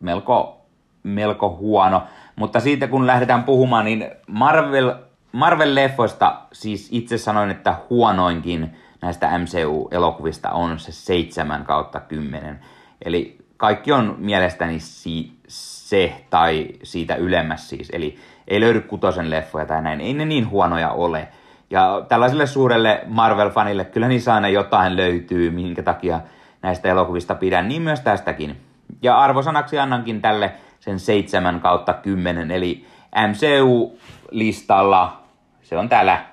melko, 0.00 0.66
melko 1.02 1.56
huono. 1.56 2.02
Mutta 2.36 2.60
siitä 2.60 2.86
kun 2.86 3.06
lähdetään 3.06 3.44
puhumaan, 3.44 3.84
niin 3.84 4.10
Marvel, 4.26 4.94
Marvel-leffoista 5.38 6.34
siis 6.52 6.88
itse 6.92 7.18
sanoin, 7.18 7.50
että 7.50 7.74
huonoinkin 7.90 8.76
näistä 9.02 9.38
MCU-elokuvista 9.38 10.50
on 10.50 10.78
se 10.78 10.92
7 10.92 11.64
kautta 11.64 12.00
10. 12.00 12.60
Eli 13.04 13.38
kaikki 13.56 13.92
on 13.92 14.14
mielestäni 14.18 14.80
si- 14.80 15.32
se 15.48 16.24
tai 16.30 16.68
siitä 16.82 17.14
ylemmäs 17.14 17.68
siis. 17.68 17.90
Eli 17.92 18.18
ei 18.48 18.60
löydy 18.60 18.80
kutosen 18.80 19.30
leffoja 19.30 19.66
tai 19.66 19.82
näin. 19.82 20.00
Ei 20.00 20.14
ne 20.14 20.24
niin 20.24 20.50
huonoja 20.50 20.90
ole. 20.90 21.28
Ja 21.70 22.04
tällaiselle 22.08 22.46
suurelle 22.46 23.00
Marvel-fanille 23.06 23.84
kyllä 23.84 24.08
niissä 24.08 24.34
aina 24.34 24.48
jotain 24.48 24.96
löytyy, 24.96 25.50
minkä 25.50 25.82
takia 25.82 26.20
näistä 26.62 26.88
elokuvista 26.88 27.34
pidän, 27.34 27.68
niin 27.68 27.82
myös 27.82 28.00
tästäkin. 28.00 28.60
Ja 29.02 29.18
arvosanaksi 29.18 29.78
annankin 29.78 30.22
tälle 30.22 30.52
sen 30.80 30.98
7 30.98 31.60
kautta 31.60 31.92
10, 31.92 32.50
eli 32.50 32.86
MCU-listalla 33.28 35.27
se 35.68 35.78
on 35.78 35.88
täällä 35.88 36.24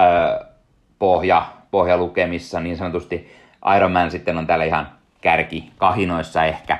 öö, 0.00 0.46
pohja, 0.98 1.46
pohjalukemissa 1.70 2.60
niin 2.60 2.76
sanotusti. 2.76 3.32
Iron 3.76 3.92
Man 3.92 4.10
sitten 4.10 4.38
on 4.38 4.46
täällä 4.46 4.64
ihan 4.64 4.88
kärki 5.20 5.70
kahinoissa 5.78 6.44
ehkä, 6.44 6.78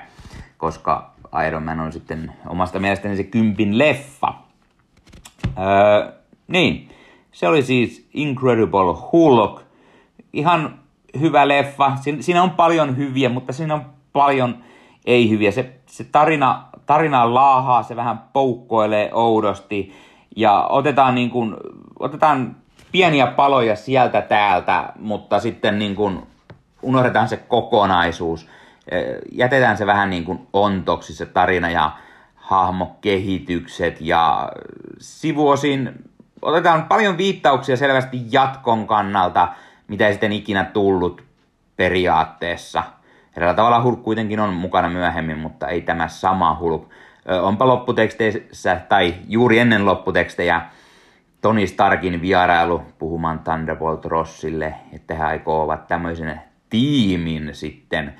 koska 0.59 1.11
Iron 1.47 1.63
Man 1.63 1.81
on 1.81 1.93
sitten 1.93 2.33
omasta 2.47 2.79
mielestäni 2.79 3.17
se 3.17 3.25
kympin 3.25 3.79
leffa. 3.79 4.35
Öö, 5.59 6.13
niin, 6.49 6.89
se 7.33 7.49
oli 7.49 7.63
siis 7.63 8.09
Incredible 8.15 8.95
Hulk. 9.13 9.63
Ihan 10.33 10.79
hyvä 11.21 11.49
leffa. 11.49 11.93
Siinä 12.21 12.43
on 12.43 12.51
paljon 12.51 12.97
hyviä, 12.97 13.29
mutta 13.29 13.53
siinä 13.53 13.75
on 13.75 13.87
paljon 14.13 14.59
ei 15.07 15.31
hyviä. 15.31 15.51
Se, 15.51 15.73
se 15.87 16.05
tarina, 16.05 16.65
tarina 16.87 17.35
laahaa, 17.35 17.83
se 17.83 17.97
vähän 17.97 18.19
poukkoilee 18.33 19.11
oudosti 19.13 19.93
ja 20.37 20.67
otetaan, 20.69 21.15
niin 21.15 21.31
kuin, 21.31 21.57
otetaan 21.99 22.57
pieniä 22.93 23.27
paloja 23.27 23.77
sieltä 23.77 24.23
täältä, 24.23 24.93
mutta 24.99 25.41
sitten 25.41 25.79
niin 25.79 25.97
kuin 25.97 26.23
unohdetaan 26.83 27.29
se 27.29 27.37
kokonaisuus. 27.37 28.49
Jätetään 29.33 29.77
se 29.77 29.87
vähän 29.87 30.11
niin 30.11 30.25
kuin 30.25 30.47
ontoksi 30.53 31.15
se 31.15 31.27
tarina 31.27 31.71
ja 31.71 31.91
hahmokehitykset 32.37 34.01
ja 34.01 34.53
sivuosin 34.99 35.93
otetaan 36.43 36.85
paljon 36.85 37.19
viittauksia 37.19 37.77
selvästi 37.77 38.21
jatkon 38.31 38.87
kannalta, 38.87 39.49
mitä 39.89 40.07
ei 40.07 40.13
sitten 40.13 40.33
ikinä 40.33 40.65
tullut 40.65 41.23
periaatteessa. 41.77 42.83
Eräällä 43.37 43.57
tavalla 43.57 43.83
Hulk 43.83 44.03
kuitenkin 44.03 44.41
on 44.41 44.55
mukana 44.55 44.89
myöhemmin, 44.89 45.39
mutta 45.39 45.69
ei 45.69 45.81
tämä 45.81 46.09
sama 46.09 46.57
Hulk. 46.61 46.89
Onpa 47.43 47.67
lopputeksteissä 47.67 48.81
tai 48.89 49.15
juuri 49.29 49.59
ennen 49.59 49.87
lopputekstejä 49.87 50.63
Tony 51.41 51.67
Starkin 51.67 52.21
vierailu 52.21 52.83
puhumaan 52.99 53.39
Thunderbolt 53.39 54.05
Rossille, 54.05 54.75
että 54.93 55.15
he 55.15 55.25
aikovat 55.25 55.87
tämmöisen 55.87 56.41
tiimin 56.71 57.51
sitten 57.53 58.15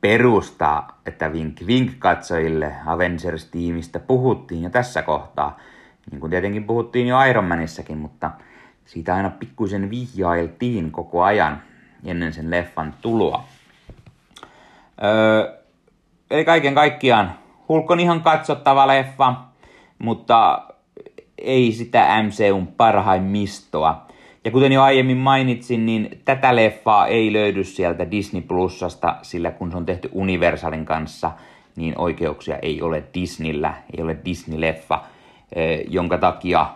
perustaa, 0.00 1.00
että 1.06 1.32
vink 1.32 1.60
vink 1.66 1.92
katsojille 1.98 2.74
Avengers-tiimistä 2.86 3.98
puhuttiin 3.98 4.62
jo 4.62 4.70
tässä 4.70 5.02
kohtaa– 5.02 5.58
niin 6.10 6.20
kuin 6.20 6.30
tietenkin 6.30 6.64
puhuttiin 6.64 7.06
jo 7.06 7.22
Iron 7.22 7.44
Manissakin, 7.44 7.98
mutta 7.98 8.30
siitä 8.84 9.14
aina 9.14 9.30
pikkuisen 9.30 9.90
vihjailtiin 9.90 10.90
koko 10.90 11.22
ajan 11.22 11.62
ennen 12.04 12.32
sen 12.32 12.50
leffan 12.50 12.94
tuloa. 13.02 13.44
Öö, 15.04 15.58
eli 16.30 16.44
kaiken 16.44 16.74
kaikkiaan 16.74 17.34
Hulk 17.68 17.90
on 17.90 18.00
ihan 18.00 18.20
katsottava 18.20 18.86
leffa, 18.86 19.34
mutta 19.98 20.62
ei 21.38 21.72
sitä 21.72 22.22
MCUn 22.22 22.66
parhaimmistoa. 22.66 24.06
Ja 24.44 24.50
kuten 24.50 24.72
jo 24.72 24.82
aiemmin 24.82 25.16
mainitsin, 25.16 25.86
niin 25.86 26.20
tätä 26.24 26.56
leffaa 26.56 27.06
ei 27.06 27.32
löydy 27.32 27.64
sieltä 27.64 28.10
Disney 28.10 28.42
Plusasta, 28.42 29.16
sillä 29.22 29.50
kun 29.50 29.70
se 29.70 29.76
on 29.76 29.86
tehty 29.86 30.08
Universalin 30.12 30.84
kanssa, 30.84 31.30
niin 31.76 31.94
oikeuksia 31.98 32.58
ei 32.62 32.82
ole 32.82 33.04
Disneyllä, 33.14 33.74
ei 33.96 34.02
ole 34.02 34.16
Disney-leffa– 34.24 34.98
jonka 35.88 36.18
takia 36.18 36.66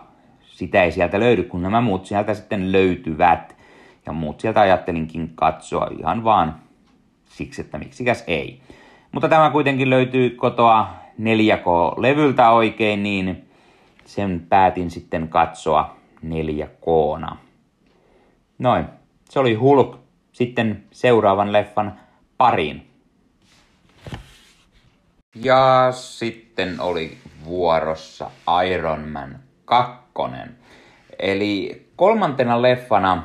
sitä 0.41 0.83
ei 0.83 0.91
sieltä 0.91 1.19
löydy, 1.19 1.43
kun 1.43 1.61
nämä 1.61 1.81
muut 1.81 2.05
sieltä 2.05 2.33
sitten 2.33 2.71
löytyvät. 2.71 3.55
Ja 4.05 4.13
muut 4.13 4.39
sieltä 4.39 4.61
ajattelinkin 4.61 5.31
katsoa 5.35 5.89
ihan 5.99 6.23
vaan 6.23 6.55
siksi, 7.25 7.61
että 7.61 7.77
miksikäs 7.77 8.23
ei. 8.27 8.61
Mutta 9.11 9.29
tämä 9.29 9.49
kuitenkin 9.49 9.89
löytyy 9.89 10.29
kotoa 10.29 10.87
4K-levyltä 11.19 12.49
oikein, 12.49 13.03
niin 13.03 13.49
sen 14.05 14.45
päätin 14.49 14.91
sitten 14.91 15.27
katsoa 15.27 15.95
4Kna. 16.25 17.35
Noin, 18.59 18.85
se 19.29 19.39
oli 19.39 19.53
Hulk. 19.53 19.99
Sitten 20.31 20.83
seuraavan 20.91 21.53
leffan 21.53 21.99
pariin. 22.37 22.87
Ja 25.35 25.87
sitten 25.91 26.79
oli 26.79 27.17
vuorossa 27.45 28.31
Iron 28.67 29.07
Man 29.07 29.39
2. 29.65 29.99
Eli 31.19 31.85
kolmantena 31.95 32.61
leffana 32.61 33.23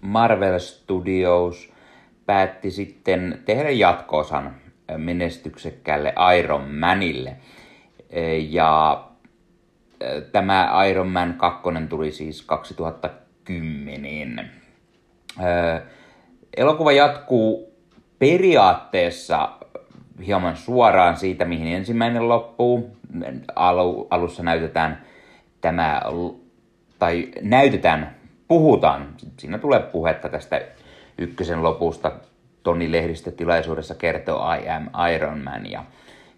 Marvel 0.00 0.58
Studios 0.58 1.72
päätti 2.26 2.70
sitten 2.70 3.42
tehdä 3.44 3.70
jatkoosan 3.70 4.61
menestyksekkäälle 4.96 6.14
Iron 6.38 6.74
Manille. 6.74 7.36
Ja 8.48 9.04
tämä 10.32 10.84
Iron 10.90 11.08
Man 11.08 11.34
2 11.34 11.62
tuli 11.88 12.12
siis 12.12 12.42
2010. 12.42 14.50
Elokuva 16.56 16.92
jatkuu 16.92 17.72
periaatteessa 18.18 19.48
hieman 20.26 20.56
suoraan 20.56 21.16
siitä, 21.16 21.44
mihin 21.44 21.66
ensimmäinen 21.66 22.28
loppuu. 22.28 22.96
Alu, 23.56 24.06
alussa 24.10 24.42
näytetään 24.42 25.02
tämä, 25.60 26.02
tai 26.98 27.28
näytetään, 27.40 28.16
puhutaan, 28.48 29.14
siinä 29.38 29.58
tulee 29.58 29.80
puhetta 29.80 30.28
tästä 30.28 30.60
ykkösen 31.18 31.62
lopusta. 31.62 32.12
Toni 32.62 32.92
lehdistötilaisuudessa 32.92 33.94
kertoo 33.94 34.54
I 34.54 34.68
am 34.68 34.88
Iron 35.14 35.38
Man 35.38 35.70
ja 35.70 35.84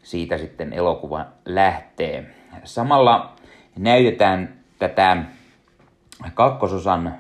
siitä 0.02 0.38
sitten 0.38 0.72
elokuva 0.72 1.26
lähtee. 1.44 2.26
Samalla 2.64 3.32
näytetään 3.78 4.54
tätä 4.78 5.16
kakkososan 6.34 7.14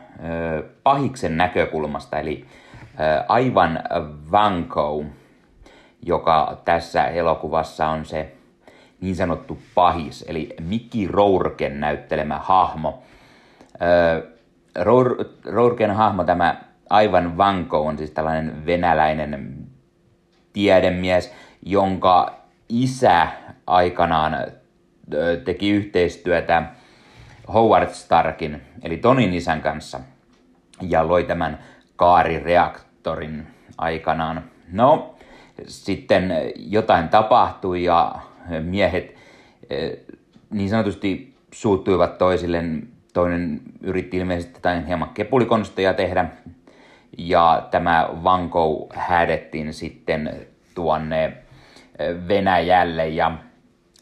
pahiksen 0.82 1.36
näkökulmasta, 1.36 2.18
eli 2.18 2.46
aivan 3.28 3.80
Vanko, 4.32 5.04
joka 6.02 6.60
tässä 6.64 7.04
elokuvassa 7.04 7.88
on 7.88 8.04
se 8.04 8.32
niin 9.00 9.16
sanottu 9.16 9.58
pahis, 9.74 10.24
eli 10.28 10.54
Mickey 10.60 11.08
Rourken 11.10 11.80
näyttelemä 11.80 12.38
hahmo. 12.38 13.02
Rourken 15.44 15.90
hahmo, 15.90 16.24
tämä 16.24 16.60
Aivan 16.90 17.36
Vanko 17.36 17.86
on 17.86 17.98
siis 17.98 18.10
tällainen 18.10 18.66
venäläinen 18.66 19.56
tiedemies, 20.52 21.32
jonka 21.62 22.34
isä 22.68 23.28
aikanaan 23.66 24.36
teki 25.44 25.70
yhteistyötä 25.70 26.62
Howard 27.52 27.90
Starkin, 27.90 28.62
eli 28.82 28.96
Tonin 28.96 29.34
isän 29.34 29.60
kanssa, 29.60 30.00
ja 30.88 31.08
loi 31.08 31.24
tämän 31.24 31.58
kaarireaktorin 31.96 33.46
aikanaan. 33.78 34.44
No, 34.72 35.14
sitten 35.66 36.32
jotain 36.56 37.08
tapahtui 37.08 37.84
ja 37.84 38.14
miehet 38.62 39.14
niin 40.50 40.70
sanotusti 40.70 41.36
suuttuivat 41.52 42.18
toisilleen. 42.18 42.88
Toinen 43.12 43.60
yritti 43.80 44.16
ilmeisesti 44.16 44.54
jotain 44.54 44.86
hieman 44.86 45.08
kepulikonsteja 45.08 45.94
tehdä, 45.94 46.26
ja 47.18 47.68
tämä 47.70 48.08
Vanko 48.24 48.88
häädettiin 48.94 49.74
sitten 49.74 50.46
tuonne 50.74 51.36
Venäjälle, 52.28 53.08
ja 53.08 53.32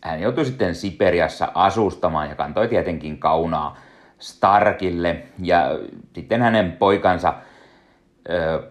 hän 0.02 0.20
joutui 0.20 0.44
sitten 0.44 0.74
Siperiassa 0.74 1.48
asustamaan 1.54 2.28
ja 2.28 2.34
kantoi 2.34 2.68
tietenkin 2.68 3.18
kaunaa 3.18 3.76
Starkille 4.18 5.22
ja 5.42 5.78
sitten 6.14 6.42
hänen 6.42 6.72
poikansa 6.72 7.34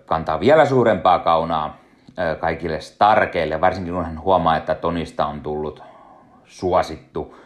kantaa 0.05 0.39
vielä 0.39 0.65
suurempaa 0.65 1.19
kaunaa 1.19 1.77
kaikille 2.39 2.79
Starkeille, 2.81 3.61
varsinkin 3.61 3.93
kun 3.93 4.05
hän 4.05 4.21
huomaa, 4.21 4.57
että 4.57 4.75
Tonista 4.75 5.25
on 5.25 5.41
tullut 5.41 5.83
suosittu 6.45 7.37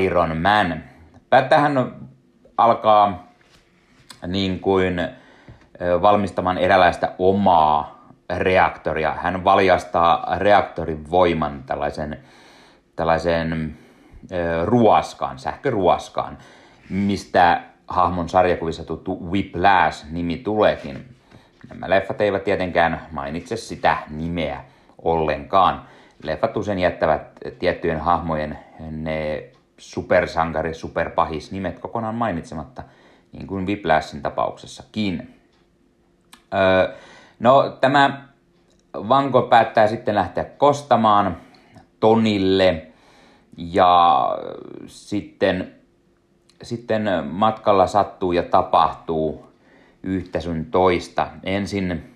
Iron 0.00 0.36
Man. 0.36 0.84
Tähän 1.48 1.94
alkaa 2.56 3.28
niin 4.26 4.60
kuin 4.60 5.08
valmistamaan 6.02 6.58
eräänlaista 6.58 7.08
omaa 7.18 8.08
reaktoria. 8.36 9.12
Hän 9.12 9.44
valjastaa 9.44 10.38
reaktorin 10.38 11.10
voiman 11.10 11.62
tällaisen 11.66 12.18
tällaiseen 12.96 13.78
ruoskaan, 14.64 15.38
sähköruoskaan, 15.38 16.38
mistä 16.90 17.62
hahmon 17.88 18.28
sarjakuvissa 18.28 18.84
tuttu 18.84 19.30
Whiplash-nimi 19.30 20.36
tuleekin. 20.36 21.08
Nämä 21.68 21.90
leffat 21.90 22.20
eivät 22.20 22.44
tietenkään 22.44 23.06
mainitse 23.10 23.56
sitä 23.56 23.96
nimeä 24.10 24.64
ollenkaan. 25.02 25.82
Leffat 26.22 26.56
usein 26.56 26.78
jättävät 26.78 27.22
tiettyjen 27.58 28.00
hahmojen 28.00 28.58
ne 28.90 29.44
supersankari, 29.78 30.74
superpahis 30.74 31.52
nimet 31.52 31.78
kokonaan 31.78 32.14
mainitsematta, 32.14 32.82
niin 33.32 33.46
kuin 33.46 33.66
Whiplashin 33.66 34.22
tapauksessakin. 34.22 35.40
No, 37.38 37.76
tämä 37.80 38.28
Vanko 38.94 39.42
päättää 39.42 39.86
sitten 39.86 40.14
lähteä 40.14 40.44
kostamaan 40.44 41.36
tonille. 42.00 42.86
Ja 43.56 44.28
sitten, 44.86 45.74
sitten 46.62 47.10
matkalla 47.30 47.86
sattuu 47.86 48.32
ja 48.32 48.42
tapahtuu 48.42 49.52
yhtä 50.02 50.40
sun 50.40 50.64
toista. 50.64 51.26
Ensin 51.42 52.14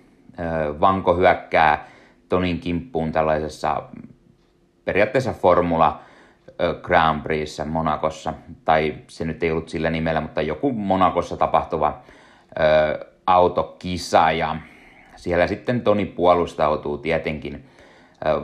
Vanko 0.79 1.15
hyökkää 1.15 1.87
Tonin 2.29 2.59
kimppuun 2.59 3.11
tällaisessa 3.11 3.81
periaatteessa 4.85 5.33
Formula 5.33 5.99
Grand 6.81 7.21
Prixssä 7.21 7.65
Monakossa, 7.65 8.33
tai 8.65 8.95
se 9.07 9.25
nyt 9.25 9.43
ei 9.43 9.51
ollut 9.51 9.69
sillä 9.69 9.89
nimellä, 9.89 10.21
mutta 10.21 10.41
joku 10.41 10.71
Monakossa 10.71 11.37
tapahtuva 11.37 12.01
autokisa, 13.33 14.31
ja 14.31 14.55
siellä 15.15 15.47
sitten 15.47 15.81
Toni 15.81 16.05
puolustautuu 16.05 16.97
tietenkin 16.97 17.65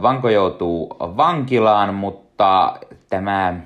Vanko 0.01 0.29
joutuu 0.29 0.95
vankilaan, 0.99 1.93
mutta 1.93 2.79
tämä 3.09 3.59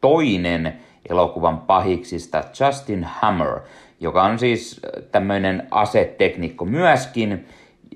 toinen 0.00 0.80
elokuvan 1.08 1.58
pahiksista, 1.58 2.44
Justin 2.60 3.04
Hammer, 3.04 3.60
joka 4.00 4.22
on 4.22 4.38
siis 4.38 4.80
tämmöinen 5.12 5.68
aseteknikko 5.70 6.64
myöskin, 6.64 7.48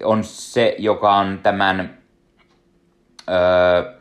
on 0.05 0.25
se, 0.25 0.75
joka 0.79 1.15
on 1.15 1.41
tämän 1.43 1.99
ö, 3.29 3.93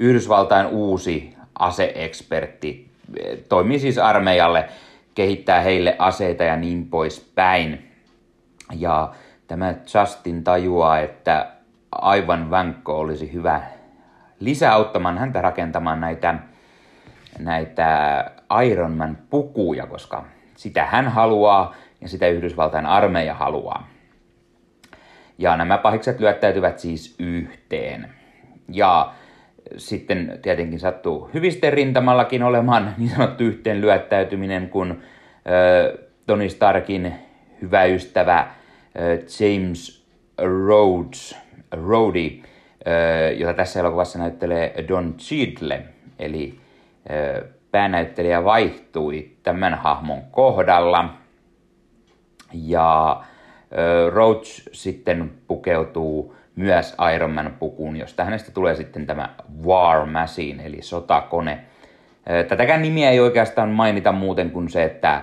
Yhdysvaltain 0.00 0.66
uusi 0.66 1.34
aseekspertti. 1.58 2.90
Toimii 3.48 3.78
siis 3.78 3.98
armeijalle, 3.98 4.68
kehittää 5.14 5.60
heille 5.60 5.96
aseita 5.98 6.44
ja 6.44 6.56
niin 6.56 6.86
poispäin. 6.86 7.87
Ja 8.72 9.12
tämä 9.46 9.74
Justin 9.94 10.44
tajuaa, 10.44 10.98
että 10.98 11.52
aivan 11.92 12.50
vänkko 12.50 12.98
olisi 12.98 13.32
hyvä 13.32 13.62
lisää 14.40 14.72
auttamaan 14.72 15.18
häntä 15.18 15.42
rakentamaan 15.42 16.00
näitä, 16.00 16.34
näitä 17.38 18.24
Ironman 18.64 19.18
pukuja, 19.30 19.86
koska 19.86 20.24
sitä 20.56 20.84
hän 20.84 21.08
haluaa 21.08 21.74
ja 22.00 22.08
sitä 22.08 22.28
Yhdysvaltain 22.28 22.86
armeija 22.86 23.34
haluaa. 23.34 23.88
Ja 25.38 25.56
nämä 25.56 25.78
pahikset 25.78 26.20
lyöttäytyvät 26.20 26.78
siis 26.78 27.16
yhteen. 27.18 28.10
Ja 28.72 29.12
sitten 29.76 30.38
tietenkin 30.42 30.80
sattuu 30.80 31.30
hyvisten 31.34 31.72
rintamallakin 31.72 32.42
olemaan 32.42 32.94
niin 32.98 33.10
sanottu 33.10 33.44
yhteen 33.44 33.80
lyöttäytyminen, 33.80 34.68
kun 34.68 34.90
äh, 34.90 35.98
Tony 36.26 36.48
Starkin 36.48 37.14
hyvä 37.62 37.84
ystävä 37.84 38.46
James 39.40 40.06
Rhodes 40.38 41.36
Rhodey, 41.72 42.30
jota 43.36 43.54
tässä 43.54 43.80
elokuvassa 43.80 44.18
näyttelee 44.18 44.84
Don 44.88 45.14
Cheadle, 45.18 45.82
eli 46.18 46.58
päänäyttelijä 47.70 48.44
vaihtui 48.44 49.30
tämän 49.42 49.74
hahmon 49.74 50.22
kohdalla. 50.30 51.14
Ja 52.52 53.22
Roach 54.10 54.68
sitten 54.72 55.32
pukeutuu 55.48 56.34
myös 56.56 56.96
Iron 57.14 57.30
Man 57.30 57.56
pukuun, 57.58 57.96
josta 57.96 58.24
hänestä 58.24 58.50
tulee 58.52 58.74
sitten 58.74 59.06
tämä 59.06 59.34
War 59.64 60.06
Machine, 60.06 60.66
eli 60.66 60.82
sotakone. 60.82 61.60
Tätäkään 62.48 62.82
nimiä 62.82 63.10
ei 63.10 63.20
oikeastaan 63.20 63.68
mainita 63.68 64.12
muuten 64.12 64.50
kuin 64.50 64.68
se, 64.68 64.84
että 64.84 65.22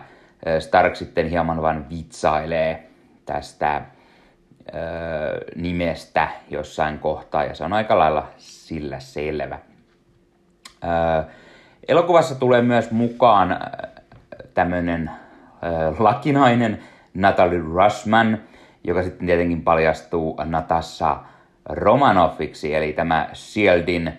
Stark 0.60 0.96
sitten 0.96 1.30
hieman 1.30 1.62
vain 1.62 1.90
vitsailee 1.90 2.88
tästä 3.26 3.82
nimestä 5.56 6.28
jossain 6.50 7.00
kohtaa 7.00 7.44
ja 7.44 7.56
se 7.56 7.64
on 7.64 7.74
aika 7.74 8.00
lailla 8.00 8.28
sillä 8.38 9.00
selvä. 9.00 9.60
elokuvassa 11.88 12.36
tulee 12.36 12.62
myös 12.62 12.92
mukaan 12.92 13.60
tämmöinen 14.54 15.12
lakinainen 16.00 16.80
Natalie 17.14 17.60
Rushman, 17.60 18.42
joka 18.84 19.04
sitten 19.04 19.28
tietenkin 19.28 19.62
paljastuu 19.62 20.38
Natassa 20.46 21.18
Romanoffiksi, 21.70 22.74
eli 22.74 22.94
tämä 22.94 23.30
Shieldin 23.34 24.14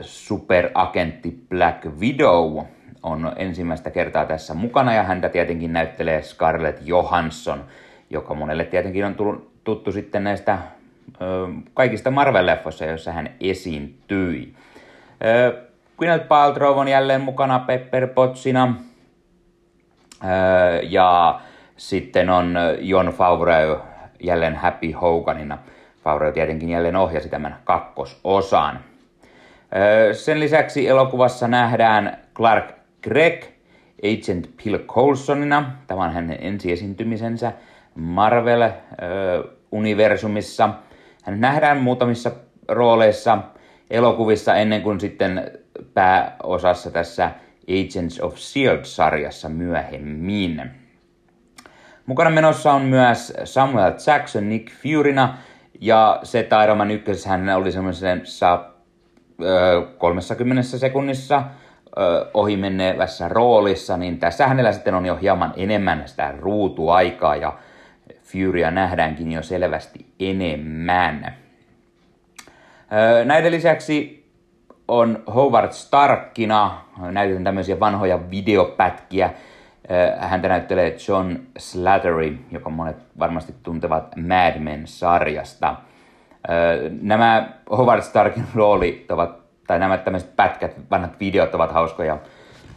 superagentti 0.00 1.46
Black 1.48 1.86
Widow 1.86 2.58
on 3.02 3.32
ensimmäistä 3.36 3.90
kertaa 3.90 4.24
tässä 4.24 4.54
mukana 4.54 4.94
ja 4.94 5.02
häntä 5.02 5.28
tietenkin 5.28 5.72
näyttelee 5.72 6.22
Scarlett 6.22 6.78
Johansson, 6.84 7.64
joka 8.10 8.34
monelle 8.34 8.64
tietenkin 8.64 9.04
on 9.04 9.14
tullut 9.14 9.50
tuttu 9.64 9.92
sitten 9.92 10.24
näistä 10.24 10.58
ö, 11.20 11.48
kaikista 11.74 12.10
Marvel-leffoissa, 12.10 12.84
joissa 12.84 13.12
hän 13.12 13.30
esiintyi. 13.40 14.54
Ö, 15.24 15.62
Gwyneth 15.98 16.28
Paltrow 16.28 16.78
on 16.78 16.88
jälleen 16.88 17.20
mukana 17.20 17.58
Pepper 17.58 18.06
Pottsina. 18.06 18.74
Ö, 20.24 20.26
ja 20.82 21.40
sitten 21.76 22.30
on 22.30 22.56
Jon 22.80 23.06
Favreau 23.06 23.76
jälleen 24.22 24.56
Happy 24.56 24.92
Hoganina. 24.92 25.58
Favreau 26.04 26.32
tietenkin 26.32 26.68
jälleen 26.68 26.96
ohjasi 26.96 27.28
tämän 27.28 27.56
kakkososan. 27.64 28.80
Ö, 29.76 30.14
sen 30.14 30.40
lisäksi 30.40 30.88
elokuvassa 30.88 31.48
nähdään 31.48 32.18
Clark 32.34 32.64
Gregg 33.02 33.44
Agent 34.04 34.48
Bill 34.56 34.78
Coulsonina. 34.78 35.72
Tämä 35.86 36.04
on 36.04 36.12
hänen 36.12 36.38
ensiesiintymisensä 36.40 37.52
Marvel 37.94 38.70
universumissa. 39.72 40.70
Hän 41.22 41.40
nähdään 41.40 41.76
muutamissa 41.76 42.30
rooleissa 42.68 43.38
elokuvissa 43.90 44.54
ennen 44.54 44.82
kuin 44.82 45.00
sitten 45.00 45.50
pääosassa 45.94 46.90
tässä 46.90 47.30
Agents 47.68 48.20
of 48.20 48.36
S.H.I.E.L.D.-sarjassa 48.36 49.48
myöhemmin. 49.48 50.70
Mukana 52.06 52.30
menossa 52.30 52.72
on 52.72 52.82
myös 52.82 53.32
Samuel 53.44 53.92
Jackson 54.06 54.48
Nick 54.48 54.72
Furyna, 54.82 55.38
ja 55.80 56.20
se 56.22 56.48
Iron 56.64 56.78
Man 56.78 56.90
1 56.90 57.28
hän 57.28 57.48
oli 57.48 57.72
semmoisessa 57.72 58.64
30 59.98 60.62
sekunnissa 60.62 61.42
ohi 62.34 62.56
menneevässä 62.56 63.28
roolissa, 63.28 63.96
niin 63.96 64.18
tässä 64.18 64.46
hänellä 64.46 64.72
sitten 64.72 64.94
on 64.94 65.06
jo 65.06 65.16
hieman 65.16 65.52
enemmän 65.56 66.02
sitä 66.06 66.34
ruutuaikaa 66.38 67.36
ja 67.36 67.58
Furya 68.32 68.70
nähdäänkin 68.70 69.32
jo 69.32 69.42
selvästi 69.42 70.06
enemmän. 70.20 71.34
Näiden 73.24 73.52
lisäksi 73.52 74.26
on 74.88 75.22
Howard 75.34 75.72
Starkina, 75.72 76.84
näytän 76.98 77.44
tämmöisiä 77.44 77.80
vanhoja 77.80 78.30
videopätkiä. 78.30 79.30
Häntä 80.18 80.48
näyttelee 80.48 80.96
John 81.08 81.36
Slattery, 81.58 82.38
joka 82.50 82.70
monet 82.70 82.96
varmasti 83.18 83.54
tuntevat 83.62 84.16
Mad 84.16 84.58
Men-sarjasta. 84.58 85.76
Nämä 87.00 87.48
Howard 87.70 88.02
Starkin 88.02 88.44
roolit 88.54 89.10
ovat, 89.10 89.38
tai 89.66 89.78
nämä 89.78 89.98
tämmöiset 89.98 90.36
pätkät, 90.36 90.90
vanhat 90.90 91.20
videot 91.20 91.54
ovat 91.54 91.72
hauskoja. 91.72 92.18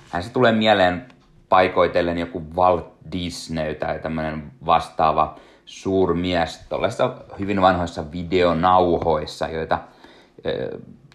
Hän 0.10 0.24
se 0.24 0.34
tulee 0.34 0.52
mieleen 0.52 1.06
paikoitellen 1.50 2.18
joku 2.18 2.44
Walt 2.56 2.91
Disney 3.12 3.76
tai 3.76 4.00
tämmöinen 4.00 4.52
vastaava 4.66 5.36
suurmies 5.66 6.66
tuollaisissa 6.70 7.14
hyvin 7.40 7.62
vanhoissa 7.62 8.12
videonauhoissa, 8.12 9.48
joita 9.48 9.80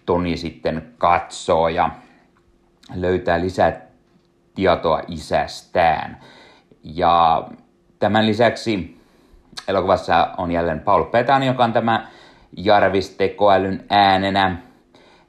Toni 0.05 0.37
sitten 0.37 0.93
katsoo 0.97 1.67
ja 1.67 1.89
löytää 2.95 3.41
lisää 3.41 3.81
tietoa 4.55 5.01
isästään. 5.07 6.19
Ja 6.83 7.47
tämän 7.99 8.25
lisäksi 8.25 9.01
elokuvassa 9.67 10.29
on 10.37 10.51
jälleen 10.51 10.79
Paul 10.79 11.03
Petan, 11.03 11.43
joka 11.43 11.63
on 11.63 11.73
tämä 11.73 12.07
Jarvis-tekoälyn 12.57 13.85
äänenä. 13.89 14.57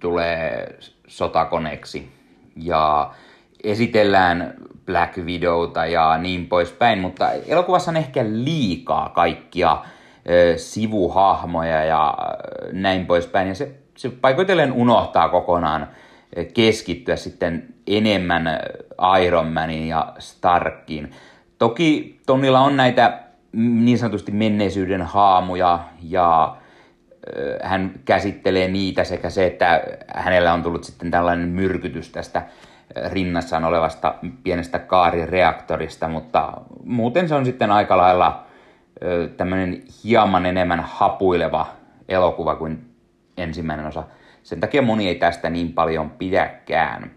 tulee 0.00 0.78
sotakoneeksi 1.06 2.12
ja 2.56 3.14
esitellään 3.64 4.54
Black 4.88 5.16
Widowta 5.16 5.86
ja 5.86 6.18
niin 6.18 6.46
poispäin, 6.46 6.98
mutta 6.98 7.30
elokuvassa 7.32 7.90
on 7.90 7.96
ehkä 7.96 8.24
liikaa 8.24 9.08
kaikkia 9.08 9.76
sivuhahmoja 10.56 11.84
ja 11.84 12.18
näin 12.72 13.06
poispäin. 13.06 13.48
Ja 13.48 13.54
se, 13.54 13.74
se 13.96 14.10
paikoitellen 14.10 14.72
unohtaa 14.72 15.28
kokonaan 15.28 15.88
keskittyä 16.54 17.16
sitten 17.16 17.74
enemmän 17.86 18.60
Iron 19.24 19.46
Manin 19.46 19.88
ja 19.88 20.12
Starkin. 20.18 21.10
Toki 21.58 22.20
Tonilla 22.26 22.60
on 22.60 22.76
näitä 22.76 23.18
niin 23.52 23.98
sanotusti 23.98 24.32
menneisyyden 24.32 25.02
haamuja 25.02 25.80
ja 26.02 26.56
hän 27.62 28.00
käsittelee 28.04 28.68
niitä 28.68 29.04
sekä 29.04 29.30
se, 29.30 29.46
että 29.46 29.82
hänellä 30.14 30.52
on 30.52 30.62
tullut 30.62 30.84
sitten 30.84 31.10
tällainen 31.10 31.48
myrkytys 31.48 32.10
tästä 32.10 32.42
rinnassaan 33.12 33.64
olevasta 33.64 34.14
pienestä 34.42 34.78
kaarireaktorista, 34.78 36.08
mutta 36.08 36.52
muuten 36.84 37.28
se 37.28 37.34
on 37.34 37.44
sitten 37.44 37.70
aika 37.70 37.96
lailla 37.96 38.44
tämmöinen 39.36 39.82
hieman 40.04 40.46
enemmän 40.46 40.80
hapuileva 40.80 41.66
elokuva 42.08 42.56
kuin 42.56 42.94
ensimmäinen 43.36 43.86
osa. 43.86 44.02
Sen 44.42 44.60
takia 44.60 44.82
moni 44.82 45.08
ei 45.08 45.14
tästä 45.14 45.50
niin 45.50 45.72
paljon 45.72 46.10
pidäkään. 46.10 47.10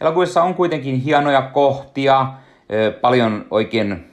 Elokuvissa 0.00 0.42
on 0.42 0.54
kuitenkin 0.54 0.96
hienoja 0.96 1.42
kohtia, 1.42 2.26
paljon 3.00 3.46
oikein 3.50 4.12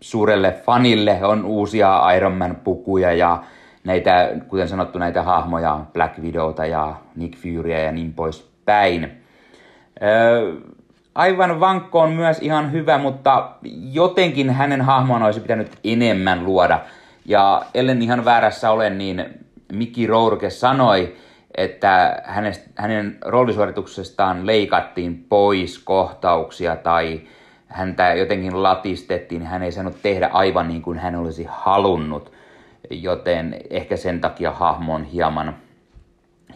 suurelle 0.00 0.52
fanille 0.52 1.18
on 1.22 1.44
uusia 1.44 2.12
Iron 2.16 2.34
Man-pukuja 2.34 3.12
ja 3.12 3.42
näitä, 3.84 4.30
kuten 4.48 4.68
sanottu, 4.68 4.98
näitä 4.98 5.22
hahmoja, 5.22 5.80
Black 5.92 6.18
Widowta 6.18 6.66
ja 6.66 6.94
Nick 7.16 7.36
Furya 7.38 7.78
ja 7.78 7.92
niin 7.92 8.14
poispäin. 8.14 9.19
Aivan 11.14 11.60
Vankko 11.60 12.00
on 12.00 12.12
myös 12.12 12.38
ihan 12.42 12.72
hyvä, 12.72 12.98
mutta 12.98 13.50
jotenkin 13.92 14.50
hänen 14.50 14.82
hahmon 14.82 15.22
olisi 15.22 15.40
pitänyt 15.40 15.78
enemmän 15.84 16.44
luoda. 16.44 16.80
Ja 17.26 17.62
ellen 17.74 18.02
ihan 18.02 18.24
väärässä 18.24 18.70
olen, 18.70 18.98
niin 18.98 19.24
Miki 19.72 20.06
Rourke 20.06 20.50
sanoi, 20.50 21.16
että 21.56 22.22
hänen 22.76 23.18
roolisuorituksestaan 23.24 24.46
leikattiin 24.46 25.26
pois 25.28 25.78
kohtauksia 25.78 26.76
tai 26.76 27.20
häntä 27.66 28.14
jotenkin 28.14 28.62
latistettiin, 28.62 29.46
hän 29.46 29.62
ei 29.62 29.72
saanut 29.72 30.02
tehdä 30.02 30.30
aivan 30.32 30.68
niin 30.68 30.82
kuin 30.82 30.98
hän 30.98 31.14
olisi 31.14 31.46
halunnut, 31.48 32.32
joten 32.90 33.56
ehkä 33.70 33.96
sen 33.96 34.20
takia 34.20 34.50
hahmo 34.50 34.94
on 34.94 35.04
hieman, 35.04 35.56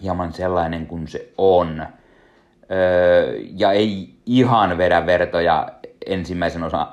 hieman 0.02 0.32
sellainen 0.32 0.86
kuin 0.86 1.08
se 1.08 1.32
on 1.38 1.86
ja 3.56 3.72
ei 3.72 4.14
ihan 4.26 4.78
vedä 4.78 5.06
vertoja 5.06 5.68
ensimmäisen 6.06 6.62
osan 6.62 6.86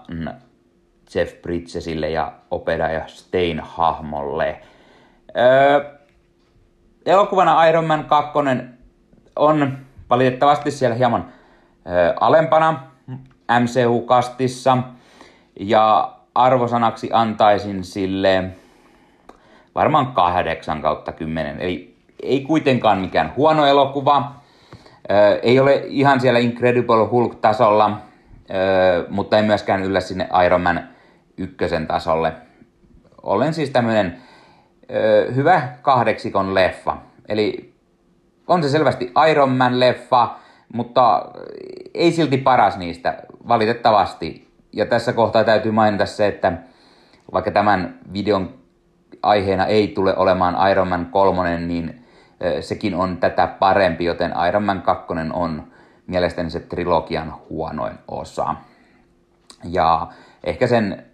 Jeff 1.15 1.41
Bridgesille 1.41 2.09
ja 2.09 2.34
Opera 2.51 2.89
ja 2.89 3.07
Stein 3.07 3.59
hahmolle. 3.59 4.61
Elokuvana 7.05 7.65
Iron 7.65 7.86
Man 7.86 8.05
2 8.05 8.32
on 9.36 9.78
valitettavasti 10.09 10.72
siellä 10.72 10.95
hieman 10.95 11.34
alempana 12.19 12.84
MCU-kastissa 13.59 14.78
ja 15.59 16.13
arvosanaksi 16.36 17.09
antaisin 17.13 17.84
sille 17.84 18.43
varmaan 19.76 20.07
8 20.07 20.82
kautta 20.82 21.11
10. 21.11 21.59
Eli 21.59 21.95
ei 22.24 22.41
kuitenkaan 22.41 22.97
mikään 22.97 23.34
huono 23.36 23.65
elokuva, 23.65 24.41
ei 25.41 25.59
ole 25.59 25.84
ihan 25.86 26.20
siellä 26.20 26.39
Incredible 26.39 27.07
Hulk-tasolla, 27.12 27.97
mutta 29.09 29.38
ei 29.38 29.43
myöskään 29.43 29.84
yllä 29.84 29.99
sinne 29.99 30.30
Iron 30.45 30.62
Man 30.62 30.89
ykkösen 31.38 31.88
tasolle. 31.88 32.34
Olen 33.24 33.53
siis 33.53 33.70
tämmöinen 33.70 34.18
hyvä 35.36 35.62
kahdeksikon 35.82 36.55
leffa. 36.55 36.97
Eli 37.30 37.74
on 38.47 38.64
se 38.64 38.70
selvästi 38.70 39.14
Iron 39.32 39.49
Man-leffa, 39.49 40.28
mutta 40.74 41.26
ei 41.93 42.12
silti 42.12 42.38
paras 42.38 42.78
niistä, 42.78 43.18
valitettavasti. 43.47 44.51
Ja 44.74 44.86
tässä 44.86 45.14
kohtaa 45.14 45.43
täytyy 45.43 45.72
mainita 45.72 46.05
se, 46.05 46.28
että 46.28 46.53
vaikka 47.34 47.51
tämän 47.51 47.99
videon 48.14 48.53
aiheena 49.24 49.66
ei 49.66 49.88
tule 49.88 50.18
olemaan 50.18 50.72
Iron 50.72 50.88
Man 50.88 51.05
3, 51.05 51.59
niin 51.59 52.01
sekin 52.62 52.96
on 52.96 53.18
tätä 53.18 53.48
parempi, 53.48 54.06
joten 54.06 54.34
Iron 54.48 54.64
Man 54.64 54.82
2 54.82 55.06
on 55.34 55.64
mielestäni 56.08 56.50
se 56.50 56.60
trilogian 56.60 57.34
huonoin 57.50 58.00
osa. 58.08 58.56
Ja 59.64 60.08
ehkä 60.44 60.68
sen 60.68 61.06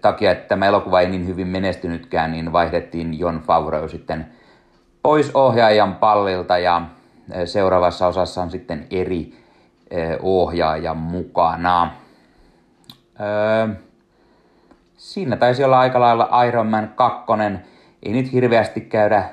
takia, 0.00 0.32
että 0.32 0.48
tämä 0.48 0.66
elokuva 0.66 1.00
ei 1.00 1.08
niin 1.08 1.26
hyvin 1.26 1.48
menestynytkään, 1.48 2.32
niin 2.32 2.52
vaihdettiin 2.52 3.18
Jon 3.18 3.40
Favreau 3.40 3.88
sitten 3.88 4.26
pois 5.02 5.30
ohjaajan 5.34 5.94
pallilta 5.94 6.58
ja 6.58 6.82
seuraavassa 7.44 8.06
osassa 8.06 8.42
on 8.42 8.50
sitten 8.50 8.86
eri 8.90 9.34
ohjaaja 10.22 10.94
mukana. 10.94 11.90
siinä 14.96 15.36
taisi 15.36 15.64
olla 15.64 15.78
aika 15.78 16.00
lailla 16.00 16.44
Iron 16.44 16.66
Man 16.66 16.92
2. 16.94 17.24
Ei 18.02 18.12
nyt 18.12 18.32
hirveästi 18.32 18.80
käydä 18.80 19.24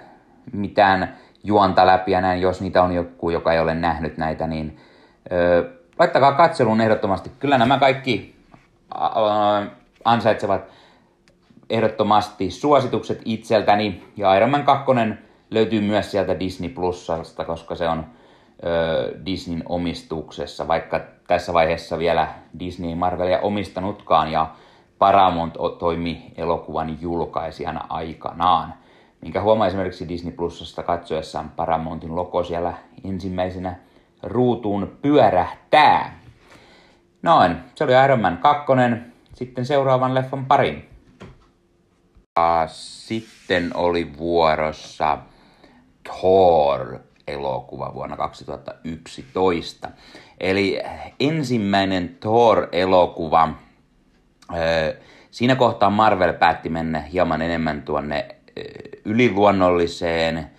mitään 0.54 1.18
juonta 1.44 1.86
läpi 1.86 2.12
ja 2.12 2.22
näin, 2.22 2.42
jos 2.42 2.62
niitä 2.62 2.84
on 2.84 2.92
joku, 2.92 3.30
joka 3.30 3.54
ei 3.54 3.60
ole 3.60 3.76
nähnyt 3.76 4.18
näitä, 4.18 4.48
niin 4.48 4.78
ö, 5.32 5.70
laittakaa 6.00 6.32
katseluun 6.32 6.82
ehdottomasti. 6.82 7.32
Kyllä 7.39 7.58
nämä 7.58 7.80
kaikki 7.80 8.36
ansaitsevat 10.06 10.62
ehdottomasti 11.70 12.52
suositukset 12.52 13.22
itseltäni. 13.26 14.04
Ja 14.18 14.36
Iron 14.36 14.50
Man 14.50 14.64
2 14.64 14.92
löytyy 15.52 15.82
myös 15.82 16.12
sieltä 16.12 16.39
Disney 16.39 16.70
Plusasta, 16.70 17.46
koska 17.46 17.76
se 17.76 17.88
on 17.88 18.06
ö, 18.66 19.26
Disneyn 19.26 19.64
omistuksessa, 19.66 20.68
vaikka 20.68 21.02
tässä 21.28 21.54
vaiheessa 21.54 21.98
vielä 22.00 22.28
Disney 22.60 22.96
Marvelia 22.96 23.39
omistanutkaan 23.39 24.32
ja 24.32 24.48
Paramount 25.00 25.54
toimi 25.80 26.34
elokuvan 26.38 27.02
julkaisijana 27.02 27.86
aikanaan. 27.89 28.74
Minkä 29.22 29.41
huomaa 29.41 29.67
esimerkiksi 29.67 30.09
Disney 30.09 30.34
Plusasta 30.34 30.84
katsoessaan 30.84 31.49
Paramountin 31.49 32.15
logo 32.15 32.43
siellä 32.43 32.74
ensimmäisenä 33.03 33.76
ruutuun 34.24 34.97
pyörähtää. 35.01 36.19
Noin, 37.22 37.55
se 37.76 37.84
oli 37.84 37.93
Iron 38.05 38.22
Man 38.22 38.38
2. 38.38 38.65
Sitten 39.34 39.65
seuraavan 39.65 40.15
leffan 40.15 40.45
parin. 40.45 40.89
Ja 42.38 42.63
sitten 42.67 43.72
oli 43.74 44.17
vuorossa 44.17 45.17
Thor-elokuva 46.03 47.93
vuonna 47.93 48.17
2011. 48.17 49.89
Eli 50.39 50.80
ensimmäinen 51.19 52.17
Thor-elokuva. 52.19 53.49
Siinä 55.32 55.55
kohtaa 55.55 55.89
Marvel 55.89 56.34
päätti 56.34 56.69
mennä 56.69 56.99
hieman 56.99 57.41
enemmän 57.41 57.82
tuonne 57.82 58.36
yliluonnolliseen, 59.06 60.52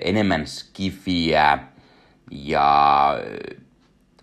enemmän 0.00 0.46
skifiä 0.46 1.58
ja 2.30 3.16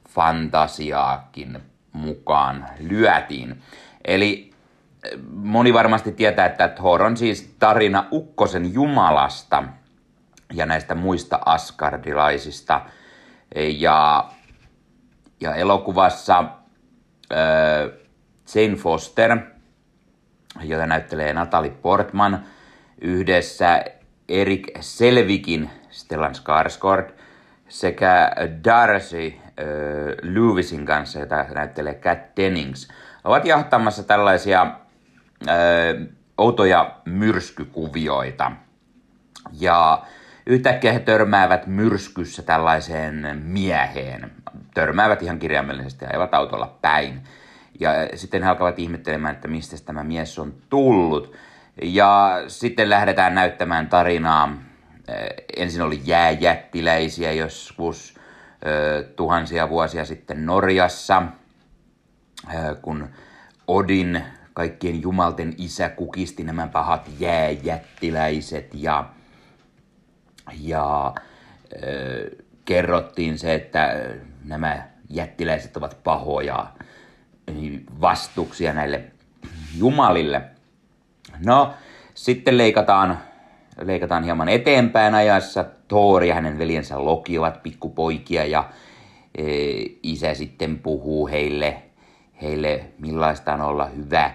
fantasiaakin 0.10 1.60
mukaan 1.94 2.66
lyötiin. 2.80 3.62
Eli 4.06 4.52
moni 5.32 5.74
varmasti 5.74 6.12
tietää, 6.12 6.46
että 6.46 6.68
Thor 6.68 7.04
on 7.04 7.18
siis 7.18 7.56
tarina 7.60 8.08
Ukkosen 8.12 8.74
Jumalasta 8.74 9.64
ja 10.54 10.66
näistä 10.66 10.96
muista 10.96 11.40
askardilaisista. 11.46 12.82
Ja, 13.78 14.30
ja 15.42 15.56
elokuvassa 15.56 16.40
äh, 16.40 16.48
Jane 18.56 18.76
Foster, 18.76 19.38
jota 20.62 20.86
näyttelee 20.86 21.34
Natalie 21.34 21.72
Portman, 21.72 22.46
yhdessä 23.02 23.86
Erik 24.30 24.72
Selvikin, 24.80 25.70
Stellan 25.90 26.36
Skarsgård, 26.36 27.12
sekä 27.70 28.32
Darcy 28.64 29.34
äh, 29.36 29.66
Lewisin 30.22 30.86
kanssa, 30.86 31.20
jota 31.20 31.46
näyttelee 31.56 31.94
Cat 31.94 32.20
Dennings, 32.38 32.88
ovat 33.24 33.46
jahtamassa 33.46 34.04
tällaisia 34.04 34.62
äh, 34.62 35.58
outoja 36.38 36.96
myrskykuvioita. 37.06 38.52
Ja 39.60 40.06
yhtäkkiä 40.46 40.94
he 40.94 41.00
törmäävät 41.00 41.68
myrskyssä 41.68 42.42
tällaiseen 42.42 43.42
mieheen. 43.44 44.32
Törmäävät 44.74 45.24
ihan 45.24 45.40
kirjaimellisesti 45.40 46.06
ja 46.06 46.10
ajavat 46.10 46.34
autolla 46.34 46.78
päin. 46.82 47.22
Ja 47.80 47.90
sitten 48.16 48.44
he 48.44 48.50
alkavat 48.50 48.80
ihmettelemään, 48.80 49.36
että 49.36 49.48
mistä 49.48 49.76
tämä 49.86 50.04
mies 50.04 50.40
on 50.40 50.54
tullut. 50.70 51.36
Ja 51.82 52.44
sitten 52.48 52.90
lähdetään 52.90 53.36
näyttämään 53.36 53.88
tarinaa. 53.90 54.58
Ensin 55.58 55.82
oli 55.82 56.02
jääjättiläisiä 56.06 57.32
joskus 57.32 58.14
tuhansia 59.16 59.70
vuosia 59.70 60.06
sitten 60.06 60.46
Norjassa, 60.46 61.24
kun 62.82 63.10
Odin, 63.68 64.24
kaikkien 64.54 65.02
jumalten 65.02 65.54
isä, 65.58 65.90
kukisti 65.90 66.44
nämä 66.44 66.68
pahat 66.68 67.10
jääjättiläiset 67.20 68.70
ja, 68.74 69.10
ja 70.62 71.14
kerrottiin 72.66 73.38
se, 73.38 73.54
että 73.54 73.96
nämä 74.46 74.88
jättiläiset 75.10 75.78
ovat 75.78 76.04
pahoja 76.04 76.68
vastuksia 78.02 78.74
näille 78.74 79.04
jumalille. 79.78 80.42
No, 81.46 81.74
sitten 82.14 82.58
leikataan, 82.58 83.20
leikataan 83.82 84.24
hieman 84.24 84.50
eteenpäin 84.50 85.16
ajassa. 85.16 85.66
Thor 85.88 86.24
ja 86.24 86.34
hänen 86.34 86.58
veljensä 86.58 87.06
Loki 87.06 87.40
ovat 87.40 87.64
pikkupoikia 87.64 88.46
ja 88.46 88.70
e, 89.36 89.44
isä 90.04 90.34
sitten 90.34 90.80
puhuu 90.80 91.28
heille, 91.28 91.84
heille 92.42 92.86
millaista 93.00 93.54
on 93.54 93.62
olla 93.62 93.86
hyvä, 93.86 94.32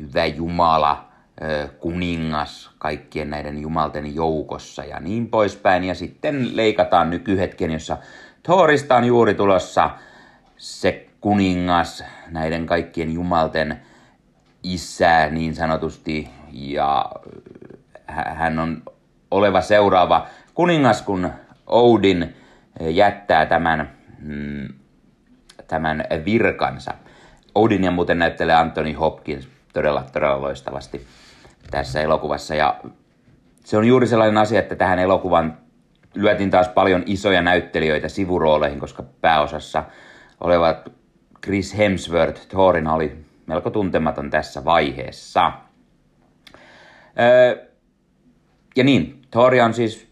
hyvä 0.00 0.26
Jumala, 0.26 1.08
e, 1.40 1.68
kuningas 1.68 2.70
kaikkien 2.78 3.30
näiden 3.30 3.58
jumalten 3.58 4.14
joukossa 4.14 4.84
ja 4.84 5.00
niin 5.00 5.28
poispäin. 5.28 5.84
Ja 5.84 5.94
sitten 5.94 6.56
leikataan 6.56 7.10
nykyhetken, 7.10 7.70
jossa 7.70 7.96
Thorista 8.42 8.96
on 8.96 9.04
juuri 9.04 9.34
tulossa 9.34 9.90
se 10.56 11.06
kuningas, 11.20 12.04
näiden 12.30 12.66
kaikkien 12.66 13.12
jumalten 13.12 13.80
isä 14.72 15.28
niin 15.30 15.54
sanotusti, 15.54 16.30
ja 16.52 17.06
hän 18.06 18.58
on 18.58 18.82
oleva 19.30 19.60
seuraava 19.60 20.26
kuningas, 20.54 21.02
kun 21.02 21.30
Odin 21.66 22.36
jättää 22.80 23.46
tämän, 23.46 23.90
mm, 24.18 24.68
tämän 25.68 26.04
virkansa. 26.24 26.94
ja 27.54 27.90
muuten 27.90 28.18
näyttelee 28.18 28.54
Anthony 28.54 28.92
Hopkins 28.92 29.48
todella, 29.72 30.04
todella 30.12 30.40
loistavasti 30.40 31.06
tässä 31.70 32.00
elokuvassa. 32.00 32.54
Ja 32.54 32.80
se 33.64 33.76
on 33.76 33.84
juuri 33.84 34.06
sellainen 34.06 34.38
asia, 34.38 34.58
että 34.58 34.76
tähän 34.76 34.98
elokuvan 34.98 35.58
lyötiin 36.14 36.50
taas 36.50 36.68
paljon 36.68 37.02
isoja 37.06 37.42
näyttelijöitä 37.42 38.08
sivurooleihin, 38.08 38.80
koska 38.80 39.04
pääosassa 39.20 39.84
olevat 40.40 40.92
Chris 41.44 41.78
Hemsworth 41.78 42.48
Thorina 42.48 42.94
oli 42.94 43.25
melko 43.46 43.70
tuntematon 43.70 44.30
tässä 44.30 44.64
vaiheessa. 44.64 45.52
Öö, 47.20 47.66
ja 48.76 48.84
niin, 48.84 49.22
Thoria 49.30 49.64
on 49.64 49.74
siis, 49.74 50.08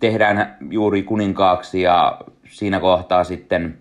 tehdään 0.00 0.56
juuri 0.70 1.02
kuninkaaksi 1.02 1.82
ja 1.82 2.20
siinä 2.48 2.80
kohtaa 2.80 3.24
sitten 3.24 3.78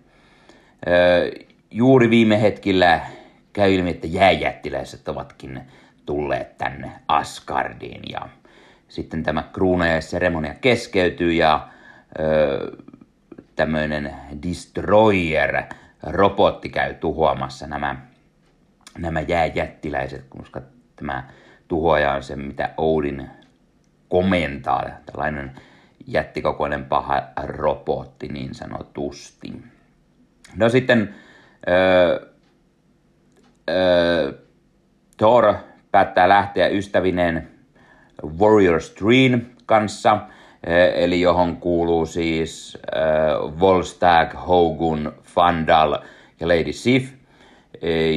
öö, 0.87 1.31
juuri 1.71 2.09
viime 2.09 2.41
hetkillä 2.41 3.01
käy 3.53 3.73
ilmi, 3.73 3.89
että 3.89 4.07
jääjättiläiset 4.07 5.07
ovatkin 5.07 5.61
tulleet 6.05 6.57
tänne 6.57 6.91
Asgardiin 7.07 8.01
ja 8.11 8.29
sitten 8.87 9.23
tämä 9.23 9.43
seremonia 9.99 10.55
keskeytyy 10.61 11.33
ja 11.33 11.67
öö, 12.19 12.71
tämmöinen 13.55 14.15
destroyer 14.47 15.63
robotti 16.03 16.69
käy 16.69 16.93
tuhoamassa 16.93 17.67
nämä, 17.67 17.95
nämä 18.97 19.21
jääjättiläiset, 19.21 20.25
koska 20.29 20.61
tämä 20.95 21.23
tuhoaja 21.67 22.13
on 22.13 22.23
se, 22.23 22.35
mitä 22.35 22.73
Odin 22.77 23.29
komentaa, 24.09 24.89
tällainen 25.05 25.51
jättikokoinen 26.07 26.85
paha 26.85 27.21
robotti 27.43 28.27
niin 28.27 28.55
sanotusti. 28.55 29.53
No 30.55 30.69
sitten 30.69 31.15
öö, 31.67 32.27
öö, 33.69 34.33
Thor 35.17 35.53
päättää 35.91 36.29
lähteä 36.29 36.67
ystävineen 36.67 37.47
Warrior 38.39 38.81
Stream 38.81 39.41
kanssa, 39.65 40.17
eli 40.95 41.21
johon 41.21 41.57
kuuluu 41.57 42.05
siis 42.05 42.77
äh, 42.97 43.59
Volstagg, 43.59 44.33
Hogun, 44.47 45.13
Fandal 45.23 45.97
ja 46.39 46.47
Lady 46.47 46.73
Sif. 46.73 47.22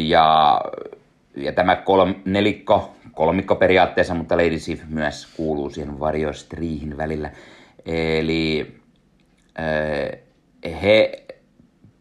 Ja, 0.09 0.61
ja 1.37 1.53
tämä 1.53 1.77
kolm, 1.77 2.15
nelikko, 2.25 2.95
kolmikko 3.13 3.55
periaatteessa, 3.57 4.15
mutta 4.15 4.37
Lady 4.37 4.59
Sif 4.59 4.83
myös 4.89 5.35
kuuluu 5.37 5.71
siihen 5.71 6.01
varjostriihin 6.01 6.97
välillä. 6.97 7.31
Eli 7.87 8.77
äh, 9.59 10.21
he 10.83 11.23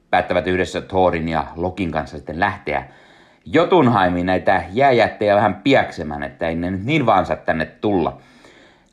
päättävät 0.10 0.48
yhdessä 0.48 0.82
Thorin 0.82 1.30
ja 1.30 1.48
Lokin 1.56 1.92
kanssa 1.92 2.18
sitten 2.18 2.40
lähteä 2.40 2.88
Jotunheimiin 3.46 4.26
näitä 4.26 4.64
jääjättejä 4.74 5.36
vähän 5.36 5.56
piäksemään, 5.56 6.24
että 6.24 6.48
ei 6.48 6.56
ne 6.56 6.72
nyt 6.72 6.84
niin 6.84 7.06
vaan 7.06 7.26
saa 7.26 7.36
tänne 7.36 7.66
tulla. 7.66 8.18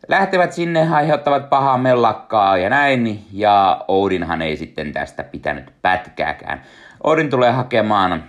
Lähtevät 0.09 0.53
sinne, 0.53 0.89
aiheuttavat 0.91 1.51
pahaa 1.51 1.79
mellakkaa 1.79 2.59
ja 2.59 2.71
näin, 2.71 3.25
ja 3.33 3.85
Odinhan 3.89 4.43
ei 4.43 4.57
sitten 4.57 4.93
tästä 4.93 5.25
pitänyt 5.25 5.73
pätkääkään. 5.83 6.63
Odin 7.05 7.31
tulee 7.31 7.51
hakemaan 7.51 8.25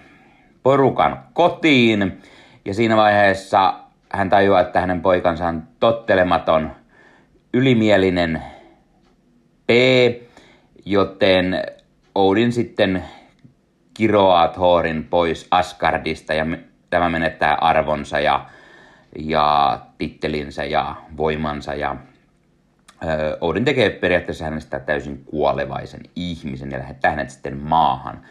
porukan 0.63 1.23
kotiin, 1.33 2.21
ja 2.65 2.73
siinä 2.73 2.97
vaiheessa 2.97 3.73
hän 4.09 4.29
tajuaa, 4.29 4.61
että 4.61 4.79
hänen 4.79 5.01
poikansa 5.01 5.47
on 5.47 5.63
tottelematon, 5.79 6.71
ylimielinen 7.53 8.43
P, 9.67 9.69
joten 10.85 11.63
Odin 12.15 12.51
sitten 12.51 13.03
kiroaa 13.93 14.47
Thorin 14.47 15.03
pois 15.03 15.47
Asgardista 15.51 16.33
ja 16.33 16.45
tämä 16.89 17.09
menettää 17.09 17.55
arvonsa 17.55 18.19
ja, 18.19 18.45
ja 19.19 19.79
tittelinsä 19.97 20.63
ja 20.63 20.95
voimansa 21.17 21.75
ja 21.75 21.95
Odin 23.41 23.65
tekee 23.65 23.89
periaatteessa 23.89 24.45
hänestä 24.45 24.79
täysin 24.79 25.23
kuolevaisen 25.25 26.01
ihmisen 26.15 26.71
ja 26.71 26.79
lähettää 26.79 27.11
hänet 27.11 27.29
sitten 27.29 27.57
maahan. 27.57 28.21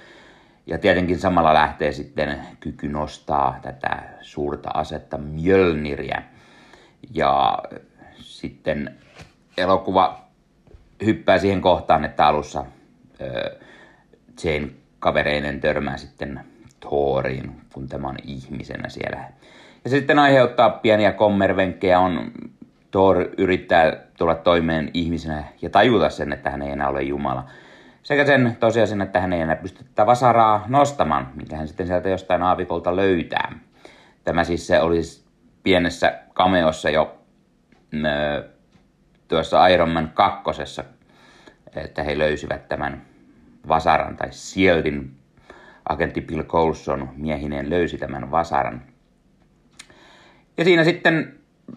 Ja 0.67 0.79
tietenkin 0.79 1.19
samalla 1.19 1.55
lähtee 1.55 1.93
sitten 1.93 2.39
kyky 2.61 2.89
nostaa 2.89 3.59
tätä 3.63 4.03
suurta 4.21 4.71
asetta 4.75 5.19
Mjölniriä. 5.19 6.23
Ja 7.15 7.59
sitten 8.17 8.97
elokuva 9.57 10.21
hyppää 11.05 11.39
siihen 11.39 11.61
kohtaan, 11.61 12.05
että 12.05 12.27
alussa 12.27 12.65
Jane 14.45 14.69
kavereinen 14.99 15.61
törmää 15.61 15.97
sitten 15.97 16.41
Thoriin, 16.81 17.61
kun 17.73 17.89
tämä 17.89 18.09
on 18.09 18.17
ihmisenä 18.25 18.89
siellä. 18.89 19.17
Ja 19.85 19.91
se 19.91 19.97
sitten 19.97 20.19
aiheuttaa 20.19 20.71
pieniä 20.71 21.13
kommervenkkejä, 21.13 22.01
on 22.01 22.33
Thor 22.91 23.29
yrittää 23.39 23.97
tulla 24.19 24.35
toimeen 24.35 24.91
ihmisenä 24.95 25.45
ja 25.63 25.71
tajuta 25.71 26.11
sen, 26.11 26.33
että 26.33 26.51
hän 26.51 26.63
ei 26.63 26.71
enää 26.71 26.89
ole 26.89 27.03
Jumala. 27.03 27.45
Sekä 28.03 28.25
sen 28.25 28.57
tosiasian, 28.61 29.03
että 29.03 29.21
hän 29.21 29.33
ei 29.33 29.41
enää 29.41 29.57
pysty 29.57 29.85
tätä 29.85 30.07
vasaraa 30.07 30.65
nostamaan, 30.69 31.29
minkä 31.35 31.57
hän 31.57 31.69
sitten 31.69 31.87
sieltä 31.87 32.09
jostain 32.09 32.43
aavikolta 32.43 32.97
löytää. 32.97 33.59
Tämä 34.25 34.45
siis 34.45 34.67
se 34.67 34.81
olisi 34.81 35.25
pienessä 35.63 36.19
kameossa 36.35 36.91
jo 36.91 37.19
ö, 37.95 38.49
tuossa 39.29 39.67
Iron 39.67 39.91
Man 39.91 40.11
kakkosessa, 40.15 40.85
että 41.77 42.03
he 42.03 42.19
löysivät 42.19 42.69
tämän 42.69 43.03
vasaran 43.69 44.17
tai 44.17 44.29
Sieldin 44.31 45.17
agentti 45.89 46.21
Bill 46.21 46.43
Coulson 46.43 47.09
miehineen 47.17 47.71
löysi 47.71 47.99
tämän 47.99 48.31
vasaran. 48.31 48.83
Ja 50.59 50.65
siinä 50.65 50.85
sitten 50.85 51.35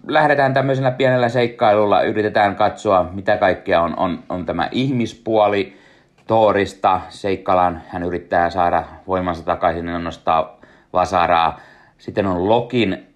lähdetään 0.08 0.54
tämmöisellä 0.54 0.92
pienellä 0.92 1.30
seikkailulla, 1.30 2.02
yritetään 2.02 2.56
katsoa, 2.56 3.10
mitä 3.14 3.38
kaikkea 3.38 3.82
on, 3.82 4.00
on, 4.00 4.24
on 4.30 4.46
tämä 4.46 4.70
ihmispuoli 4.72 5.85
Toorista. 6.28 7.02
Seikkalaan 7.10 7.82
hän 7.88 8.04
yrittää 8.04 8.50
saada 8.50 8.84
voimansa 9.08 9.44
takaisin 9.44 9.88
ja 9.88 10.00
nostaa 10.00 10.60
vasaraa. 10.94 11.60
Sitten 11.98 12.26
on 12.28 12.50
Lokin 12.50 13.14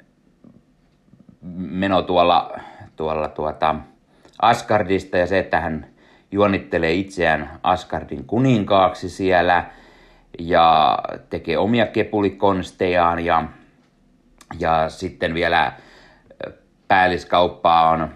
meno 1.56 2.02
tuolla, 2.02 2.60
tuolla 2.96 3.30
tuota 3.30 3.76
Asgardista 4.42 5.18
ja 5.18 5.28
se, 5.28 5.40
että 5.40 5.60
hän 5.60 5.88
juonittelee 6.32 6.94
itseään 6.94 7.60
Asgardin 7.64 8.26
kuninkaaksi 8.26 9.10
siellä 9.10 9.66
ja 10.40 11.00
tekee 11.30 11.58
omia 11.58 11.86
kepulikonstejaan 11.88 13.26
ja, 13.26 13.44
ja 14.60 14.90
sitten 14.90 15.34
vielä 15.34 15.74
päälliskauppaa 16.88 17.90
on, 17.90 18.10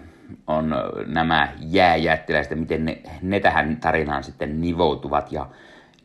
on 0.46 0.74
nämä 1.06 1.48
jääjättiläiset, 1.60 2.58
miten 2.58 2.84
ne, 2.84 2.98
ne 3.22 3.40
tähän 3.40 3.76
tarinaan 3.76 4.24
sitten 4.24 4.60
nivoutuvat 4.60 5.32
ja 5.32 5.46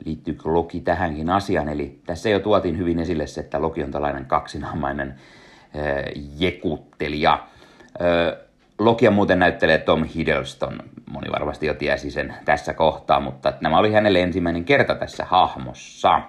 liittyykö 0.05 0.53
Loki 0.53 0.79
tähänkin 0.79 1.29
asiaan. 1.29 1.69
Eli 1.69 1.99
tässä 2.05 2.29
jo 2.29 2.39
tuotiin 2.39 2.77
hyvin 2.77 2.99
esille 2.99 3.27
se, 3.27 3.41
että 3.41 3.61
Loki 3.61 3.83
on 3.83 3.91
tällainen 3.91 4.25
kaksinaamainen 4.25 5.15
jekuttelija. 6.37 7.47
Lokia 8.79 9.11
muuten 9.11 9.39
näyttelee 9.39 9.77
Tom 9.77 10.03
Hiddleston, 10.03 10.79
moni 11.11 11.31
varmasti 11.31 11.65
jo 11.65 11.73
tiesi 11.73 12.11
sen 12.11 12.33
tässä 12.45 12.73
kohtaa, 12.73 13.19
mutta 13.19 13.53
nämä 13.61 13.77
oli 13.77 13.93
hänelle 13.93 14.21
ensimmäinen 14.21 14.65
kerta 14.65 14.95
tässä 14.95 15.25
hahmossa. 15.25 16.21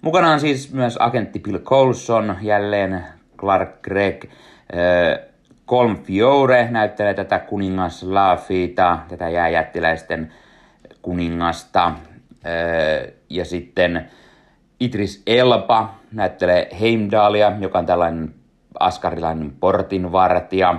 Mukana 0.00 0.30
on 0.30 0.40
siis 0.40 0.72
myös 0.72 0.96
agentti 0.96 1.38
Bill 1.38 1.58
Coulson, 1.58 2.36
jälleen 2.40 3.04
Clark 3.38 3.82
Gregg, 3.82 4.24
Colm 5.70 6.02
Fiore 6.02 6.68
näyttelee 6.70 7.14
tätä 7.14 7.38
kuningas 7.38 8.02
Lafita, 8.02 8.98
tätä 9.08 9.28
jääjättiläisten 9.28 10.32
kuningasta. 11.02 11.92
Ja 13.28 13.44
sitten 13.44 14.10
Idris 14.80 15.22
Elba 15.26 15.94
näyttelee 16.12 16.68
Heimdalia, 16.80 17.52
joka 17.60 17.78
on 17.78 17.86
tällainen 17.86 18.34
askarilainen 18.80 19.52
portinvartija. 19.60 20.76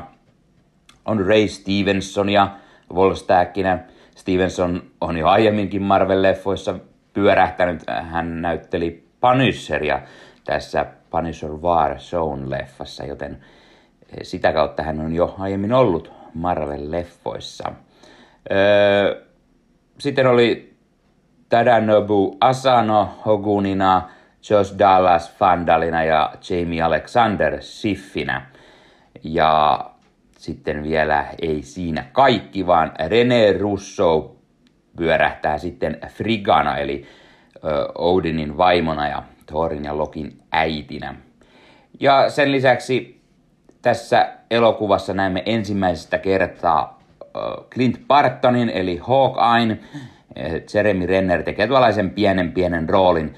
On 1.06 1.26
Ray 1.26 1.48
Stevensonia 1.48 2.48
Volstääkkinä. 2.96 3.80
Stevenson 4.16 4.84
on 5.02 5.18
jo 5.18 5.28
aiemminkin 5.28 5.82
Marvel-leffoissa 5.82 6.80
pyörähtänyt. 7.14 7.84
Hän 8.02 8.42
näytteli 8.42 9.08
Punisheria 9.22 10.02
tässä 10.46 10.86
Punisher 11.10 11.52
War 11.52 11.96
Zone-leffassa, 11.98 13.06
joten 13.08 13.38
sitä 14.22 14.54
kautta 14.54 14.84
hän 14.84 15.00
on 15.00 15.14
jo 15.14 15.36
aiemmin 15.40 15.74
ollut 15.74 16.12
Marvel-leffoissa. 16.36 17.72
Sitten 20.00 20.28
oli 20.28 20.74
Tadanobu 21.50 22.38
Asano 22.42 23.10
Hogunina, 23.26 24.10
Josh 24.50 24.80
Dallas 24.80 25.36
Fandalina 25.38 26.04
ja 26.04 26.34
Jamie 26.50 26.82
Alexander 26.82 27.58
Siffinä. 27.62 28.46
Ja 29.24 29.80
sitten 30.38 30.84
vielä 30.84 31.26
ei 31.42 31.62
siinä 31.62 32.06
kaikki, 32.12 32.68
vaan 32.68 32.92
René 33.00 33.60
Russo 33.60 34.36
pyörähtää 34.98 35.58
sitten 35.58 35.98
Frigana, 36.08 36.78
eli 36.78 37.06
Odinin 37.96 38.58
vaimona 38.58 39.08
ja 39.08 39.24
Thorin 39.46 39.84
ja 39.84 39.98
Lokin 39.98 40.42
äitinä. 40.52 41.16
Ja 42.00 42.30
sen 42.30 42.52
lisäksi 42.52 43.21
tässä 43.82 44.30
elokuvassa 44.52 45.14
näemme 45.14 45.44
ensimmäistä 45.46 46.18
kertaa 46.18 47.00
Clint 47.74 48.08
Bartonin 48.08 48.70
eli 48.70 49.02
Hawkeye'n. 49.04 49.78
Jeremy 50.74 51.06
Renner 51.06 51.44
tekee 51.44 51.68
tuollaisen 51.68 52.10
pienen 52.10 52.52
pienen 52.52 52.90
roolin. 52.90 53.34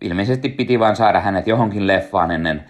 Ilmeisesti 0.00 0.48
piti 0.48 0.78
vain 0.78 0.96
saada 0.96 1.20
hänet 1.20 1.46
johonkin 1.46 1.86
leffaan 1.86 2.30
ennen 2.30 2.64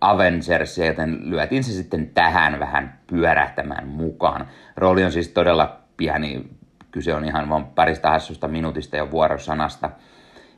Avengersia, 0.00 0.86
joten 0.86 1.30
lyötiin 1.30 1.64
se 1.64 1.72
sitten 1.72 2.10
tähän 2.10 2.60
vähän 2.60 2.98
pyörähtämään 3.06 3.88
mukaan. 3.88 4.46
Rooli 4.76 5.04
on 5.04 5.12
siis 5.12 5.28
todella 5.28 5.76
pieni, 5.96 6.44
kyse 6.90 7.14
on 7.14 7.24
ihan 7.24 7.48
vain 7.48 7.64
parista 7.64 8.10
hassusta 8.10 8.48
minuutista 8.48 8.96
ja 8.96 9.10
vuorosanasta, 9.10 9.90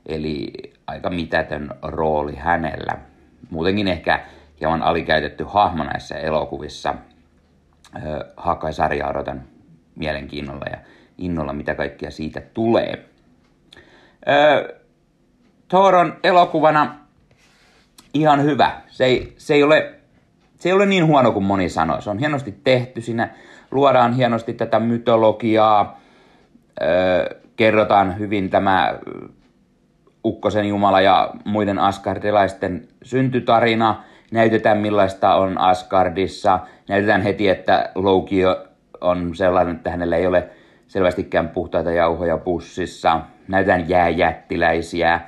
eli 0.07 0.53
aika 0.87 1.11
mitätön 1.11 1.71
rooli 1.83 2.35
hänellä. 2.37 2.93
Muutenkin 3.51 3.89
ehkä 3.89 4.21
hieman 4.61 4.83
alikäytetty 4.83 5.45
hahmo 5.49 5.85
näissä 5.85 6.19
elokuvissa. 6.19 6.95
Hakai-sarjaa 8.37 9.11
odotan 9.11 9.43
mielenkiinnolla 9.97 10.65
ja 10.71 10.79
innolla, 11.19 11.53
mitä 11.53 11.75
kaikkea 11.75 12.11
siitä 12.11 12.41
tulee. 12.41 13.05
Thor 15.69 15.95
on 15.95 16.17
elokuvana 16.25 16.97
ihan 18.15 18.45
hyvä. 18.45 18.81
Se 18.89 19.05
ei, 19.05 19.35
se 19.37 19.55
ei, 19.55 19.63
ole, 19.63 19.95
se 20.57 20.69
ei 20.69 20.73
ole 20.73 20.87
niin 20.87 21.07
huono 21.07 21.33
kuin 21.33 21.45
moni 21.45 21.69
sanoo. 21.69 22.01
Se 22.01 22.11
on 22.11 22.19
hienosti 22.19 22.61
tehty. 22.65 23.01
Siinä 23.01 23.29
luodaan 23.71 24.13
hienosti 24.13 24.53
tätä 24.53 24.81
mytologiaa. 24.81 26.01
kerrotaan 27.57 28.19
hyvin 28.19 28.51
tämä 28.51 28.99
Ukkosen 30.25 30.69
Jumala 30.69 31.01
ja 31.01 31.31
muiden 31.45 31.79
askardilaisten 31.79 32.89
syntytarina 33.03 34.03
näytetään 34.31 34.79
millaista 34.79 35.35
on 35.35 35.59
Asgardissa, 35.59 36.59
näytetään 36.89 37.23
heti, 37.23 37.49
että 37.49 37.91
Loki 37.95 38.43
on 39.01 39.37
sellainen, 39.37 39.77
että 39.77 39.91
hänellä 39.91 40.17
ei 40.17 40.27
ole 40.27 40.49
selvästikään 40.89 41.49
puhtaita 41.49 41.91
jauhoja 41.91 42.39
pussissa, 42.39 43.21
näytetään 43.49 43.89
jääjättiläisiä, 43.89 45.21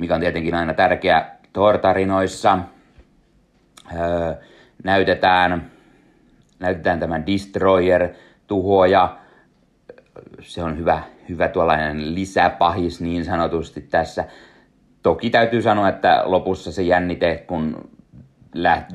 mikä 0.00 0.14
on 0.14 0.20
tietenkin 0.20 0.54
aina 0.54 0.74
tärkeä 0.74 1.26
Thor-tarinoissa, 1.52 2.58
öö, 3.96 4.34
näytetään, 4.84 5.70
näytetään 6.60 7.00
tämän 7.00 7.26
Destroyer, 7.26 8.08
tuhoja, 8.46 9.16
se 10.40 10.62
on 10.62 10.78
hyvä, 10.78 11.02
hyvä 11.28 11.48
tuollainen 11.48 12.14
lisäpahis 12.14 13.00
niin 13.00 13.24
sanotusti 13.24 13.80
tässä. 13.80 14.24
Toki 15.02 15.30
täytyy 15.30 15.62
sanoa, 15.62 15.88
että 15.88 16.22
lopussa 16.24 16.72
se 16.72 16.82
jännite, 16.82 17.44
kun 17.46 17.90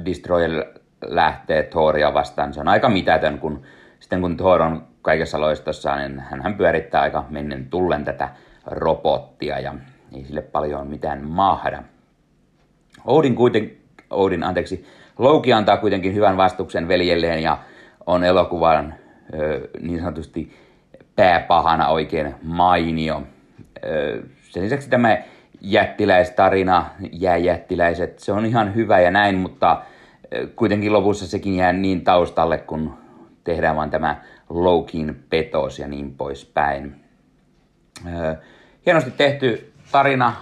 Destroyer 0.06 0.66
lähtee 1.06 1.64
Thoria 1.64 2.14
vastaan. 2.14 2.53
Se 2.53 2.60
on 2.60 2.68
aika 2.68 2.89
mitätön, 2.89 3.39
kun 3.39 3.62
sitten 3.99 4.22
kun 4.22 4.38
Thor 4.38 4.62
on 4.62 4.88
kaikessa 5.01 5.41
loistossa, 5.41 5.95
niin 5.95 6.20
hän 6.20 6.56
pyörittää 6.56 7.01
aika 7.01 7.26
mennen 7.30 7.70
tullen 7.70 8.03
tätä 8.03 8.30
robottia 8.66 9.60
ja 9.60 9.76
ei 10.16 10.24
sille 10.24 10.41
paljon 10.41 10.88
mitään 10.88 11.24
mahda. 11.24 11.84
Odin, 13.06 13.36
kuiten, 13.36 13.72
Odin 14.10 14.43
anteeksi, 14.43 14.86
Loki 15.18 15.53
antaa 15.53 15.78
kuitenkin 15.78 16.14
hyvän 16.14 16.38
vastuksen 16.38 16.88
veljelleen 16.88 17.43
ja 17.43 17.58
on 18.06 18.24
elokuvan 18.24 18.93
ö, 19.34 19.70
niin 19.82 19.99
sanotusti 19.99 20.56
pääpahana 21.16 21.88
oikein 21.88 22.36
mainio. 22.43 23.24
Ö, 23.86 24.24
sen 24.49 24.64
lisäksi 24.64 24.89
tämä 24.89 25.18
jättiläistarina, 25.66 26.86
jääjättiläiset, 27.11 28.20
se 28.20 28.32
on 28.32 28.45
ihan 28.45 28.76
hyvä 28.76 28.99
ja 28.99 29.11
näin, 29.11 29.36
mutta 29.36 29.82
kuitenkin 30.55 30.93
lopussa 30.93 31.28
sekin 31.28 31.55
jää 31.55 31.74
niin 31.74 32.03
taustalle, 32.03 32.57
kun 32.57 32.93
tehdään 33.43 33.76
vaan 33.76 33.89
tämä 33.89 34.22
Lokin 34.49 35.24
petos 35.30 35.80
ja 35.80 35.88
niin 35.88 36.16
poispäin. 36.16 36.95
Hienosti 38.86 39.11
tehty 39.11 39.74
tarina, 39.91 40.34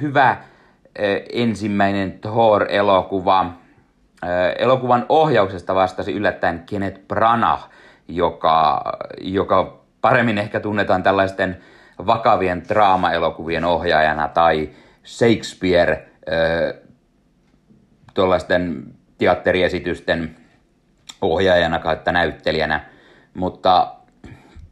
hyvä 0.00 0.36
ensimmäinen 1.32 2.12
Thor-elokuva. 2.12 3.52
Elokuvan 4.58 5.06
ohjauksesta 5.08 5.74
vastasi 5.74 6.12
yllättäen 6.12 6.62
Kenneth 6.66 7.00
Branagh, 7.08 7.62
joka, 8.08 8.84
joka 9.20 9.80
paremmin 10.00 10.38
ehkä 10.38 10.60
tunnetaan 10.60 11.02
tällaisten 11.02 11.56
vakavien 12.06 12.62
draama-elokuvien 12.68 13.64
ohjaajana 13.64 14.28
tai 14.28 14.70
Shakespeare 15.04 16.08
tuollaisten 18.14 18.84
teatteriesitysten 19.18 20.36
ohjaajana 21.22 21.78
kautta 21.78 22.12
näyttelijänä, 22.12 22.84
mutta 23.34 23.94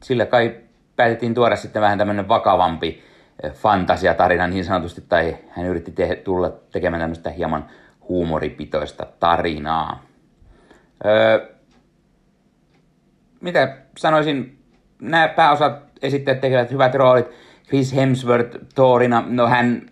sillä 0.03 0.27
kai 0.27 0.57
päätettiin 0.97 1.35
tuoda 1.35 1.57
sitten 1.57 1.83
vähän 1.83 1.99
tämmöinen 1.99 2.29
vakavampi 2.29 3.05
fantasiatarina 3.53 4.47
niin 4.47 4.64
sanotusti, 4.64 5.05
tai 5.09 5.37
hän 5.49 5.66
yritti 5.66 5.93
te- 5.93 6.16
tulla 6.16 6.53
tekemään 6.73 7.01
tämmöistä 7.01 7.31
hieman 7.31 7.66
huumoripitoista 8.09 9.07
tarinaa. 9.21 10.03
Öö, 11.05 11.55
mitä 13.41 13.77
sanoisin, 13.99 14.60
nämä 15.01 15.29
pääosat 15.29 15.83
esittäjät 16.03 16.41
tekevät 16.41 16.71
hyvät 16.71 16.95
roolit. 16.95 17.27
Chris 17.69 17.95
Hemsworth 17.95 18.59
Thorina, 18.75 19.25
no 19.27 19.47
hän, 19.47 19.83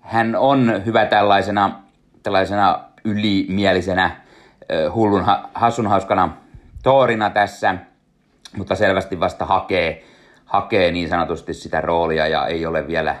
hän 0.00 0.36
on 0.36 0.82
hyvä 0.86 1.06
tällaisena, 1.06 1.80
tällaisena 2.22 2.80
ylimielisenä, 3.04 4.10
hullun, 4.94 5.24
hassun 5.54 5.86
hauskana 5.86 6.36
Thorina 6.82 7.30
tässä, 7.30 7.74
mutta 8.56 8.74
selvästi 8.74 9.20
vasta 9.20 9.44
hakee, 9.44 10.04
hakee 10.44 10.92
niin 10.92 11.08
sanotusti 11.08 11.54
sitä 11.54 11.80
roolia 11.80 12.26
ja 12.26 12.46
ei 12.46 12.66
ole 12.66 12.86
vielä 12.86 13.16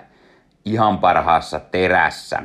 ihan 0.64 0.98
parhaassa 0.98 1.60
terässä. 1.60 2.42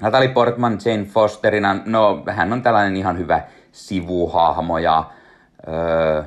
Natalie 0.00 0.28
Portman 0.28 0.78
Jane 0.84 1.04
Fosterina, 1.04 1.76
no 1.84 2.22
hän 2.30 2.52
on 2.52 2.62
tällainen 2.62 2.96
ihan 2.96 3.18
hyvä 3.18 3.40
sivuhahmo 3.72 4.78
ja 4.78 5.04
öö, 5.68 6.22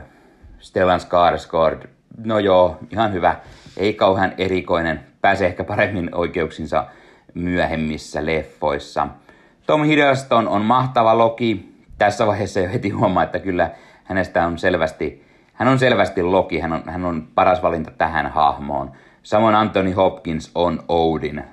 Stellan 0.61 0.99
Skarsgård, 0.99 1.87
no 2.23 2.39
joo, 2.39 2.77
ihan 2.91 3.13
hyvä, 3.13 3.35
ei 3.77 3.93
kauhean 3.93 4.33
erikoinen, 4.37 4.99
pääsee 5.21 5.47
ehkä 5.47 5.63
paremmin 5.63 6.15
oikeuksinsa 6.15 6.85
myöhemmissä 7.33 8.25
leffoissa. 8.25 9.07
Tom 9.65 9.83
Hiddleston 9.83 10.47
on 10.47 10.61
mahtava 10.61 11.17
Loki. 11.17 11.71
Tässä 11.97 12.27
vaiheessa 12.27 12.59
jo 12.59 12.69
heti 12.69 12.89
huomaa, 12.89 13.23
että 13.23 13.39
kyllä 13.39 13.71
hänestä 14.03 14.45
on 14.45 14.59
selvästi, 14.59 15.25
hän 15.53 15.67
on 15.67 15.79
selvästi 15.79 16.23
Loki, 16.23 16.59
hän 16.59 16.73
on, 16.73 16.83
hän 16.85 17.05
on 17.05 17.27
paras 17.35 17.61
valinta 17.61 17.91
tähän 17.91 18.31
hahmoon. 18.31 18.91
Samoin 19.23 19.55
Anthony 19.55 19.91
Hopkins 19.91 20.51
on 20.55 20.83
Odin, 20.87 21.43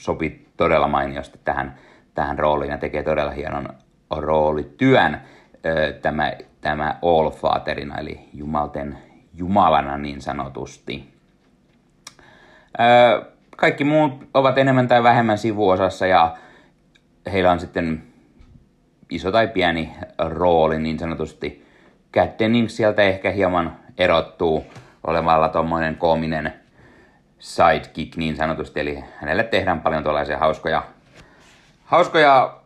sopii 0.00 0.48
todella 0.56 0.88
mainiosti 0.88 1.40
tähän, 1.44 1.74
tähän 2.14 2.38
rooliin 2.38 2.70
ja 2.70 2.78
tekee 2.78 3.02
todella 3.02 3.32
hienon 3.32 3.68
roolityön 4.10 5.20
tämä, 6.02 6.32
tämä 6.60 6.98
All 7.02 7.30
Fatherina, 7.30 7.98
eli 7.98 8.28
Jumalten 8.32 8.98
Jumalana 9.34 9.98
niin 9.98 10.20
sanotusti. 10.20 11.14
Kaikki 13.56 13.84
muut 13.84 14.28
ovat 14.34 14.58
enemmän 14.58 14.88
tai 14.88 15.02
vähemmän 15.02 15.38
sivuosassa 15.38 16.06
ja 16.06 16.36
heillä 17.32 17.50
on 17.50 17.60
sitten 17.60 18.02
iso 19.10 19.32
tai 19.32 19.48
pieni 19.48 19.92
rooli 20.18 20.78
niin 20.78 20.98
sanotusti. 20.98 21.66
Cat 22.14 22.38
Dennings 22.38 22.76
sieltä 22.76 23.02
ehkä 23.02 23.30
hieman 23.30 23.76
erottuu 23.98 24.64
olemalla 25.06 25.48
tuommoinen 25.48 25.96
koominen 25.96 26.54
sidekick 27.38 28.16
niin 28.16 28.36
sanotusti, 28.36 28.80
eli 28.80 29.04
hänelle 29.16 29.44
tehdään 29.44 29.80
paljon 29.80 30.02
tuollaisia 30.02 30.38
hauskoja, 30.38 30.82
hauskoja 31.84 32.60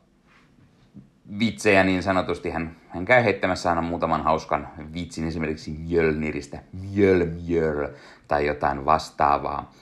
vitsejä 1.38 1.84
niin 1.84 2.03
sanotusti. 2.03 2.51
Hän, 2.51 2.76
hän 2.95 3.05
käy 3.05 3.24
heittämässä 3.24 3.68
aina 3.68 3.82
muutaman 3.82 4.22
hauskan 4.22 4.68
vitsin 4.95 5.28
esimerkiksi 5.28 5.70
Mjölniristä, 5.70 6.59
Mjöl 6.72 7.88
tai 8.28 8.47
jotain 8.47 8.84
vastaavaa. 8.84 9.72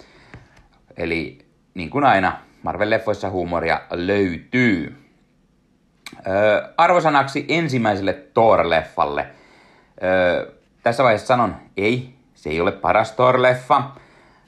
Eli 0.96 1.38
niin 1.74 1.90
kuin 1.90 2.04
aina, 2.04 2.38
Marvel-leffoissa 2.62 3.30
huumoria 3.30 3.80
löytyy. 3.90 4.96
Öö, 6.26 6.68
arvosanaksi 6.76 7.44
ensimmäiselle 7.48 8.12
Thor-leffalle. 8.12 9.26
Öö, 10.02 10.52
tässä 10.82 11.04
vaiheessa 11.04 11.26
sanon, 11.26 11.56
ei, 11.76 12.14
se 12.34 12.50
ei 12.50 12.60
ole 12.60 12.72
paras 12.72 13.12
Thor-leffa, 13.12 13.82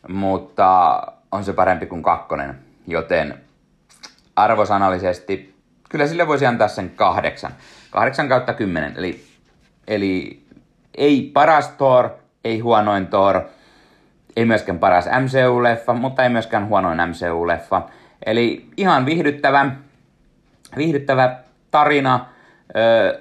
mutta 0.08 1.00
on 1.32 1.44
se 1.44 1.52
parempi 1.52 1.86
kuin 1.86 2.02
kakkonen, 2.02 2.58
joten 2.86 3.40
arvosanallisesti 4.36 5.54
kyllä 5.88 6.06
sille 6.06 6.28
voisi 6.28 6.46
antaa 6.46 6.68
sen 6.68 6.90
kahdeksan. 6.90 7.52
Kahdeksan 7.94 8.28
kautta 8.28 8.54
kymmenen, 8.54 8.94
eli, 8.96 9.24
eli 9.88 10.42
ei 10.94 11.30
paras 11.34 11.68
Thor, 11.68 12.10
ei 12.44 12.58
huonoin 12.58 13.06
Thor, 13.06 13.40
ei 14.36 14.44
myöskään 14.44 14.78
paras 14.78 15.06
MCU-leffa, 15.06 15.94
mutta 15.94 16.22
ei 16.22 16.28
myöskään 16.28 16.68
huonoin 16.68 16.98
MCU-leffa. 16.98 17.82
Eli 18.26 18.66
ihan 18.76 19.06
viihdyttävä, 19.06 19.70
viihdyttävä 20.76 21.36
tarina 21.70 22.26
öö, 22.76 23.20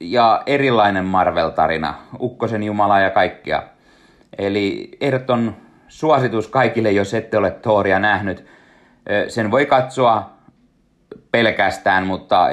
ja 0.00 0.42
erilainen 0.46 1.04
Marvel-tarina, 1.04 1.94
Ukkosen 2.20 2.62
Jumala 2.62 3.00
ja 3.00 3.10
kaikkia. 3.10 3.62
Eli 4.38 4.90
ehdoton 5.00 5.56
suositus 5.88 6.48
kaikille, 6.48 6.90
jos 6.90 7.14
ette 7.14 7.38
ole 7.38 7.50
Thoria 7.50 7.98
nähnyt. 7.98 8.46
Sen 9.28 9.50
voi 9.50 9.66
katsoa 9.66 10.30
pelkästään, 11.32 12.06
mutta 12.06 12.48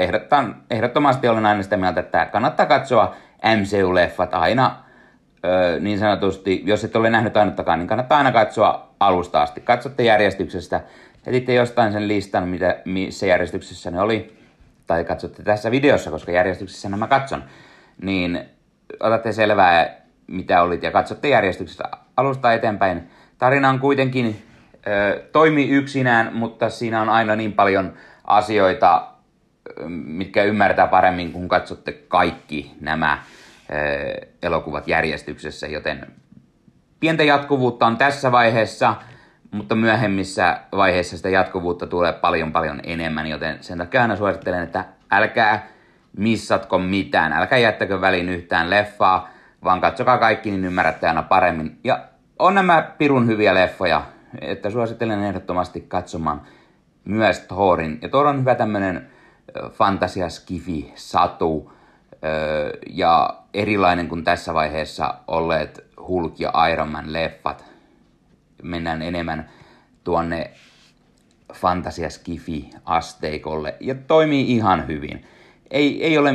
ehdottomasti 0.69 1.27
olen 1.27 1.45
aina 1.45 1.63
sitä 1.63 1.77
mieltä, 1.77 1.99
että 1.99 2.25
kannattaa 2.25 2.65
katsoa 2.65 3.15
MCU-leffat 3.43 4.33
aina 4.33 4.75
ö, 5.45 5.79
niin 5.79 5.99
sanotusti, 5.99 6.61
jos 6.65 6.83
et 6.83 6.95
ole 6.95 7.09
nähnyt 7.09 7.37
ainuttakaan, 7.37 7.79
niin 7.79 7.87
kannattaa 7.87 8.17
aina 8.17 8.31
katsoa 8.31 8.89
alusta 8.99 9.41
asti. 9.41 9.61
Katsotte 9.61 10.03
järjestyksestä, 10.03 10.81
etitte 11.27 11.53
jostain 11.53 11.91
sen 11.91 12.07
listan, 12.07 12.47
mitä, 12.47 12.77
missä 12.85 13.25
järjestyksessä 13.25 13.91
ne 13.91 14.01
oli, 14.01 14.37
tai 14.87 15.03
katsotte 15.03 15.43
tässä 15.43 15.71
videossa, 15.71 16.11
koska 16.11 16.31
järjestyksessä 16.31 16.89
nämä 16.89 17.07
katson, 17.07 17.43
niin 18.01 18.39
otatte 18.99 19.31
selvää, 19.31 20.01
mitä 20.27 20.61
olit, 20.61 20.83
ja 20.83 20.91
katsotte 20.91 21.29
järjestyksestä 21.29 21.83
alusta 22.17 22.53
eteenpäin. 22.53 23.09
Tarina 23.37 23.69
on 23.69 23.79
kuitenkin 23.79 24.41
ö, 24.87 25.23
toimi 25.31 25.69
yksinään, 25.69 26.33
mutta 26.33 26.69
siinä 26.69 27.01
on 27.01 27.09
aina 27.09 27.35
niin 27.35 27.53
paljon 27.53 27.93
asioita, 28.29 29.07
mitkä 29.87 30.43
ymmärtää 30.43 30.87
paremmin, 30.87 31.31
kun 31.31 31.47
katsotte 31.47 31.91
kaikki 31.91 32.75
nämä 32.81 33.23
elokuvat 34.43 34.87
järjestyksessä, 34.87 35.67
joten 35.67 36.07
pientä 36.99 37.23
jatkuvuutta 37.23 37.87
on 37.87 37.97
tässä 37.97 38.31
vaiheessa, 38.31 38.95
mutta 39.51 39.75
myöhemmissä 39.75 40.59
vaiheissa 40.71 41.17
sitä 41.17 41.29
jatkuvuutta 41.29 41.87
tulee 41.87 42.13
paljon 42.13 42.51
paljon 42.51 42.79
enemmän, 42.83 43.27
joten 43.27 43.57
sen 43.61 43.77
takia 43.77 44.01
aina 44.01 44.15
suosittelen, 44.15 44.63
että 44.63 44.85
älkää 45.11 45.67
missatko 46.17 46.77
mitään, 46.77 47.33
älkää 47.33 47.59
jättäkö 47.59 48.01
väliin 48.01 48.29
yhtään 48.29 48.69
leffaa, 48.69 49.29
vaan 49.63 49.81
katsokaa 49.81 50.17
kaikki, 50.17 50.51
niin 50.51 50.65
ymmärrätte 50.65 51.07
aina 51.07 51.23
paremmin. 51.23 51.79
Ja 51.83 51.99
on 52.39 52.55
nämä 52.55 52.91
pirun 52.97 53.27
hyviä 53.27 53.55
leffoja, 53.55 54.01
että 54.41 54.69
suosittelen 54.69 55.23
ehdottomasti 55.23 55.81
katsomaan 55.81 56.41
myös 57.09 57.39
Thorin. 57.39 57.99
Ja 58.01 58.09
Thor 58.09 58.27
on 58.27 58.39
hyvä 58.39 58.55
tämmönen 58.55 59.09
fantasia, 59.71 60.29
skifi, 60.29 60.91
satu 60.95 61.73
ja 62.89 63.39
erilainen 63.53 64.07
kuin 64.09 64.23
tässä 64.23 64.53
vaiheessa 64.53 65.13
olleet 65.27 65.85
Hulk 66.07 66.39
ja 66.39 66.51
Iron 66.71 66.89
Man 66.89 67.13
leffat. 67.13 67.65
Mennään 68.63 69.01
enemmän 69.01 69.49
tuonne 70.03 70.51
fantasia 71.53 72.09
skifi 72.09 72.69
asteikolle 72.85 73.75
ja 73.79 73.95
toimii 73.95 74.55
ihan 74.55 74.87
hyvin. 74.87 75.25
Ei, 75.71 76.05
ei 76.05 76.17
ole 76.17 76.33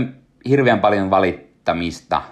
hirveän 0.49 0.81
paljon 0.81 1.11
valittamista. 1.11 2.23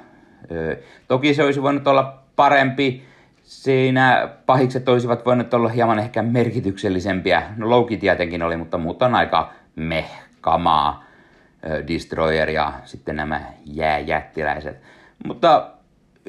toki 1.08 1.34
se 1.34 1.44
olisi 1.44 1.62
voinut 1.62 1.86
olla 1.86 2.18
parempi, 2.36 3.04
siinä 3.42 4.28
pahikset 4.46 4.88
olisivat 4.88 5.26
voineet 5.26 5.54
olla 5.54 5.68
hieman 5.68 5.98
ehkä 5.98 6.22
merkityksellisempiä. 6.22 7.42
No 7.56 7.70
Loki 7.70 7.96
tietenkin 7.96 8.42
oli, 8.42 8.56
mutta 8.56 8.78
muut 8.78 9.02
on 9.02 9.14
aika 9.14 9.52
mehkamaa. 9.76 11.04
Destroyer 11.88 12.50
ja 12.50 12.72
sitten 12.84 13.16
nämä 13.16 13.40
jääjättiläiset. 13.64 14.82
Mutta 15.26 15.70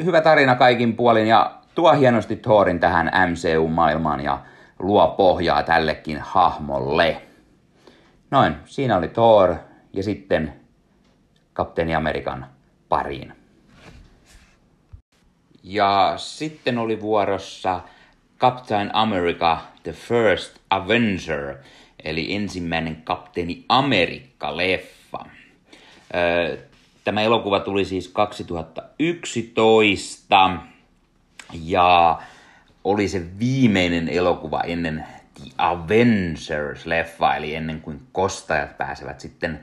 hyvä 0.03 0.21
tarina 0.21 0.55
kaikin 0.55 0.95
puolin 0.95 1.27
ja 1.27 1.55
tuo 1.75 1.93
hienosti 1.93 2.35
Thorin 2.35 2.79
tähän 2.79 3.11
MCU-maailmaan 3.29 4.19
ja 4.21 4.39
luo 4.79 5.07
pohjaa 5.07 5.63
tällekin 5.63 6.19
hahmolle. 6.21 7.21
Noin, 8.31 8.55
siinä 8.65 8.97
oli 8.97 9.07
Thor 9.07 9.55
ja 9.93 10.03
sitten 10.03 10.53
Kapteeni 11.53 11.95
Amerikan 11.95 12.45
pariin. 12.89 13.42
Ja 15.63 16.13
sitten 16.17 16.77
oli 16.77 17.01
vuorossa 17.01 17.81
Captain 18.39 18.89
America 18.93 19.57
The 19.83 19.91
First 19.91 20.57
Avenger, 20.69 21.55
eli 22.03 22.35
ensimmäinen 22.35 23.01
Kapteeni 23.03 23.65
Amerikka-leffa. 23.69 25.25
Tämä 27.03 27.21
elokuva 27.21 27.59
tuli 27.59 27.85
siis 27.85 28.07
2011 28.07 30.51
ja 31.63 32.19
oli 32.83 33.07
se 33.07 33.39
viimeinen 33.39 34.09
elokuva 34.09 34.61
ennen 34.61 35.05
The 35.33 35.43
Avengers-leffa, 35.57 37.35
eli 37.37 37.55
ennen 37.55 37.81
kuin 37.81 38.01
kostajat 38.11 38.77
pääsevät 38.77 39.19
sitten 39.19 39.59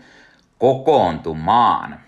kokoontumaan. 0.59 2.01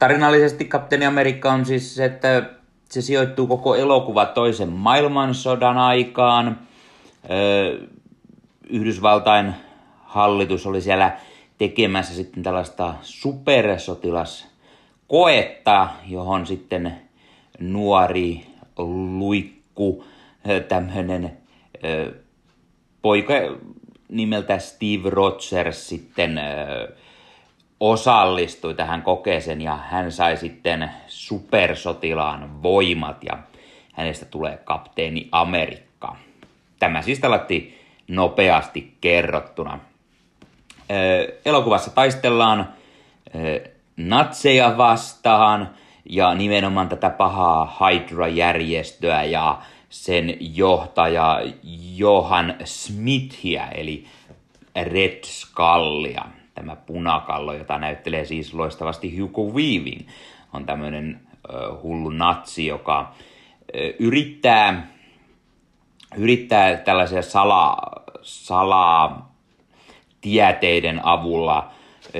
Tarinallisesti 0.00 0.64
Kapteeni 0.64 1.06
Amerikka 1.06 1.52
on 1.52 1.66
siis 1.66 1.94
se, 1.94 2.04
että 2.04 2.50
se 2.90 3.02
sijoittuu 3.02 3.46
koko 3.46 3.74
elokuva 3.74 4.26
toisen 4.26 4.68
maailmansodan 4.68 5.78
aikaan. 5.78 6.58
Yhdysvaltain 8.70 9.54
hallitus 10.04 10.66
oli 10.66 10.80
siellä 10.80 11.16
tekemässä 11.58 12.14
sitten 12.14 12.42
tällaista 12.42 12.94
supersotilaskoetta, 13.02 15.88
johon 16.08 16.46
sitten 16.46 17.00
nuori 17.58 18.46
luikku, 19.18 20.04
tämmöinen 20.68 21.38
poika 23.02 23.34
nimeltä 24.08 24.58
Steve 24.58 25.10
Rogers 25.10 25.88
sitten 25.88 26.40
osallistui 27.80 28.74
tähän 28.74 29.02
kokeeseen 29.02 29.60
ja 29.60 29.76
hän 29.76 30.12
sai 30.12 30.36
sitten 30.36 30.90
supersotilaan 31.06 32.62
voimat 32.62 33.24
ja 33.24 33.38
hänestä 33.92 34.24
tulee 34.24 34.56
kapteeni 34.56 35.28
Amerikka. 35.32 36.16
Tämä 36.78 37.02
siis 37.02 37.18
tällatti 37.18 37.80
nopeasti 38.08 38.94
kerrottuna. 39.00 39.78
Elokuvassa 41.44 41.90
taistellaan 41.90 42.68
natseja 43.96 44.76
vastaan 44.76 45.70
ja 46.04 46.34
nimenomaan 46.34 46.88
tätä 46.88 47.10
pahaa 47.10 47.78
Hydra-järjestöä 47.80 49.24
ja 49.24 49.58
sen 49.90 50.36
johtaja 50.40 51.40
Johan 51.96 52.54
Smithia 52.64 53.68
eli 53.68 54.06
Red 54.76 55.24
Skullia– 55.24 56.24
tämä 56.60 56.76
punakallo, 56.76 57.52
jota 57.52 57.78
näyttelee 57.78 58.24
siis 58.24 58.54
loistavasti 58.54 59.18
Hugo 59.18 59.42
Weaving, 59.42 60.08
on 60.52 60.66
tämmöinen 60.66 61.20
uh, 61.48 61.82
hullu 61.82 62.10
natsi, 62.10 62.66
joka 62.66 63.00
uh, 63.00 63.94
yrittää, 63.98 64.86
yrittää 66.16 66.76
tällaisia 66.76 67.22
sala, 67.22 67.76
salaa 68.22 69.34
tieteiden 70.20 71.00
avulla 71.02 71.70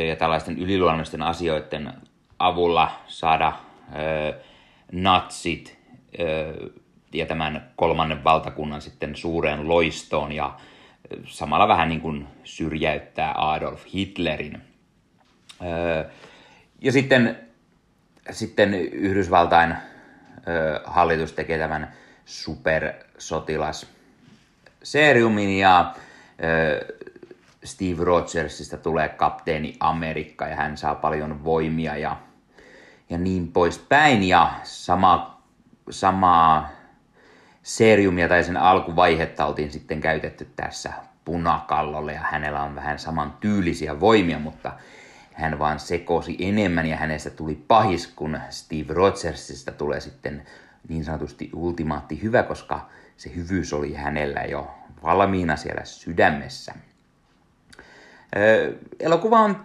ja 0.09 0.17
tällaisten 0.17 0.59
yliluonnollisten 0.59 1.23
asioiden 1.23 1.93
avulla 2.39 2.91
saada 3.07 3.53
ö, 3.99 4.41
natsit 4.93 5.79
ö, 6.21 6.71
ja 7.13 7.27
tämän 7.27 7.71
kolmannen 7.77 8.25
valtakunnan 8.25 8.83
sitten 8.83 9.17
suureen 9.17 9.69
loistoon 9.69 10.33
ja 10.33 10.55
samalla 11.27 11.69
vähän 11.69 11.89
niin 11.89 12.01
kuin 12.01 12.27
syrjäyttää 12.45 13.35
Adolf 13.37 13.85
Hitlerin. 13.95 14.63
Ja 16.81 16.93
sitten, 16.93 17.39
sitten 18.31 18.75
Yhdysvaltain 18.75 19.75
hallitus 20.85 21.33
tekee 21.33 21.59
tämän 21.59 21.93
supersotilas 22.25 23.87
seriumin 24.83 25.59
ja 25.59 25.95
Steve 27.65 28.05
Rogersista 28.05 28.77
tulee 28.77 29.09
kapteeni 29.09 29.77
Amerikka 29.81 30.47
ja 30.47 30.57
hän 30.57 30.77
saa 30.77 30.95
paljon 30.95 31.45
voimia 31.45 31.97
ja, 31.97 32.17
ja 33.11 33.19
niin 33.19 33.53
poispäin. 33.53 34.23
Ja 34.23 34.53
sama, 34.63 35.43
samaa 35.91 36.80
seriumia 37.77 38.29
tai 38.29 38.45
sen 38.45 38.57
alkuvaihetta 38.57 39.47
oltiin 39.47 39.71
sitten 39.71 40.01
käytetty 40.01 40.49
tässä 40.57 40.93
punakallolle 41.25 42.13
ja 42.13 42.21
hänellä 42.21 42.63
on 42.63 42.75
vähän 42.75 42.99
saman 42.99 43.37
tyylisiä 43.41 44.01
voimia, 44.01 44.39
mutta 44.39 44.73
hän 45.33 45.59
vaan 45.59 45.79
sekosi 45.79 46.37
enemmän 46.39 46.87
ja 46.87 46.97
hänestä 46.97 47.31
tuli 47.31 47.65
pahis, 47.69 48.07
kun 48.07 48.41
Steve 48.51 48.95
Rogersista 48.95 49.73
tulee 49.73 50.01
sitten 50.01 50.43
niin 50.89 51.05
sanotusti 51.05 51.51
ultimaatti 51.55 52.23
hyvä, 52.23 52.43
koska 52.43 52.89
se 53.17 53.35
hyvyys 53.35 53.73
oli 53.73 53.95
hänellä 53.95 54.41
jo 54.41 54.71
valmiina 55.03 55.57
siellä 55.57 55.85
sydämessä. 55.85 56.75
Öö, 58.37 58.73
elokuva 59.01 59.41
on 59.41 59.65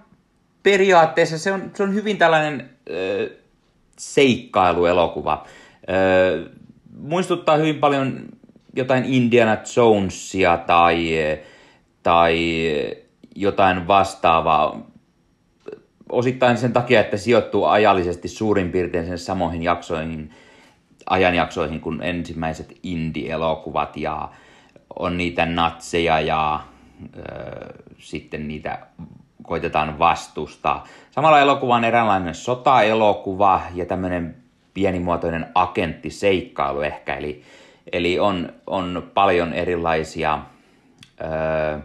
periaatteessa, 0.64 1.38
se 1.38 1.52
on, 1.52 1.72
se 1.74 1.84
on 1.84 1.94
hyvin 1.94 2.18
tällainen 2.18 2.70
öö, 2.90 3.30
seikkailuelokuva. 3.98 5.48
Öö, 5.90 6.50
muistuttaa 7.00 7.58
hyvin 7.58 7.80
paljon 7.80 8.20
jotain 8.76 9.06
Indiana 9.06 9.58
Jonesia 9.76 10.58
tai, 10.58 11.10
tai 12.04 12.40
jotain 13.36 13.88
vastaavaa. 13.88 14.80
Osittain 16.10 16.58
sen 16.58 16.74
takia, 16.74 17.00
että 17.00 17.18
sijoittuu 17.18 17.66
ajallisesti 17.66 18.28
suurin 18.28 18.72
piirtein 18.72 19.06
sen 19.06 19.20
samoihin 19.20 19.64
jaksoihin, 19.64 20.30
ajanjaksoihin 21.10 21.82
kuin 21.82 22.02
ensimmäiset 22.02 22.78
indie-elokuvat 22.84 23.98
ja 23.98 24.30
on 25.00 25.18
niitä 25.18 25.46
natseja 25.46 26.20
ja 26.20 26.60
ö, 27.18 27.22
sitten 27.98 28.48
niitä 28.48 28.80
koitetaan 29.44 30.00
vastustaa. 30.00 30.88
Samalla 31.12 31.40
elokuva 31.40 31.76
on 31.76 31.84
eräänlainen 31.84 32.36
sotaelokuva 32.36 33.62
ja 33.74 33.86
tämmöinen 33.86 34.45
pienimuotoinen 34.76 35.46
agenttiseikkailu 35.56 36.82
ehkä, 36.82 37.16
eli, 37.16 37.44
eli 37.92 38.20
on, 38.20 38.54
on 38.68 39.12
paljon 39.14 39.54
erilaisia, 39.54 40.40
ö, 41.22 41.80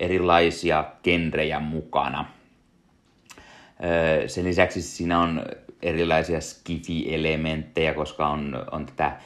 erilaisia 0.00 0.84
genrejä 1.02 1.60
mukana. 1.60 2.26
Ö, 4.24 4.28
sen 4.28 4.44
lisäksi 4.44 4.82
siinä 4.82 5.20
on 5.20 5.46
erilaisia 5.82 6.40
skifi-elementtejä, 6.40 7.94
koska 7.94 8.28
on, 8.28 8.66
on 8.72 8.86
tätä 8.86 9.16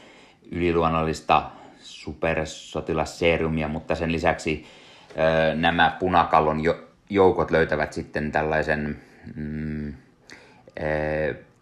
yliluonnollista 0.50 1.50
supersotilasseerumia, 1.80 3.68
mutta 3.68 3.94
sen 3.94 4.12
lisäksi 4.12 4.66
ö, 5.10 5.54
nämä 5.54 5.96
punakallon 6.00 6.62
joukot 7.10 7.50
löytävät 7.50 7.92
sitten 7.92 8.32
tällaisen 8.32 9.00
mm, 9.36 9.88
ö, 9.88 9.94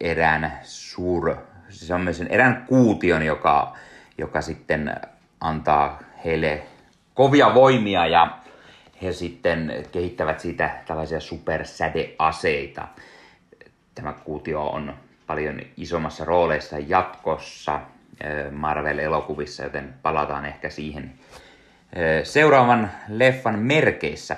erään 0.03 0.59
suur, 0.62 1.36
siis 1.68 1.88
semmoisen 1.88 2.28
erään 2.28 2.64
kuution, 2.68 3.22
joka, 3.22 3.76
joka 4.18 4.40
sitten 4.40 4.94
antaa 5.40 6.00
heille 6.24 6.62
kovia 7.14 7.55
voimia 7.55 8.07
ja 8.07 8.38
he 9.03 9.12
sitten 9.12 9.72
kehittävät 9.92 10.40
siitä 10.40 10.70
tällaisia 10.86 11.20
supersädeaseita. 11.20 12.88
Tämä 13.94 14.12
kuutio 14.12 14.66
on 14.66 14.94
paljon 15.26 15.61
isommassa 15.76 16.24
rooleissa 16.24 16.78
jatkossa 16.78 17.80
Marvel-elokuvissa, 18.50 19.62
joten 19.62 19.94
palataan 20.03 20.44
ehkä 20.44 20.70
siihen 20.70 21.12
seuraavan 22.22 22.90
leffan 23.09 23.59
merkeissä. 23.59 24.36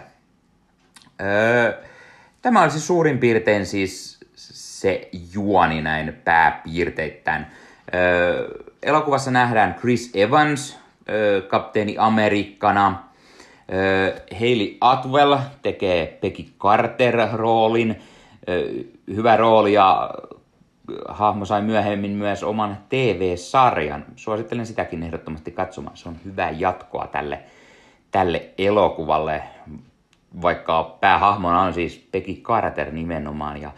Tämä 2.43 2.63
olisi 2.63 2.81
suurin 2.81 3.19
piirtein 3.19 3.67
siis 3.67 4.14
se 4.85 5.09
juoni 5.35 5.83
näin 5.83 6.21
pääpiirteittäin. 6.25 7.47
Öö, 7.95 8.49
elokuvassa 8.83 9.31
nähdään 9.31 9.75
Chris 9.75 10.11
Evans, 10.15 10.79
öö, 11.09 11.41
kapteeni 11.41 11.95
Amerikkana. 11.99 13.03
Öö, 13.73 14.17
Hayley 14.41 14.77
Atwell 14.81 15.37
tekee 15.63 16.19
Peggy 16.21 16.45
Carter-roolin. 16.59 17.95
Öö, 18.49 18.69
hyvä 19.15 19.37
rooli 19.37 19.73
ja 19.73 20.11
hahmo 21.09 21.45
sai 21.45 21.63
myöhemmin 21.63 22.11
myös 22.11 22.43
oman 22.43 22.79
TV-sarjan. 22.89 24.05
Suosittelen 24.17 24.67
sitäkin 24.67 25.03
ehdottomasti 25.03 25.51
katsomaan. 25.51 25.97
Se 25.97 26.09
on 26.09 26.17
hyvä 26.25 26.51
jatkoa 26.51 27.07
tälle, 27.07 27.41
tälle 28.11 28.49
elokuvalle, 28.59 29.43
vaikka 30.43 30.97
päähahmona 31.01 31.61
on 31.61 31.75
siis 31.75 32.09
Peggy 32.13 32.35
Carter 32.35 32.91
nimenomaan. 32.91 33.61
Ja 33.61 33.71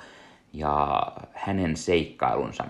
ja 0.53 1.03
hänen 1.35 1.77
seikkailunsa. 1.77 2.65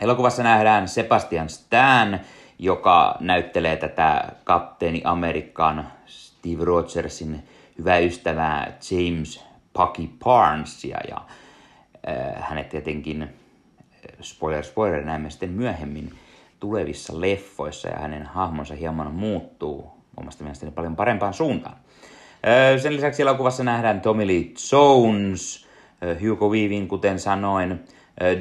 Elokuvassa 0.00 0.42
nähdään 0.42 0.88
Sebastian 0.88 1.48
Stan 1.48 2.20
joka 2.62 3.16
näyttelee 3.20 3.76
tätä 3.76 4.32
kapteeni 4.44 5.00
Amerikan 5.04 5.92
Steve 6.06 6.64
Rogersin 6.64 7.42
hyvää 7.78 7.98
ystävää 7.98 8.78
James 8.90 9.44
Pucky 9.72 10.08
Barnesia 10.24 10.98
ja 11.08 11.16
äh, 12.08 12.48
hänet 12.48 12.68
tietenkin, 12.68 13.28
spoiler 14.20 14.64
spoiler, 14.64 15.04
näemme 15.04 15.30
sitten 15.30 15.50
myöhemmin 15.50 16.12
tulevissa 16.60 17.20
leffoissa 17.20 17.88
ja 17.88 17.98
hänen 17.98 18.26
hahmonsa 18.26 18.74
hieman 18.74 19.14
muuttuu 19.14 19.90
omasta 20.16 20.44
mielestäni 20.44 20.72
paljon 20.72 20.96
parempaan 20.96 21.34
suuntaan. 21.34 21.76
Äh, 21.76 22.80
sen 22.82 22.96
lisäksi 22.96 23.22
elokuvassa 23.22 23.64
nähdään 23.64 24.00
Tommy 24.00 24.26
Lee 24.26 24.44
Jones, 24.72 25.66
äh, 25.66 25.69
Hugo 26.22 26.48
Weaving, 26.48 26.88
kuten 26.88 27.18
sanoin, 27.18 27.84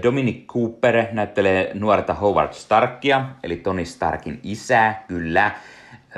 Dominic 0.04 0.46
Cooper 0.46 1.06
näyttelee 1.12 1.72
nuorta 1.74 2.14
Howard 2.14 2.54
Starkia, 2.54 3.26
eli 3.44 3.58
Tony 3.58 3.86
Starkin 3.86 4.40
isää, 4.44 5.04
kyllä. 5.08 5.52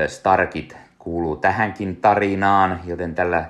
Starkit 0.07 0.77
kuuluu 0.99 1.35
tähänkin 1.35 1.95
tarinaan, 1.95 2.79
joten 2.85 3.15
tällä 3.15 3.45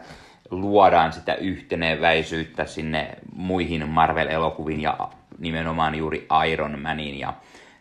luodaan 0.52 1.14
sitä 1.14 1.34
yhteneväisyyttä 1.36 2.66
sinne 2.66 3.10
muihin 3.36 3.90
Marvel-elokuviin 3.90 4.82
ja 4.82 4.98
nimenomaan 5.40 5.96
juuri 5.96 6.28
Iron 6.52 6.80
Manin 6.80 7.20
ja 7.20 7.34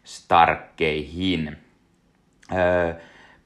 Starkkeihin. 0.04 1.56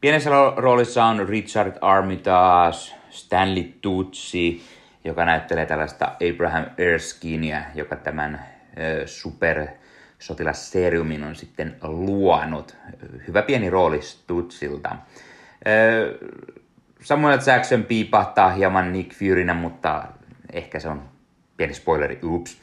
pienessä 0.00 0.30
roolissa 0.56 1.04
on 1.04 1.28
Richard 1.28 1.76
Armitage, 1.80 2.94
Stanley 3.10 3.64
Tucci, 3.80 4.62
joka 5.04 5.24
näyttelee 5.24 5.66
tällaista 5.66 6.12
Abraham 6.32 6.64
Erskineä, 6.78 7.64
joka 7.74 7.96
tämän 7.96 8.46
super 9.06 9.66
sotilasserumin 10.18 11.24
on 11.24 11.34
sitten 11.34 11.76
luonut. 11.82 12.76
Hyvä 13.28 13.42
pieni 13.42 13.70
rooli 13.70 14.02
Stutsilta. 14.02 14.96
Samuel 17.00 17.38
Jackson 17.46 17.84
piipahtaa 17.84 18.50
hieman 18.50 18.92
Nick 18.92 19.12
Furynä, 19.12 19.54
mutta 19.54 20.04
ehkä 20.52 20.80
se 20.80 20.88
on 20.88 21.02
pieni 21.56 21.74
spoileri, 21.74 22.18
ups. 22.22 22.58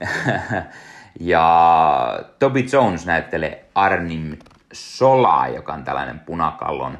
ja 1.20 2.24
Toby 2.38 2.64
Jones 2.72 3.06
näyttelee 3.06 3.64
Arnim 3.74 4.36
Solaa, 4.72 5.48
joka 5.48 5.72
on 5.72 5.84
tällainen 5.84 6.20
punakallon 6.20 6.98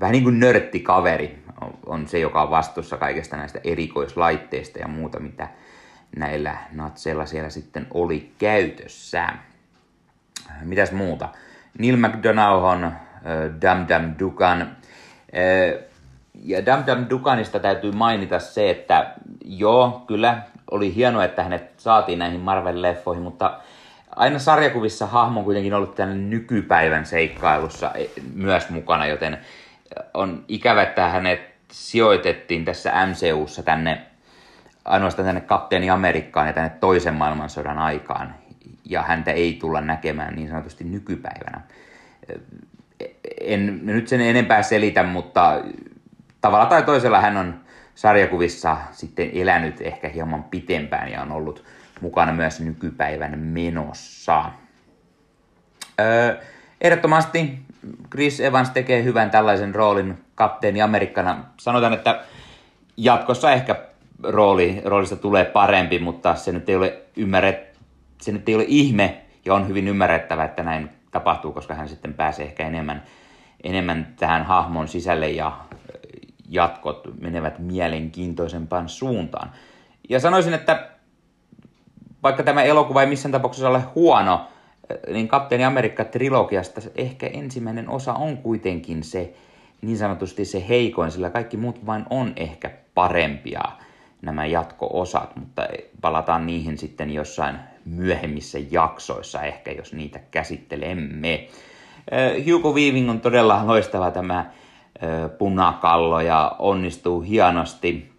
vähän 0.00 0.12
niin 0.12 0.24
kuin 0.24 0.40
nörttikaveri, 0.40 1.38
on 1.86 2.08
se, 2.08 2.18
joka 2.18 2.42
on 2.42 2.50
vastuussa 2.50 2.96
kaikesta 2.96 3.36
näistä 3.36 3.60
erikoislaitteista 3.64 4.78
ja 4.78 4.88
muuta, 4.88 5.20
mitä 5.20 5.48
näillä 6.16 6.56
natseilla 6.72 7.26
siellä 7.26 7.50
sitten 7.50 7.86
oli 7.94 8.32
käytössä. 8.38 9.28
Mitäs 10.62 10.92
muuta? 10.92 11.28
Neil 11.78 11.96
McDonough 11.96 12.64
on 12.64 12.84
äh, 12.84 12.92
Dam 13.62 13.86
Dam 13.88 14.14
Dukan. 14.18 14.76
Ja 16.44 16.66
Dam 16.66 16.84
Dam 16.86 17.06
Dukanista 17.10 17.60
täytyy 17.60 17.92
mainita 17.92 18.38
se, 18.38 18.70
että 18.70 19.14
joo, 19.44 20.04
kyllä 20.06 20.42
oli 20.70 20.94
hienoa, 20.94 21.24
että 21.24 21.42
hänet 21.42 21.72
saatiin 21.76 22.18
näihin 22.18 22.40
Marvel-leffoihin, 22.40 23.20
mutta 23.22 23.60
aina 24.18 24.38
sarjakuvissa 24.38 25.06
hahmo 25.06 25.40
on 25.40 25.44
kuitenkin 25.44 25.74
ollut 25.74 25.94
tänne 25.94 26.14
nykypäivän 26.14 27.06
seikkailussa 27.06 27.92
myös 28.34 28.70
mukana, 28.70 29.06
joten 29.06 29.38
on 30.14 30.44
ikävä, 30.48 30.82
että 30.82 31.08
hänet 31.08 31.40
sijoitettiin 31.72 32.64
tässä 32.64 32.92
MCUssa 33.06 33.62
tänne 33.62 34.02
ainoastaan 34.84 35.26
tänne 35.26 35.40
kapteeni 35.40 35.90
Amerikkaan 35.90 36.46
ja 36.46 36.52
tänne 36.52 36.70
toisen 36.70 37.14
maailmansodan 37.14 37.78
aikaan, 37.78 38.34
ja 38.84 39.02
häntä 39.02 39.32
ei 39.32 39.56
tulla 39.60 39.80
näkemään 39.80 40.34
niin 40.34 40.48
sanotusti 40.48 40.84
nykypäivänä. 40.84 41.60
En 43.40 43.80
nyt 43.86 44.08
sen 44.08 44.20
enempää 44.20 44.62
selitä, 44.62 45.02
mutta 45.02 45.60
tavalla 46.40 46.66
tai 46.66 46.82
toisella 46.82 47.20
hän 47.20 47.36
on 47.36 47.60
sarjakuvissa 47.94 48.76
sitten 48.92 49.30
elänyt 49.34 49.80
ehkä 49.80 50.08
hieman 50.08 50.44
pitempään 50.44 51.12
ja 51.12 51.22
on 51.22 51.32
ollut 51.32 51.64
mukana 52.00 52.32
myös 52.32 52.60
nykypäivän 52.60 53.38
menossa. 53.38 54.44
Öö, 56.00 56.36
ehdottomasti 56.80 57.58
Chris 58.10 58.40
Evans 58.40 58.70
tekee 58.70 59.02
hyvän 59.02 59.30
tällaisen 59.30 59.74
roolin 59.74 60.18
kapteeni 60.34 60.82
Amerikkana. 60.82 61.44
Sanotaan, 61.56 61.92
että 61.92 62.20
jatkossa 62.96 63.52
ehkä 63.52 63.76
rooli, 64.22 64.82
roolista 64.84 65.16
tulee 65.16 65.44
parempi, 65.44 65.98
mutta 65.98 66.34
se 66.34 66.52
nyt 66.52 66.68
ei 66.68 66.76
ole 66.76 67.02
ymmärret, 67.16 67.78
se 68.20 68.32
nyt 68.32 68.48
ei 68.48 68.54
ole 68.54 68.64
ihme 68.66 69.20
ja 69.44 69.54
on 69.54 69.68
hyvin 69.68 69.88
ymmärrettävä, 69.88 70.44
että 70.44 70.62
näin 70.62 70.90
tapahtuu, 71.10 71.52
koska 71.52 71.74
hän 71.74 71.88
sitten 71.88 72.14
pääsee 72.14 72.46
ehkä 72.46 72.66
enemmän, 72.66 73.02
enemmän 73.64 74.14
tähän 74.18 74.44
hahmon 74.44 74.88
sisälle 74.88 75.30
ja 75.30 75.58
jatkot 76.48 77.08
menevät 77.20 77.58
mielenkiintoisempaan 77.58 78.88
suuntaan. 78.88 79.52
Ja 80.08 80.20
sanoisin, 80.20 80.54
että 80.54 80.88
vaikka 82.22 82.42
tämä 82.42 82.62
elokuva 82.62 83.02
ei 83.02 83.08
missään 83.08 83.32
tapauksessa 83.32 83.68
ole 83.68 83.82
huono, 83.94 84.46
niin 85.12 85.28
Kapteeni 85.28 85.64
Amerikka-trilogiasta 85.64 86.80
ehkä 86.96 87.26
ensimmäinen 87.26 87.88
osa 87.88 88.14
on 88.14 88.36
kuitenkin 88.36 89.04
se 89.04 89.34
niin 89.82 89.98
sanotusti 89.98 90.44
se 90.44 90.68
heikoin, 90.68 91.10
sillä 91.10 91.30
kaikki 91.30 91.56
muut 91.56 91.86
vain 91.86 92.04
on 92.10 92.32
ehkä 92.36 92.70
parempia 92.94 93.62
nämä 94.22 94.46
jatko-osat, 94.46 95.36
mutta 95.36 95.66
palataan 96.00 96.46
niihin 96.46 96.78
sitten 96.78 97.10
jossain 97.10 97.56
myöhemmissä 97.84 98.58
jaksoissa 98.70 99.42
ehkä, 99.42 99.72
jos 99.72 99.92
niitä 99.92 100.20
käsittelemme. 100.30 101.48
Hugo 102.52 102.72
Weaving 102.72 103.10
on 103.10 103.20
todella 103.20 103.66
loistava 103.66 104.10
tämä 104.10 104.50
punakallo 105.38 106.20
ja 106.20 106.56
onnistuu 106.58 107.20
hienosti. 107.20 108.12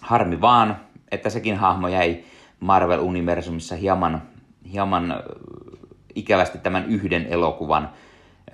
Harmi 0.00 0.40
vaan, 0.40 0.76
että 1.10 1.30
sekin 1.30 1.56
hahmo 1.56 1.88
jäi 1.88 2.24
Marvel-universumissa 2.60 3.74
hieman, 3.74 4.22
hieman 4.72 5.22
ikävästi 6.14 6.58
tämän 6.58 6.86
yhden 6.86 7.26
elokuvan 7.26 7.90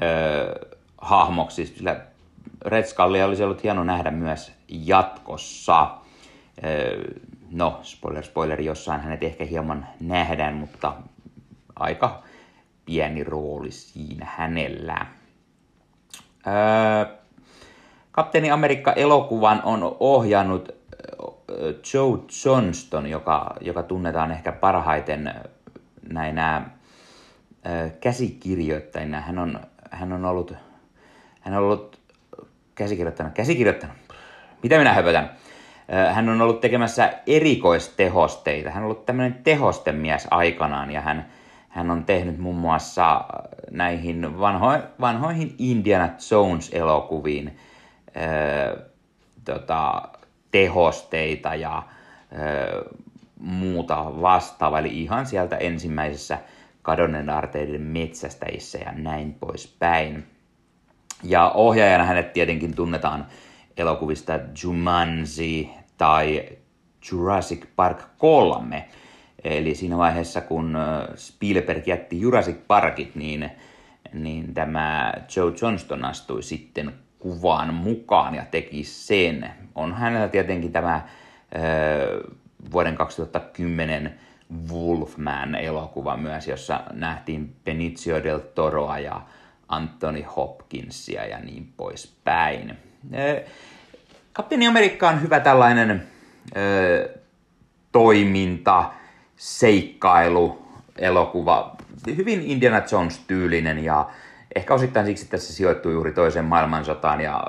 ö, 0.03 0.77
hahmoksi, 0.99 1.67
sillä 1.67 2.01
Red 2.65 2.85
Skullia 2.85 3.27
olisi 3.27 3.45
ollut 3.45 3.63
hieno 3.63 3.85
nähdä 3.85 4.11
myös 4.11 4.53
jatkossa. 4.69 5.91
No, 7.51 7.81
spoiler, 7.83 8.25
spoiler, 8.25 8.61
jossain 8.61 9.01
hänet 9.01 9.23
ehkä 9.23 9.45
hieman 9.45 9.87
nähdään, 10.01 10.55
mutta 10.55 10.95
aika 11.77 12.23
pieni 12.85 13.25
rooli 13.25 13.71
siinä 13.71 14.27
hänellä. 14.37 15.07
Kapteeni 18.13 18.51
Amerikka-elokuvan 18.51 19.63
on 19.65 19.97
ohjannut 20.01 20.75
Joe 21.95 22.19
Johnston, 22.45 23.07
joka, 23.07 23.55
joka 23.61 23.83
tunnetaan 23.83 24.31
ehkä 24.31 24.53
parhaiten 24.53 25.35
näinä 26.13 26.63
käsikirjoittajina. 28.01 29.21
Hän 29.21 29.39
on, 29.39 29.61
hän 29.91 30.13
on 30.13 30.25
ollut, 30.25 30.55
hän 31.41 31.55
on 31.55 31.63
ollut 31.63 32.01
käsikirjoittanut, 32.75 33.33
käsikirjoittanut, 33.33 33.97
mitä 34.63 34.79
minä 34.79 34.93
höpötän, 34.95 35.31
hän 36.13 36.29
on 36.29 36.41
ollut 36.41 36.61
tekemässä 36.61 37.13
erikoistehosteita. 37.27 38.71
Hän 38.71 38.83
on 38.83 38.85
ollut 38.85 39.07
tämmöinen 39.07 39.35
tehostemies 39.45 40.27
aikanaan 40.31 40.91
ja 40.91 41.01
hän, 41.01 41.27
hän 41.69 41.91
on 41.91 42.05
tehnyt 42.05 42.39
muun 42.39 42.57
muassa 42.57 43.25
näihin 43.71 44.41
vanho, 44.41 44.79
vanhoihin 45.01 45.55
Indiana 45.59 46.09
Jones-elokuviin 46.31 47.59
äh, 48.17 48.85
tota, 49.45 50.03
tehosteita 50.53 51.55
ja 51.55 51.77
äh, 51.77 51.85
muuta 53.41 54.21
vastaavaa. 54.21 54.79
Eli 54.79 55.03
ihan 55.03 55.27
sieltä 55.27 55.57
ensimmäisessä 55.57 56.39
kadonneen 56.83 57.31
arteiden 57.31 57.83
metsästäjissä 57.83 58.79
ja 58.79 58.93
näin 58.93 59.35
poispäin. 59.35 60.27
Ja 61.23 61.51
ohjaajana 61.51 62.05
hänet 62.05 62.33
tietenkin 62.33 62.75
tunnetaan 62.75 63.27
elokuvista 63.77 64.33
Jumanji 64.63 65.71
tai 65.99 66.49
Jurassic 67.11 67.67
Park 67.77 68.03
3. 68.19 68.89
Eli 69.45 69.75
siinä 69.75 69.99
vaiheessa, 69.99 70.41
kun 70.41 70.77
Spielberg 71.17 71.87
jätti 71.87 72.21
Jurassic 72.21 72.57
Parkit, 72.67 73.15
niin, 73.15 73.51
niin 74.13 74.55
tämä 74.55 75.13
Joe 75.37 75.53
Johnston 75.63 76.05
astui 76.05 76.43
sitten 76.43 76.93
kuvaan 77.23 77.75
mukaan 77.75 78.35
ja 78.35 78.45
teki 78.51 78.85
sen. 78.85 79.51
On 79.75 79.95
hänellä 79.95 80.29
tietenkin 80.29 80.73
tämä 80.73 81.01
vuoden 82.73 82.97
2010 82.97 84.21
Wolfman-elokuva 84.71 86.17
myös, 86.17 86.49
jossa 86.49 86.81
nähtiin 86.93 87.57
Benicio 87.65 88.25
del 88.25 88.39
Toroa 88.39 88.99
ja 88.99 89.21
Anthony 89.69 90.23
Hopkinsia 90.23 91.27
ja 91.27 91.39
niin 91.39 91.73
poispäin. 91.77 92.79
Kapteeni 94.33 94.67
Amerikka 94.67 95.09
on 95.09 95.23
hyvä 95.23 95.41
tällainen 95.41 96.03
toiminta, 97.93 98.91
seikkailu, 99.37 100.63
elokuva. 100.99 101.77
Hyvin 102.17 102.43
Indiana 102.43 102.83
Jones-tyylinen 102.93 103.85
ja, 103.85 104.11
ehkä 104.55 104.75
osittain 104.75 105.07
siksi, 105.07 105.25
että 105.25 105.37
se 105.37 105.53
sijoittuu 105.53 105.93
juuri 105.93 106.13
toiseen 106.13 106.45
maailmansotaan 106.45 107.21
ja 107.21 107.45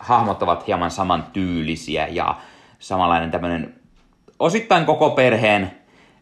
hahmot 0.00 0.42
ovat 0.42 0.66
hieman 0.66 0.90
saman 0.90 1.24
tyylisiä 1.32 2.08
ja 2.08 2.36
samanlainen 2.78 3.30
tämmöinen 3.30 3.74
osittain 4.38 4.86
koko 4.86 5.10
perheen 5.10 5.70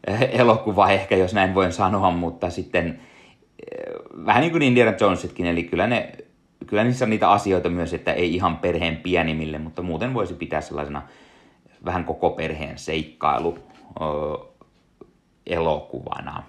eh, 0.06 0.28
elokuva 0.32 0.90
ehkä, 0.90 1.16
jos 1.16 1.34
näin 1.34 1.54
voin 1.54 1.72
sanoa, 1.72 2.10
mutta 2.10 2.50
sitten 2.50 2.86
eh, 2.88 3.94
vähän 4.26 4.40
niin 4.40 4.52
kuin 4.52 4.62
Indiana 4.62 4.96
Jonesitkin, 5.00 5.46
eli 5.46 5.64
kyllä, 5.64 5.86
ne, 5.86 6.12
kyllä 6.66 6.84
niissä 6.84 7.04
on 7.04 7.10
niitä 7.10 7.30
asioita 7.30 7.68
myös, 7.68 7.94
että 7.94 8.12
ei 8.12 8.34
ihan 8.34 8.56
perheen 8.56 8.96
pienimmille, 8.96 9.58
mutta 9.58 9.82
muuten 9.82 10.14
voisi 10.14 10.34
pitää 10.34 10.60
sellaisena 10.60 11.02
vähän 11.84 12.04
koko 12.04 12.30
perheen 12.30 12.78
seikkailu 12.78 13.58
elokuvana. 15.46 16.42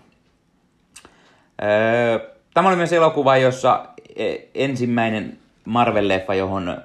Tämä 2.53 2.67
oli 2.67 2.75
myös 2.75 2.93
elokuva, 2.93 3.37
jossa 3.37 3.85
e, 4.15 4.35
ensimmäinen 4.55 5.37
Marvel-leffa, 5.65 6.33
johon 6.33 6.77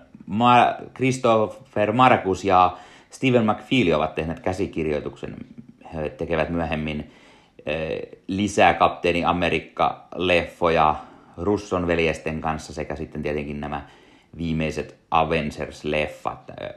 Christopher 0.94 1.92
Marcus 1.92 2.44
ja 2.44 2.76
Steven 3.10 3.46
McFeely 3.46 3.92
ovat 3.92 4.14
tehneet 4.14 4.40
käsikirjoituksen. 4.40 5.36
He 5.94 6.10
tekevät 6.10 6.48
myöhemmin 6.48 7.10
lisää 8.26 8.74
Kapteeni 8.74 9.24
Amerikka-leffoja 9.24 10.94
Russon 11.36 11.86
veljesten 11.86 12.40
kanssa 12.40 12.72
sekä 12.72 12.96
sitten 12.96 13.22
tietenkin 13.22 13.60
nämä 13.60 13.86
viimeiset 14.36 14.96
Avengers-leffat 15.10 16.72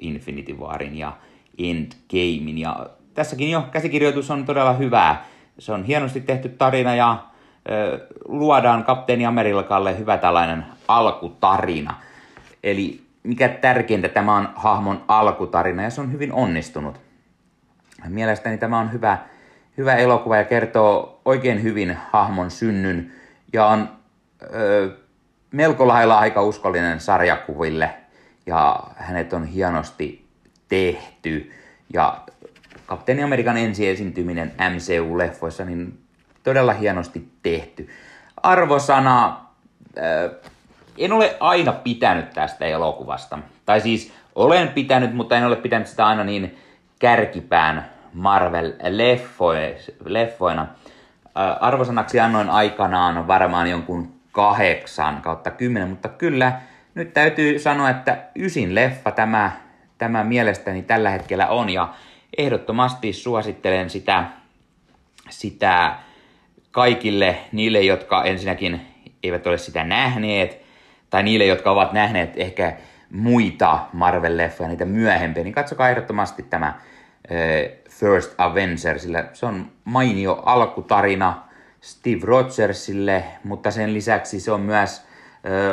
Infinity 0.00 0.52
Warin 0.52 0.98
ja 0.98 1.12
Endgamein. 1.58 2.58
Ja 2.58 2.90
tässäkin 3.14 3.50
jo 3.50 3.62
käsikirjoitus 3.70 4.30
on 4.30 4.44
todella 4.44 4.72
hyvää. 4.72 5.26
Se 5.58 5.72
on 5.72 5.84
hienosti 5.84 6.20
tehty 6.20 6.48
tarina 6.48 6.94
ja 6.94 7.24
luodaan 8.24 8.84
kapteeni 8.84 9.26
Amerikalle 9.26 9.98
hyvä 9.98 10.18
tällainen 10.18 10.64
alkutarina. 10.88 11.94
Eli 12.62 13.02
mikä 13.22 13.48
tärkeintä, 13.48 14.08
tämä 14.08 14.36
on 14.36 14.48
hahmon 14.54 15.04
alkutarina 15.08 15.82
ja 15.82 15.90
se 15.90 16.00
on 16.00 16.12
hyvin 16.12 16.32
onnistunut. 16.32 17.00
Mielestäni 18.08 18.58
tämä 18.58 18.78
on 18.78 18.92
hyvä, 18.92 19.18
hyvä 19.78 19.96
elokuva 19.96 20.36
ja 20.36 20.44
kertoo 20.44 21.20
oikein 21.24 21.62
hyvin 21.62 21.96
hahmon 22.10 22.50
synnyn 22.50 23.12
ja 23.52 23.66
on 23.66 23.88
ö, 24.42 24.90
melko 25.52 25.88
lailla 25.88 26.18
aika 26.18 26.42
uskollinen 26.42 27.00
sarjakuville 27.00 27.90
ja 28.46 28.80
hänet 28.96 29.32
on 29.32 29.44
hienosti 29.44 30.28
tehty. 30.68 31.52
Ja 31.92 32.20
Kapteeni 32.86 33.22
Amerikan 33.22 33.56
ensi 33.56 33.88
esiintyminen 33.88 34.52
MCU-leffoissa, 34.58 35.64
niin 35.64 36.07
todella 36.48 36.72
hienosti 36.72 37.28
tehty. 37.42 37.88
Arvosana, 38.42 39.40
äh, 39.98 40.30
en 40.98 41.12
ole 41.12 41.36
aina 41.40 41.72
pitänyt 41.72 42.30
tästä 42.30 42.64
elokuvasta. 42.64 43.38
Tai 43.66 43.80
siis 43.80 44.12
olen 44.34 44.68
pitänyt, 44.68 45.14
mutta 45.14 45.36
en 45.36 45.46
ole 45.46 45.56
pitänyt 45.56 45.86
sitä 45.86 46.06
aina 46.06 46.24
niin 46.24 46.58
kärkipään 46.98 47.90
Marvel-leffoina. 48.14 50.60
Äh, 50.60 50.66
arvosanaksi 51.60 52.20
annoin 52.20 52.50
aikanaan 52.50 53.26
varmaan 53.26 53.70
jonkun 53.70 54.12
kahdeksan 54.32 55.22
kautta 55.22 55.50
kymmenen, 55.50 55.88
mutta 55.88 56.08
kyllä 56.08 56.60
nyt 56.94 57.14
täytyy 57.14 57.58
sanoa, 57.58 57.90
että 57.90 58.18
ysin 58.36 58.74
leffa 58.74 59.10
tämä, 59.10 59.52
tämä 59.98 60.24
mielestäni 60.24 60.82
tällä 60.82 61.10
hetkellä 61.10 61.46
on 61.46 61.70
ja 61.70 61.88
ehdottomasti 62.38 63.12
suosittelen 63.12 63.90
sitä, 63.90 64.24
sitä 65.30 65.96
kaikille 66.70 67.38
niille, 67.52 67.80
jotka 67.80 68.24
ensinnäkin 68.24 68.80
eivät 69.22 69.46
ole 69.46 69.58
sitä 69.58 69.84
nähneet, 69.84 70.62
tai 71.10 71.22
niille, 71.22 71.46
jotka 71.46 71.70
ovat 71.70 71.92
nähneet 71.92 72.32
ehkä 72.36 72.76
muita 73.10 73.78
Marvel-leffoja, 73.92 74.68
niitä 74.68 74.84
myöhempiä, 74.84 75.44
niin 75.44 75.54
katsokaa 75.54 75.90
ehdottomasti 75.90 76.42
tämä 76.42 76.78
First 77.90 78.34
Avenger, 78.38 78.98
sillä 78.98 79.24
se 79.32 79.46
on 79.46 79.70
mainio 79.84 80.42
alkutarina 80.46 81.42
Steve 81.80 82.20
Rogersille, 82.22 83.24
mutta 83.44 83.70
sen 83.70 83.94
lisäksi 83.94 84.40
se 84.40 84.52
on 84.52 84.60
myös 84.60 85.06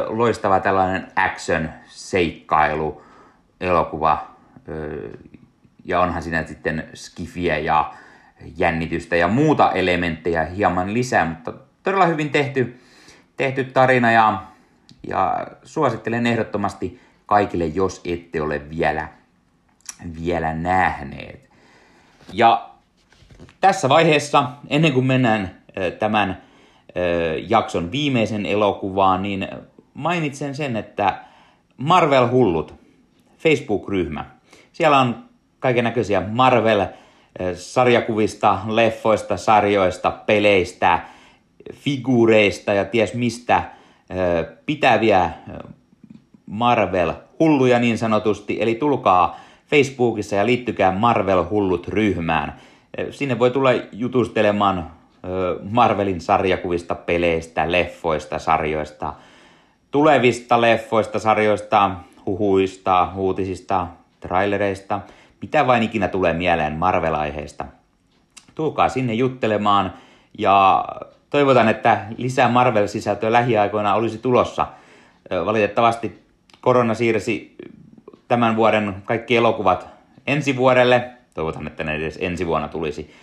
loistava 0.07 0.59
tällainen 0.59 1.07
action-seikkailu 1.15 3.01
elokuva, 3.61 4.27
ja 5.85 5.99
onhan 5.99 6.23
siinä 6.23 6.43
sitten 6.43 6.89
skifiä 6.93 7.57
ja 7.57 7.93
jännitystä 8.57 9.15
ja 9.15 9.27
muuta 9.27 9.71
elementtejä 9.71 10.45
hieman 10.45 10.93
lisää, 10.93 11.25
mutta 11.25 11.53
todella 11.83 12.05
hyvin 12.05 12.29
tehty, 12.29 12.81
tehty 13.37 13.63
tarina 13.63 14.11
ja, 14.11 14.43
ja 15.07 15.47
suosittelen 15.63 16.27
ehdottomasti 16.27 16.99
kaikille, 17.25 17.65
jos 17.65 18.01
ette 18.05 18.41
ole 18.41 18.69
vielä, 18.69 19.07
vielä 20.21 20.53
nähneet. 20.53 21.49
Ja 22.33 22.69
tässä 23.61 23.89
vaiheessa, 23.89 24.51
ennen 24.69 24.93
kuin 24.93 25.05
mennään 25.05 25.55
tämän 25.99 26.41
jakson 27.47 27.91
viimeisen 27.91 28.45
elokuvaan, 28.45 29.21
niin 29.21 29.47
mainitsen 29.93 30.55
sen, 30.55 30.75
että 30.75 31.19
Marvel 31.77 32.27
Hullut, 32.27 32.73
Facebook-ryhmä. 33.37 34.25
Siellä 34.73 34.99
on 34.99 35.25
kaiken 35.59 35.83
näköisiä 35.83 36.21
Marvel-sarjakuvista, 37.39 38.59
leffoista, 38.67 39.37
sarjoista, 39.37 40.11
peleistä, 40.11 40.99
figuureista 41.73 42.73
ja 42.73 42.85
ties 42.85 43.13
mistä 43.13 43.63
pitäviä 44.65 45.31
Marvel-hulluja 46.45 47.79
niin 47.79 47.97
sanotusti. 47.97 48.61
Eli 48.61 48.75
tulkaa 48.75 49.39
Facebookissa 49.67 50.35
ja 50.35 50.45
liittykää 50.45 50.91
Marvel-hullut-ryhmään. 50.91 52.53
Sinne 53.11 53.39
voi 53.39 53.51
tulla 53.51 53.69
jutustelemaan 53.91 54.91
Marvelin 55.69 56.21
sarjakuvista, 56.21 56.95
peleistä, 56.95 57.71
leffoista, 57.71 58.39
sarjoista, 58.39 59.13
tulevista 59.91 60.61
leffoista, 60.61 61.19
sarjoista, 61.19 61.91
huhuista, 62.25 63.09
uutisista, 63.15 63.87
trailereista– 64.19 65.01
mitä 65.45 65.67
vain 65.67 65.83
ikinä 65.83 66.07
tulee 66.07 66.33
mieleen 66.33 66.73
Marvel-aiheesta. 66.73 67.65
Tulkaa 68.55 68.89
sinne 68.89 69.13
juttelemaan 69.13 69.93
ja 70.37 70.85
toivotan, 71.29 71.69
että 71.69 72.05
lisää 72.17 72.47
Marvel-sisältöä 72.47 73.31
lähiaikoina 73.31 73.95
olisi 73.95 74.17
tulossa. 74.17 74.67
Valitettavasti 75.45 76.21
korona 76.61 76.93
siirsi 76.93 77.55
tämän 78.27 78.55
vuoden 78.55 78.95
kaikki 79.05 79.35
elokuvat 79.35 79.87
ensi 80.27 80.57
vuodelle. 80.57 81.09
Toivotan, 81.33 81.67
että 81.67 81.83
ne 81.83 81.95
edes 81.95 82.17
ensi 82.21 82.47
vuonna 82.47 82.67
tulisi. 82.67 83.13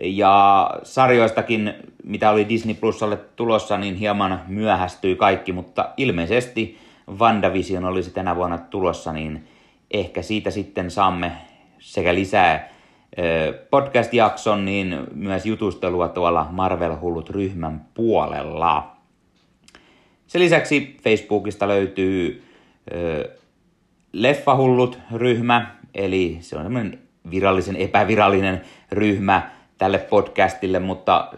Ja 0.00 0.70
sarjoistakin, 0.82 1.74
mitä 2.04 2.30
oli 2.30 2.48
Disney 2.48 2.74
Plusalle 2.74 3.16
tulossa, 3.36 3.78
niin 3.78 3.94
hieman 3.94 4.40
myöhästyi 4.46 5.16
kaikki, 5.16 5.52
mutta 5.52 5.88
ilmeisesti 5.96 6.78
WandaVision 7.18 7.84
olisi 7.84 8.10
tänä 8.10 8.36
vuonna 8.36 8.58
tulossa, 8.58 9.12
niin 9.12 9.48
ehkä 9.90 10.22
siitä 10.22 10.50
sitten 10.50 10.90
saamme 10.90 11.32
sekä 11.80 12.14
lisää 12.14 12.68
podcast-jakson, 13.70 14.64
niin 14.64 14.98
myös 15.14 15.46
jutustelua 15.46 16.08
tuolla 16.08 16.48
Marvel 16.50 16.96
Hullut 17.00 17.30
ryhmän 17.30 17.84
puolella. 17.94 18.96
Sen 20.26 20.40
lisäksi 20.40 20.96
Facebookista 21.02 21.68
löytyy 21.68 22.44
Leffahullut-ryhmä, 24.12 25.66
eli 25.94 26.38
se 26.40 26.56
on 26.56 26.62
semmoinen 26.62 26.98
virallisen 27.30 27.76
epävirallinen 27.76 28.60
ryhmä 28.92 29.50
tälle 29.78 29.98
podcastille, 29.98 30.78
mutta 30.78 31.32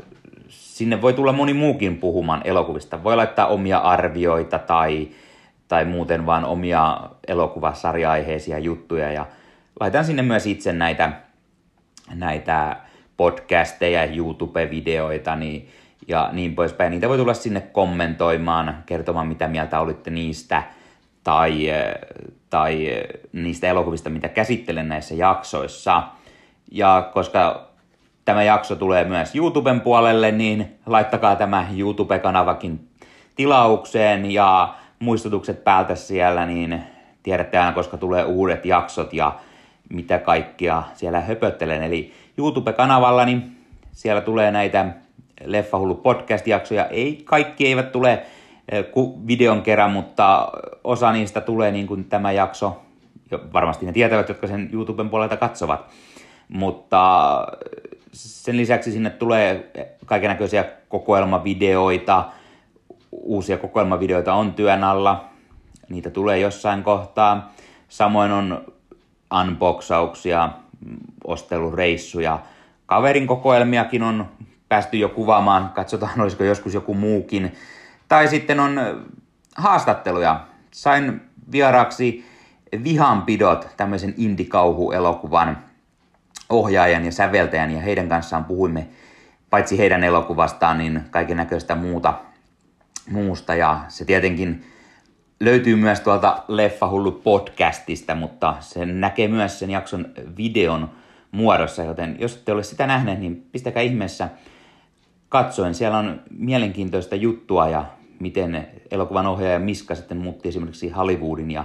sinne 0.49 1.03
voi 1.03 1.13
tulla 1.13 1.33
moni 1.33 1.55
muukin 1.55 1.97
puhumaan 1.97 2.41
elokuvista. 2.45 3.05
Voi 3.05 3.17
laittaa 3.17 3.47
omia 3.47 3.79
arvioita 3.79 4.59
tai, 4.59 5.09
tai 5.69 5.85
muuten 5.85 6.27
vaan 6.27 6.45
omia 6.45 7.01
elokuvasarja-aiheisia 7.29 8.59
juttuja 8.59 9.13
ja 9.13 9.27
laitan 9.81 10.05
sinne 10.05 10.23
myös 10.23 10.47
itse 10.47 10.73
näitä, 10.73 11.13
näitä 12.15 12.77
podcasteja, 13.17 14.05
YouTube-videoita 14.05 15.37
niin, 15.37 15.69
ja 16.09 16.29
niin 16.33 16.55
poispäin. 16.55 16.91
Niitä 16.91 17.09
voi 17.09 17.19
tulla 17.19 17.35
sinne 17.35 17.61
kommentoimaan, 17.61 18.83
kertomaan 18.87 19.27
mitä 19.27 19.49
mieltä 19.49 19.81
olitte 19.81 20.11
niistä 20.11 20.63
tai, 21.25 21.69
tai 22.51 22.89
niistä 23.33 23.67
elokuvista, 23.67 24.11
mitä 24.11 24.29
käsittelen 24.29 24.89
näissä 24.89 25.15
jaksoissa. 25.15 26.03
Ja 26.71 27.11
koska 27.15 27.69
tämä 28.25 28.43
jakso 28.43 28.77
tulee 28.77 29.05
myös 29.05 29.35
YouTuben 29.35 29.81
puolelle, 29.81 30.33
niin 30.33 30.79
laittakaa 30.87 31.37
tämä 31.37 31.67
YouTube-kanavakin 31.79 32.89
tilaukseen 33.37 34.31
ja 34.31 34.75
muistutukset 34.99 35.65
päältä 35.65 35.95
siellä, 35.95 36.47
niin 36.47 36.83
tiedätte 37.23 37.59
aina, 37.59 37.73
koska 37.73 37.97
tulee 37.97 38.25
uudet 38.25 38.65
jaksot 38.65 39.13
ja 39.13 39.39
mitä 39.93 40.19
kaikkea 40.19 40.83
siellä 40.95 41.21
höpöttelen. 41.21 41.83
Eli 41.83 42.13
YouTube-kanavalla, 42.39 43.25
niin 43.25 43.57
siellä 43.93 44.21
tulee 44.21 44.51
näitä 44.51 44.87
Leffahullu 45.45 45.95
podcast-jaksoja. 45.95 46.87
Ei, 46.87 47.23
kaikki 47.25 47.67
eivät 47.67 47.93
tule 47.93 48.23
videon 49.27 49.63
kerran, 49.63 49.93
mutta 49.93 50.53
osa 50.85 51.13
niistä 51.13 51.41
tulee 51.41 51.71
niin 51.71 51.87
kuin 51.87 52.05
tämä 52.05 52.33
jakso. 52.33 52.83
Varmasti 53.53 53.87
ne 53.87 53.93
tietävät, 53.93 54.29
jotka 54.29 54.47
sen 54.47 54.71
YouTuben 54.73 55.11
puolelta 55.11 55.37
katsovat. 55.37 55.87
Mutta 56.49 57.47
sen 58.13 58.57
lisäksi 58.57 58.93
sinne 58.93 59.11
tulee 59.11 59.71
kaikenlaisia 60.07 60.65
kokoelmavideoita, 60.89 62.25
uusia 63.13 63.59
kokoelmavideoita 63.59 64.35
on 64.35 64.53
työn 64.53 64.85
alla, 64.85 65.25
niitä 65.89 66.11
tulee 66.11 66.39
jossain 66.39 66.83
kohtaa. 66.83 67.53
Samoin 67.89 68.33
on 68.33 68.65
unboxauksia, 69.41 70.49
ostelureissuja, 71.25 72.39
kaverin 72.87 73.27
kokoelmiakin 73.27 74.03
on 74.03 74.29
päästy 74.69 74.97
jo 74.97 75.09
kuvaamaan, 75.09 75.71
katsotaan 75.75 76.21
olisiko 76.23 76.45
joskus 76.45 76.75
joku 76.75 76.95
muukin. 76.95 77.55
Tai 78.09 78.29
sitten 78.29 78.61
on 78.61 78.81
haastatteluja. 79.57 80.41
Sain 80.71 81.21
vieraaksi 81.53 82.25
Vihanpidot, 82.85 83.69
tämmöisen 83.77 84.15
indikauhuelokuvan 84.17 85.59
ohjaajan 86.49 87.05
ja 87.05 87.13
säveltäjän, 87.13 87.71
ja 87.71 87.81
heidän 87.81 88.09
kanssaan 88.09 88.45
puhuimme 88.45 88.89
paitsi 89.51 89.79
heidän 89.79 90.05
elokuvastaan, 90.05 90.79
niin 90.79 91.01
kaiken 91.11 91.37
näköistä 91.37 91.75
muuta 91.75 92.15
muusta. 93.11 93.55
Ja 93.55 93.81
se 93.89 94.05
tietenkin 94.05 94.65
löytyy 95.45 95.77
myös 95.77 96.01
tuolta 96.01 96.45
Leffahullu 96.49 97.13
podcastista, 97.13 98.15
mutta 98.15 98.57
se 98.61 98.87
näkee 98.87 99.29
myös 99.29 99.59
sen 99.59 99.71
jakson 99.71 100.07
videon 100.37 100.91
muodossa, 101.31 101.83
joten 101.83 102.17
jos 102.19 102.37
ette 102.37 102.53
ole 102.53 102.63
sitä 102.63 102.87
nähneet, 102.87 103.19
niin 103.19 103.47
pistäkää 103.53 103.83
ihmeessä 103.83 104.29
katsoen. 105.29 105.75
Siellä 105.75 105.99
on 105.99 106.21
mielenkiintoista 106.31 107.17
juttua 107.17 107.69
ja 107.69 107.85
miten 108.21 108.69
elokuvan 108.91 109.27
ohjaaja 109.27 109.59
Miska 109.59 109.95
sitten 109.95 110.17
muutti 110.17 110.49
esimerkiksi 110.49 110.91
Hollywoodin 110.91 111.51
ja 111.51 111.65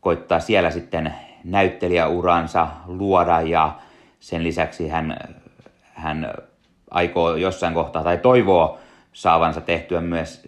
koittaa 0.00 0.40
siellä 0.40 0.70
sitten 0.70 1.14
näyttelijäuransa 1.44 2.68
luoda 2.86 3.40
ja 3.40 3.78
sen 4.20 4.42
lisäksi 4.42 4.88
hän, 4.88 5.16
hän 5.92 6.32
aikoo 6.90 7.36
jossain 7.36 7.74
kohtaa 7.74 8.04
tai 8.04 8.18
toivoo 8.18 8.78
saavansa 9.12 9.60
tehtyä 9.60 10.00
myös 10.00 10.42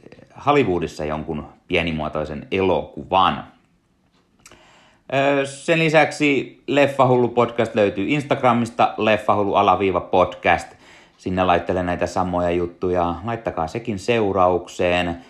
Hollywoodissa 0.46 1.04
jonkun 1.04 1.55
pienimuotoisen 1.68 2.46
elokuvan. 2.50 3.44
Sen 5.44 5.78
lisäksi 5.78 6.62
Leffahullu 6.66 7.28
podcast 7.28 7.74
löytyy 7.74 8.08
Instagramista, 8.08 8.94
Leffahullu 8.96 9.54
alaviiva 9.54 10.00
podcast. 10.00 10.68
Sinne 11.16 11.44
laittelen 11.44 11.86
näitä 11.86 12.06
samoja 12.06 12.50
juttuja. 12.50 13.14
Laittakaa 13.24 13.66
sekin 13.66 13.98
seuraukseen. 13.98 15.24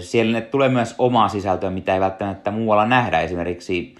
Siellä 0.00 0.40
tulee 0.40 0.68
myös 0.68 0.94
omaa 0.98 1.28
sisältöä, 1.28 1.70
mitä 1.70 1.94
ei 1.94 2.00
välttämättä 2.00 2.50
muualla 2.50 2.86
nähdä. 2.86 3.20
Esimerkiksi 3.20 3.94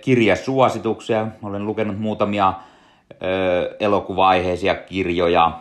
kirjasuosituksia. 0.00 1.26
Olen 1.42 1.66
lukenut 1.66 1.98
muutamia 1.98 2.52
elokuva-aiheisia 3.80 4.74
kirjoja 4.74 5.60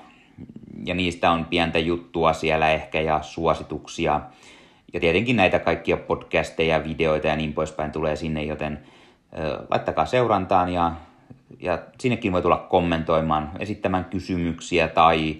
ja 0.86 0.96
niistä 0.96 1.32
on 1.32 1.46
pientä 1.46 1.80
juttua 1.80 2.34
siellä 2.34 2.72
ehkä 2.72 3.02
ja 3.02 3.22
suosituksia. 3.22 4.22
Ja 4.94 5.00
tietenkin 5.00 5.36
näitä 5.36 5.60
kaikkia 5.60 5.98
podcasteja, 5.98 6.84
videoita 6.84 7.28
ja 7.28 7.36
niin 7.36 7.54
poispäin 7.54 7.92
tulee 7.92 8.16
sinne, 8.16 8.44
joten 8.44 8.80
laittakaa 9.70 10.06
seurantaan 10.06 10.74
ja, 10.74 10.92
ja 11.60 11.80
sinnekin 12.00 12.32
voi 12.32 12.42
tulla 12.42 12.68
kommentoimaan, 12.70 13.52
esittämään 13.60 14.06
kysymyksiä 14.06 14.88
tai, 14.88 15.36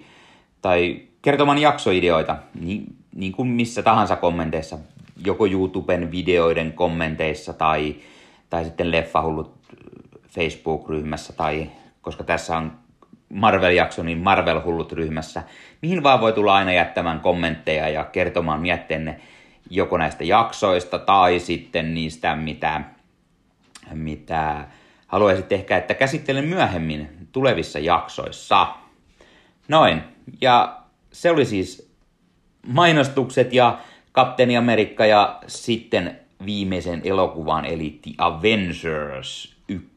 tai 0.62 1.00
kertomaan 1.22 1.58
jaksoideoita, 1.58 2.36
niin, 2.60 2.96
niin 3.14 3.32
kuin 3.32 3.48
missä 3.48 3.82
tahansa 3.82 4.16
kommenteissa, 4.16 4.78
joko 5.24 5.46
YouTuben 5.46 6.10
videoiden 6.10 6.72
kommenteissa 6.72 7.52
tai, 7.52 7.96
tai 8.50 8.64
sitten 8.64 8.92
Leffahullut 8.92 9.54
Facebook-ryhmässä, 10.28 11.32
tai 11.32 11.70
koska 12.02 12.24
tässä 12.24 12.56
on 12.56 12.72
Marvel-jakso, 13.28 14.02
niin 14.02 14.18
Marvel-hullut 14.18 14.92
ryhmässä, 14.92 15.42
mihin 15.82 16.02
vaan 16.02 16.20
voi 16.20 16.32
tulla 16.32 16.54
aina 16.54 16.72
jättämään 16.72 17.20
kommentteja 17.20 17.88
ja 17.88 18.04
kertomaan 18.04 18.60
mietteenne 18.60 19.20
joko 19.70 19.98
näistä 19.98 20.24
jaksoista 20.24 20.98
tai 20.98 21.40
sitten 21.40 21.94
niistä, 21.94 22.36
mitä, 22.36 22.80
mitä 23.92 24.66
haluaisit 25.06 25.52
ehkä, 25.52 25.76
että 25.76 25.94
käsittelen 25.94 26.44
myöhemmin 26.44 27.28
tulevissa 27.32 27.78
jaksoissa. 27.78 28.66
Noin, 29.68 30.02
ja 30.40 30.80
se 31.12 31.30
oli 31.30 31.44
siis 31.44 31.92
mainostukset 32.66 33.52
ja 33.52 33.78
Kapteeni 34.12 34.56
Amerikka 34.56 35.06
ja 35.06 35.40
sitten 35.46 36.20
viimeisen 36.46 37.00
elokuvan 37.04 37.64
eli 37.64 37.98
The 38.02 38.12
Avengers 38.18 39.56
1. 39.68 39.90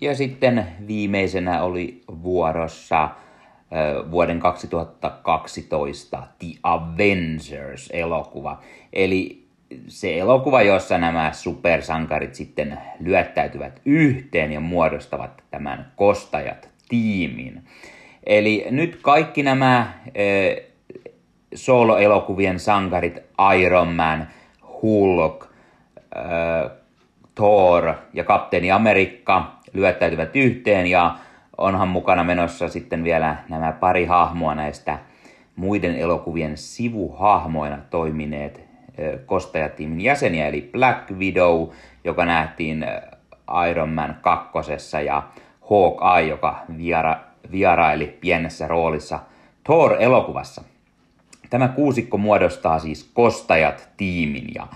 Ja 0.00 0.14
sitten 0.14 0.66
viimeisenä 0.86 1.62
oli 1.62 2.02
vuorossa 2.22 3.08
vuoden 4.10 4.40
2012 4.40 6.22
The 6.38 6.46
Avengers-elokuva. 6.62 8.60
Eli 8.92 9.46
se 9.88 10.18
elokuva, 10.18 10.62
jossa 10.62 10.98
nämä 10.98 11.32
supersankarit 11.32 12.34
sitten 12.34 12.78
lyöttäytyvät 13.00 13.80
yhteen 13.84 14.52
ja 14.52 14.60
muodostavat 14.60 15.42
tämän 15.50 15.92
kostajat-tiimin. 15.96 17.62
Eli 18.26 18.66
nyt 18.70 18.98
kaikki 19.02 19.42
nämä 19.42 19.78
äh, 19.78 19.92
solo-elokuvien 21.54 22.58
sankarit 22.58 23.18
Iron 23.58 23.88
Man, 23.88 24.28
Hulk, 24.82 25.46
äh, 26.16 26.70
Thor 27.34 27.94
ja 28.12 28.24
Kapteeni 28.24 28.70
Amerikka 28.70 29.60
lyöttäytyvät 29.72 30.36
yhteen 30.36 30.86
ja 30.86 31.16
onhan 31.60 31.88
mukana 31.88 32.24
menossa 32.24 32.68
sitten 32.68 33.04
vielä 33.04 33.36
nämä 33.48 33.72
pari 33.72 34.04
hahmoa 34.04 34.54
näistä 34.54 34.98
muiden 35.56 35.96
elokuvien 35.96 36.56
sivuhahmoina 36.56 37.78
toimineet 37.90 38.64
kostajatiimin 39.26 40.00
jäseniä, 40.00 40.46
eli 40.46 40.68
Black 40.72 41.10
Widow, 41.10 41.68
joka 42.04 42.24
nähtiin 42.24 42.86
Iron 43.70 43.88
Man 43.88 44.16
kakkosessa, 44.20 45.00
ja 45.00 45.22
Hawkeye, 45.70 46.28
joka 46.28 46.56
viera, 46.76 47.16
vieraili 47.52 48.06
pienessä 48.20 48.68
roolissa 48.68 49.20
Thor-elokuvassa. 49.64 50.62
Tämä 51.50 51.68
kuusikko 51.68 52.18
muodostaa 52.18 52.78
siis 52.78 53.10
Kostajat-tiimin, 53.14 54.48
ja 54.54 54.66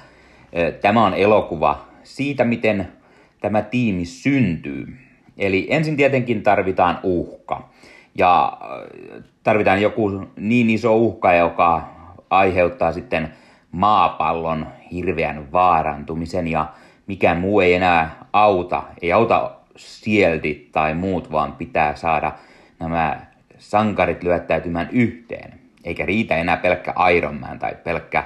tämä 0.80 1.04
on 1.06 1.14
elokuva 1.14 1.84
siitä, 2.02 2.44
miten 2.44 2.92
tämä 3.40 3.62
tiimi 3.62 4.04
syntyy. 4.04 5.03
Eli 5.38 5.66
ensin 5.70 5.96
tietenkin 5.96 6.42
tarvitaan 6.42 6.98
uhka. 7.02 7.68
Ja 8.14 8.58
äh, 8.62 9.22
tarvitaan 9.42 9.82
joku 9.82 10.26
niin 10.36 10.70
iso 10.70 10.96
uhka, 10.96 11.32
joka 11.32 11.88
aiheuttaa 12.30 12.92
sitten 12.92 13.32
maapallon 13.72 14.66
hirveän 14.92 15.52
vaarantumisen 15.52 16.48
ja 16.48 16.66
mikään 17.06 17.40
muu 17.40 17.60
ei 17.60 17.74
enää 17.74 18.26
auta. 18.32 18.82
Ei 19.02 19.12
auta 19.12 19.50
sielti 19.76 20.68
tai 20.72 20.94
muut, 20.94 21.32
vaan 21.32 21.52
pitää 21.52 21.96
saada 21.96 22.32
nämä 22.80 23.20
sankarit 23.58 24.22
lyöttäytymään 24.22 24.88
yhteen. 24.92 25.60
Eikä 25.84 26.06
riitä 26.06 26.36
enää 26.36 26.56
pelkkä 26.56 26.94
Iron 27.16 27.40
Man 27.40 27.58
tai 27.58 27.76
pelkkä 27.84 28.24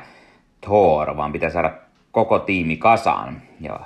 Thor, 0.61 1.17
vaan 1.17 1.33
pitää 1.33 1.51
saada 1.51 1.73
koko 2.13 2.39
tiimi 2.39 2.77
kasaan. 2.77 3.43
Ja 3.61 3.81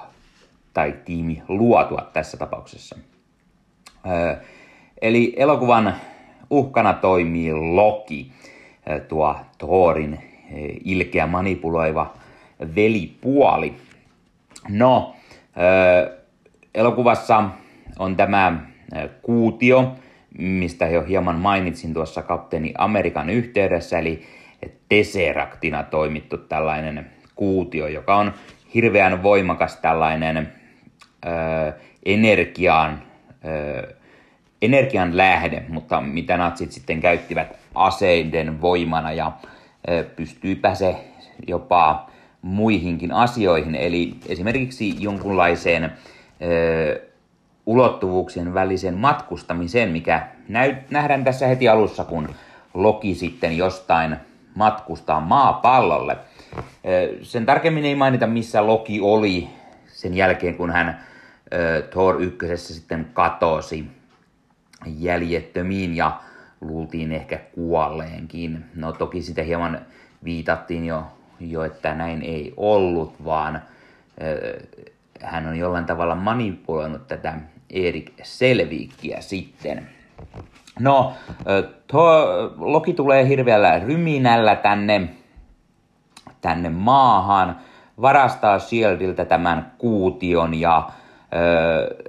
tai 0.74 0.94
tiimi 1.04 1.42
luotua 1.48 2.10
tässä 2.12 2.36
tapauksessa. 2.36 2.98
Eli 5.02 5.34
elokuvan 5.36 5.94
uhkana 6.50 6.92
toimii 6.92 7.52
Loki, 7.54 8.32
tuo 9.08 9.36
Thorin 9.58 10.18
ilkeä 10.84 11.26
manipuloiva 11.26 12.14
velipuoli. 12.74 13.74
No, 14.68 15.14
elokuvassa 16.74 17.44
on 17.98 18.16
tämä 18.16 18.66
kuutio, 19.22 19.92
mistä 20.38 20.86
jo 20.86 21.02
hieman 21.02 21.36
mainitsin 21.36 21.94
tuossa 21.94 22.22
kapteeni 22.22 22.74
Amerikan 22.78 23.30
yhteydessä, 23.30 23.98
eli 23.98 24.22
Tesseractina 24.88 25.82
toimittu 25.82 26.38
tällainen 26.38 27.10
kuutio, 27.34 27.86
joka 27.86 28.16
on 28.16 28.32
hirveän 28.74 29.22
voimakas 29.22 29.76
tällainen 29.76 30.52
ö, 31.26 31.72
energiaan, 32.04 33.02
energian 34.62 35.16
lähde, 35.16 35.64
mutta 35.68 36.00
mitä 36.00 36.36
natsit 36.36 36.72
sitten 36.72 37.00
käyttivät 37.00 37.58
aseiden 37.74 38.60
voimana 38.60 39.12
ja 39.12 39.32
ö, 39.88 40.04
pystyipä 40.16 40.74
se 40.74 40.96
jopa 41.46 42.10
muihinkin 42.42 43.12
asioihin, 43.12 43.74
eli 43.74 44.14
esimerkiksi 44.28 44.94
jonkunlaiseen 44.98 45.84
ö, 46.42 47.02
ulottuvuuksien 47.66 48.54
välisen 48.54 48.94
matkustamisen, 48.94 49.88
mikä 49.88 50.26
nähdään 50.90 51.24
tässä 51.24 51.46
heti 51.46 51.68
alussa, 51.68 52.04
kun 52.04 52.28
Loki 52.74 53.14
sitten 53.14 53.56
jostain 53.56 54.16
matkustaa 54.54 55.20
maapallolle. 55.20 56.16
Sen 57.22 57.46
tarkemmin 57.46 57.84
ei 57.84 57.94
mainita, 57.94 58.26
missä 58.26 58.66
Loki 58.66 59.00
oli 59.00 59.48
sen 59.86 60.14
jälkeen, 60.14 60.54
kun 60.54 60.70
hän 60.70 61.00
Thor 61.90 62.22
ykkösessä 62.22 62.74
sitten 62.74 63.10
katosi 63.12 63.86
jäljettömiin 64.86 65.96
ja 65.96 66.20
luultiin 66.60 67.12
ehkä 67.12 67.38
kuolleenkin. 67.38 68.64
No 68.74 68.92
toki 68.92 69.22
sitä 69.22 69.42
hieman 69.42 69.80
viitattiin 70.24 70.84
jo, 70.84 71.04
jo 71.40 71.64
että 71.64 71.94
näin 71.94 72.22
ei 72.22 72.54
ollut, 72.56 73.24
vaan 73.24 73.62
hän 75.22 75.46
on 75.46 75.56
jollain 75.56 75.84
tavalla 75.84 76.14
manipuloinut 76.14 77.06
tätä 77.06 77.34
Erik 77.70 78.12
Selviikkiä 78.22 79.20
sitten. 79.20 79.88
No, 80.80 81.12
tuo 81.86 82.26
Loki 82.56 82.92
tulee 82.92 83.28
hirveällä 83.28 83.78
ryminällä 83.78 84.56
tänne, 84.56 85.08
tänne 86.40 86.68
maahan, 86.68 87.60
varastaa 88.00 88.58
Shieldiltä 88.58 89.24
tämän 89.24 89.72
kuution 89.78 90.54
ja 90.54 90.90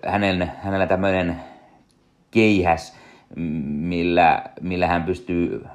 hänen, 0.05 0.51
hänellä 0.63 0.87
tämmöinen 0.87 1.35
keihäs, 2.31 2.97
millä, 3.35 4.43
millä 4.61 4.87
hän 4.87 5.03
pystyy 5.03 5.65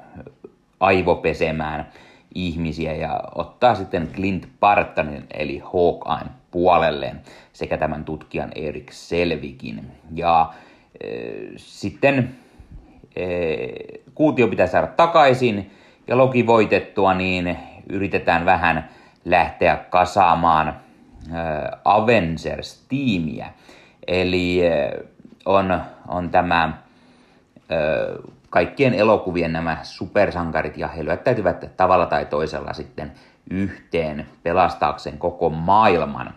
aivopesemään 0.79 1.87
ihmisiä 2.35 2.93
ja 2.93 3.23
ottaa 3.35 3.75
sitten 3.75 4.07
Clint 4.15 4.47
Bartonin 4.59 5.25
eli 5.33 5.61
Hawkeyen 5.73 6.31
puolelleen 6.51 7.21
sekä 7.53 7.77
tämän 7.77 8.05
tutkijan 8.05 8.51
Erik 8.55 8.91
Selvikin. 8.91 9.91
Ja 10.15 10.53
e, 11.01 11.07
sitten 11.57 12.35
e, 13.15 13.25
kuutio 14.15 14.47
pitää 14.47 14.67
saada 14.67 14.87
takaisin 14.87 15.71
ja 16.07 16.17
Loki 16.17 16.47
voitettua, 16.47 17.13
niin 17.13 17.57
yritetään 17.89 18.45
vähän 18.45 18.89
lähteä 19.25 19.75
kasaamaan 19.75 20.79
Avengers-tiimiä. 21.85 23.49
Eli 24.07 24.67
e, 24.67 24.91
on, 25.45 25.81
on 26.07 26.29
tämä 26.29 26.77
e, 27.69 27.75
kaikkien 28.49 28.93
elokuvien 28.93 29.53
nämä 29.53 29.77
supersankarit 29.83 30.77
ja 30.77 30.87
he 30.87 31.05
lyöttäytyvät 31.05 31.77
tavalla 31.77 32.05
tai 32.05 32.25
toisella 32.25 32.73
sitten 32.73 33.11
yhteen 33.49 34.25
pelastaakseen 34.43 35.17
koko 35.17 35.49
maailman. 35.49 36.33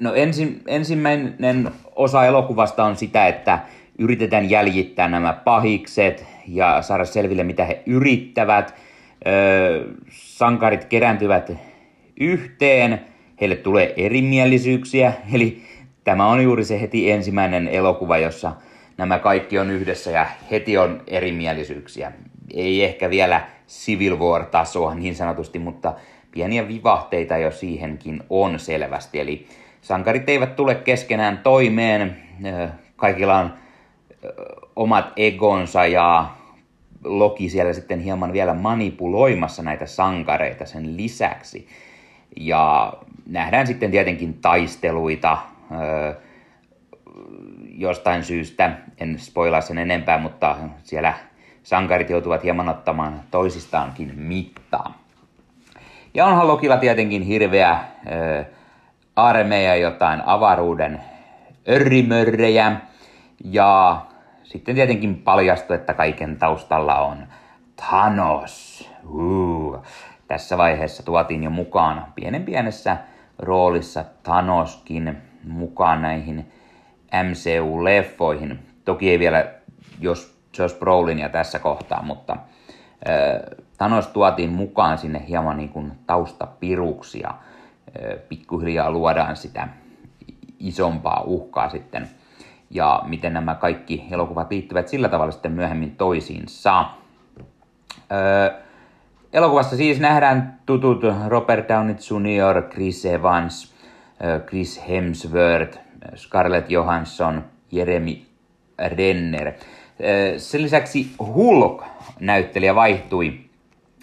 No 0.00 0.14
ensi, 0.14 0.62
ensimmäinen 0.66 1.72
osa 1.96 2.24
elokuvasta 2.24 2.84
on 2.84 2.96
sitä, 2.96 3.26
että 3.26 3.58
yritetään 3.98 4.50
jäljittää 4.50 5.08
nämä 5.08 5.32
pahikset 5.32 6.26
ja 6.48 6.82
saada 6.82 7.04
selville, 7.04 7.44
mitä 7.44 7.64
he 7.64 7.82
yrittävät. 7.86 8.74
Sankarit 10.10 10.84
kerääntyvät 10.84 11.52
yhteen, 12.20 13.00
heille 13.40 13.56
tulee 13.56 13.94
erimielisyyksiä, 13.96 15.12
eli 15.32 15.62
tämä 16.04 16.26
on 16.26 16.42
juuri 16.42 16.64
se 16.64 16.80
heti 16.80 17.10
ensimmäinen 17.10 17.68
elokuva, 17.68 18.18
jossa 18.18 18.52
nämä 18.96 19.18
kaikki 19.18 19.58
on 19.58 19.70
yhdessä 19.70 20.10
ja 20.10 20.26
heti 20.50 20.78
on 20.78 21.02
erimielisyyksiä. 21.06 22.12
Ei 22.54 22.84
ehkä 22.84 23.10
vielä 23.10 23.46
Civil 23.68 24.18
War-tasoa 24.18 24.94
niin 24.94 25.14
sanotusti, 25.14 25.58
mutta 25.58 25.94
pieniä 26.30 26.68
vivahteita 26.68 27.36
jo 27.36 27.50
siihenkin 27.50 28.22
on 28.30 28.58
selvästi. 28.58 29.20
Eli 29.20 29.46
sankarit 29.80 30.28
eivät 30.28 30.56
tule 30.56 30.74
keskenään 30.74 31.38
toimeen, 31.38 32.16
kaikilla 32.96 33.38
on 33.38 33.52
omat 34.76 35.12
egonsa 35.16 35.86
ja 35.86 36.30
Loki 37.04 37.48
siellä 37.48 37.72
sitten 37.72 38.00
hieman 38.00 38.32
vielä 38.32 38.54
manipuloimassa 38.54 39.62
näitä 39.62 39.86
sankareita 39.86 40.66
sen 40.66 40.96
lisäksi. 40.96 41.68
Ja 42.36 42.92
nähdään 43.26 43.66
sitten 43.66 43.90
tietenkin 43.90 44.34
taisteluita 44.34 45.38
jostain 47.78 48.24
syystä, 48.24 48.70
en 48.98 49.18
spoilaa 49.18 49.60
sen 49.60 49.78
enempää, 49.78 50.18
mutta 50.18 50.56
siellä 50.82 51.14
sankarit 51.62 52.10
joutuvat 52.10 52.42
hieman 52.42 52.68
ottamaan 52.68 53.20
toisistaankin 53.30 54.12
mittaa. 54.18 54.98
Ja 56.14 56.26
onhan 56.26 56.48
Lokilla 56.48 56.76
tietenkin 56.76 57.22
hirveä 57.22 57.70
äh, 57.70 57.86
armeija, 59.16 59.76
jotain 59.76 60.22
avaruuden 60.26 61.00
örrimörrejä. 61.68 62.76
Ja 63.44 64.02
sitten 64.42 64.74
tietenkin 64.74 65.16
paljastui, 65.16 65.76
että 65.76 65.94
kaiken 65.94 66.36
taustalla 66.36 66.98
on 66.98 67.26
Thanos. 67.76 68.88
Uh. 69.08 69.78
Tässä 70.28 70.58
vaiheessa 70.58 71.02
tuotiin 71.02 71.44
jo 71.44 71.50
mukaan 71.50 72.06
pienen 72.14 72.44
pienessä 72.44 72.96
roolissa 73.38 74.04
Thanoskin 74.22 75.18
mukaan 75.44 76.02
näihin 76.02 76.52
MCU-leffoihin. 77.12 78.58
Toki 78.84 79.10
ei 79.10 79.18
vielä 79.18 79.44
jos 80.00 80.38
Josh 80.58 80.78
Brolinia 80.78 81.28
tässä 81.28 81.58
kohtaa, 81.58 82.02
mutta 82.02 82.36
Thanos 83.78 84.06
tuotiin 84.06 84.52
mukaan 84.52 84.98
sinne 84.98 85.24
hieman 85.28 85.56
niin 85.56 85.68
kuin 85.68 85.92
taustapiruksia. 86.06 87.34
Pikkuhiljaa 88.28 88.90
luodaan 88.90 89.36
sitä 89.36 89.68
isompaa 90.58 91.22
uhkaa 91.26 91.68
sitten. 91.68 92.08
Ja 92.70 93.02
miten 93.06 93.32
nämä 93.32 93.54
kaikki 93.54 94.04
elokuvat 94.10 94.50
liittyvät 94.50 94.88
sillä 94.88 95.08
tavalla 95.08 95.32
sitten 95.32 95.52
myöhemmin 95.52 95.96
toisiinsa. 95.96 96.84
Elokuvassa 99.32 99.76
siis 99.76 100.00
nähdään 100.00 100.58
tutut 100.66 101.02
Robert 101.26 101.68
Downey 101.68 101.96
Jr., 102.10 102.62
Chris 102.62 103.06
Evans, 103.06 103.74
Chris 104.46 104.88
Hemsworth, 104.88 105.78
Scarlett 106.16 106.70
Johansson, 106.70 107.44
Jeremy 107.72 108.16
Renner. 108.78 109.52
Sen 110.36 110.62
lisäksi 110.62 111.10
Hulk-näyttelijä 111.18 112.74
vaihtui 112.74 113.40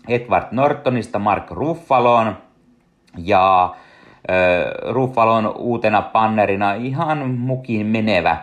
Edward 0.07 0.47
Nortonista 0.51 1.19
Mark 1.19 1.51
Ruffaloon 1.51 2.37
ja 3.17 3.75
Ruffalon 4.89 5.55
uutena 5.57 6.01
pannerina 6.01 6.73
ihan 6.73 7.29
mukin 7.29 7.85
menevä. 7.85 8.37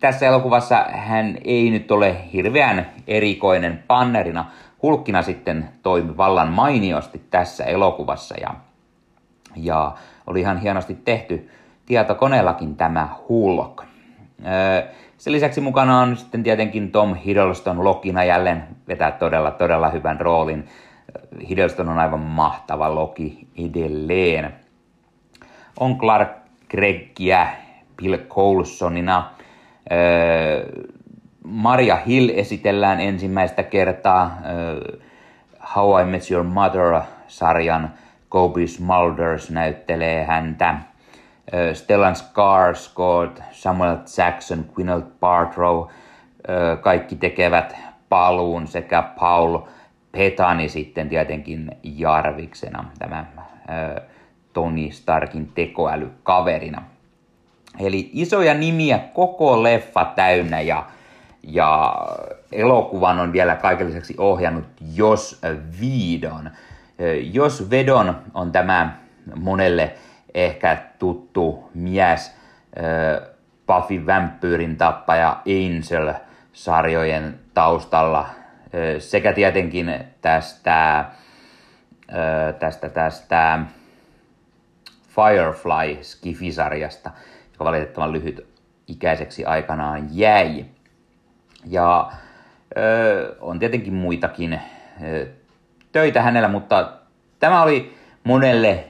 Tässä 0.00 0.26
elokuvassa 0.26 0.84
hän 0.88 1.38
ei 1.44 1.70
nyt 1.70 1.90
ole 1.90 2.16
hirveän 2.32 2.86
erikoinen 3.06 3.84
pannerina. 3.86 4.50
Hulkkina 4.82 5.22
sitten 5.22 5.68
toimi 5.82 6.16
vallan 6.16 6.48
mainiosti 6.48 7.22
tässä 7.30 7.64
elokuvassa 7.64 8.34
ja, 8.40 8.54
ja 9.56 9.94
oli 10.26 10.40
ihan 10.40 10.58
hienosti 10.58 10.94
tehty 10.94 11.50
tietokoneellakin 11.86 12.76
tämä 12.76 13.08
Hulk. 13.28 13.82
Sen 15.18 15.32
lisäksi 15.32 15.60
mukana 15.60 16.00
on 16.00 16.16
sitten 16.16 16.42
tietenkin 16.42 16.92
Tom 16.92 17.14
Hiddleston 17.14 17.84
Lokina 17.84 18.24
jälleen 18.24 18.64
vetää 18.88 19.10
todella, 19.10 19.50
todella 19.50 19.88
hyvän 19.88 20.20
roolin. 20.20 20.64
Hiddleston 21.48 21.88
on 21.88 21.98
aivan 21.98 22.20
mahtava 22.20 22.94
Loki 22.94 23.48
edelleen. 23.58 24.54
On 25.80 25.98
Clark 25.98 26.28
Greggia 26.70 27.46
Bill 27.96 28.16
Coulsonina. 28.16 29.30
Maria 31.50 31.96
Hill 31.96 32.28
esitellään 32.34 33.00
ensimmäistä 33.00 33.62
kertaa 33.62 34.38
How 35.76 36.02
I 36.02 36.04
Met 36.04 36.30
Your 36.30 36.44
Mother-sarjan 36.44 37.90
Kobe 38.28 38.66
Smulders 38.66 39.50
näyttelee 39.50 40.24
häntä. 40.24 40.74
Stellan 41.72 42.14
Skarsgård, 42.14 43.42
Samuel 43.52 43.96
Jackson, 44.18 44.64
Gwyneth 44.74 45.06
Paltrow, 45.20 45.86
kaikki 46.80 47.16
tekevät 47.16 47.76
paluun 48.08 48.66
sekä 48.66 49.02
Paul 49.02 49.58
Petani 50.12 50.68
sitten 50.68 51.08
tietenkin 51.08 51.70
Jarviksena, 51.82 52.84
tämä 52.98 53.24
Tony 54.52 54.90
Starkin 54.90 55.52
tekoälykaverina. 55.54 56.82
Eli 57.80 58.10
isoja 58.12 58.54
nimiä 58.54 58.98
koko 58.98 59.62
leffa 59.62 60.04
täynnä 60.04 60.60
ja, 60.60 60.84
ja 61.42 61.96
elokuvan 62.52 63.20
on 63.20 63.32
vielä 63.32 63.56
kaiken 63.56 63.86
lisäksi 63.86 64.14
ohjannut 64.18 64.64
Jos 64.94 65.40
Viidon. 65.80 66.50
Jos 67.32 67.70
Vedon 67.70 68.16
on 68.34 68.52
tämä 68.52 68.96
monelle 69.36 69.94
ehkä 70.34 70.82
tuttu 70.98 71.70
mies 71.74 72.36
Buffy 73.66 74.06
Vampyrin 74.06 74.76
tappaja 74.76 75.40
Angel-sarjojen 75.46 77.40
taustalla 77.54 78.26
sekä 78.98 79.32
tietenkin 79.32 79.94
tästä, 80.20 81.04
tästä, 82.58 82.88
tästä 82.88 83.58
Firefly 85.08 86.02
Skifi-sarjasta, 86.02 87.10
joka 87.52 87.64
valitettavan 87.64 88.12
lyhyt 88.12 88.46
ikäiseksi 88.86 89.44
aikanaan 89.44 90.08
jäi. 90.10 90.64
Ja 91.66 92.12
ö, 92.76 93.36
on 93.40 93.58
tietenkin 93.58 93.94
muitakin 93.94 94.60
ö, 95.02 95.26
töitä 95.92 96.22
hänellä, 96.22 96.48
mutta 96.48 96.92
tämä 97.38 97.62
oli 97.62 97.94
monelle 98.24 98.84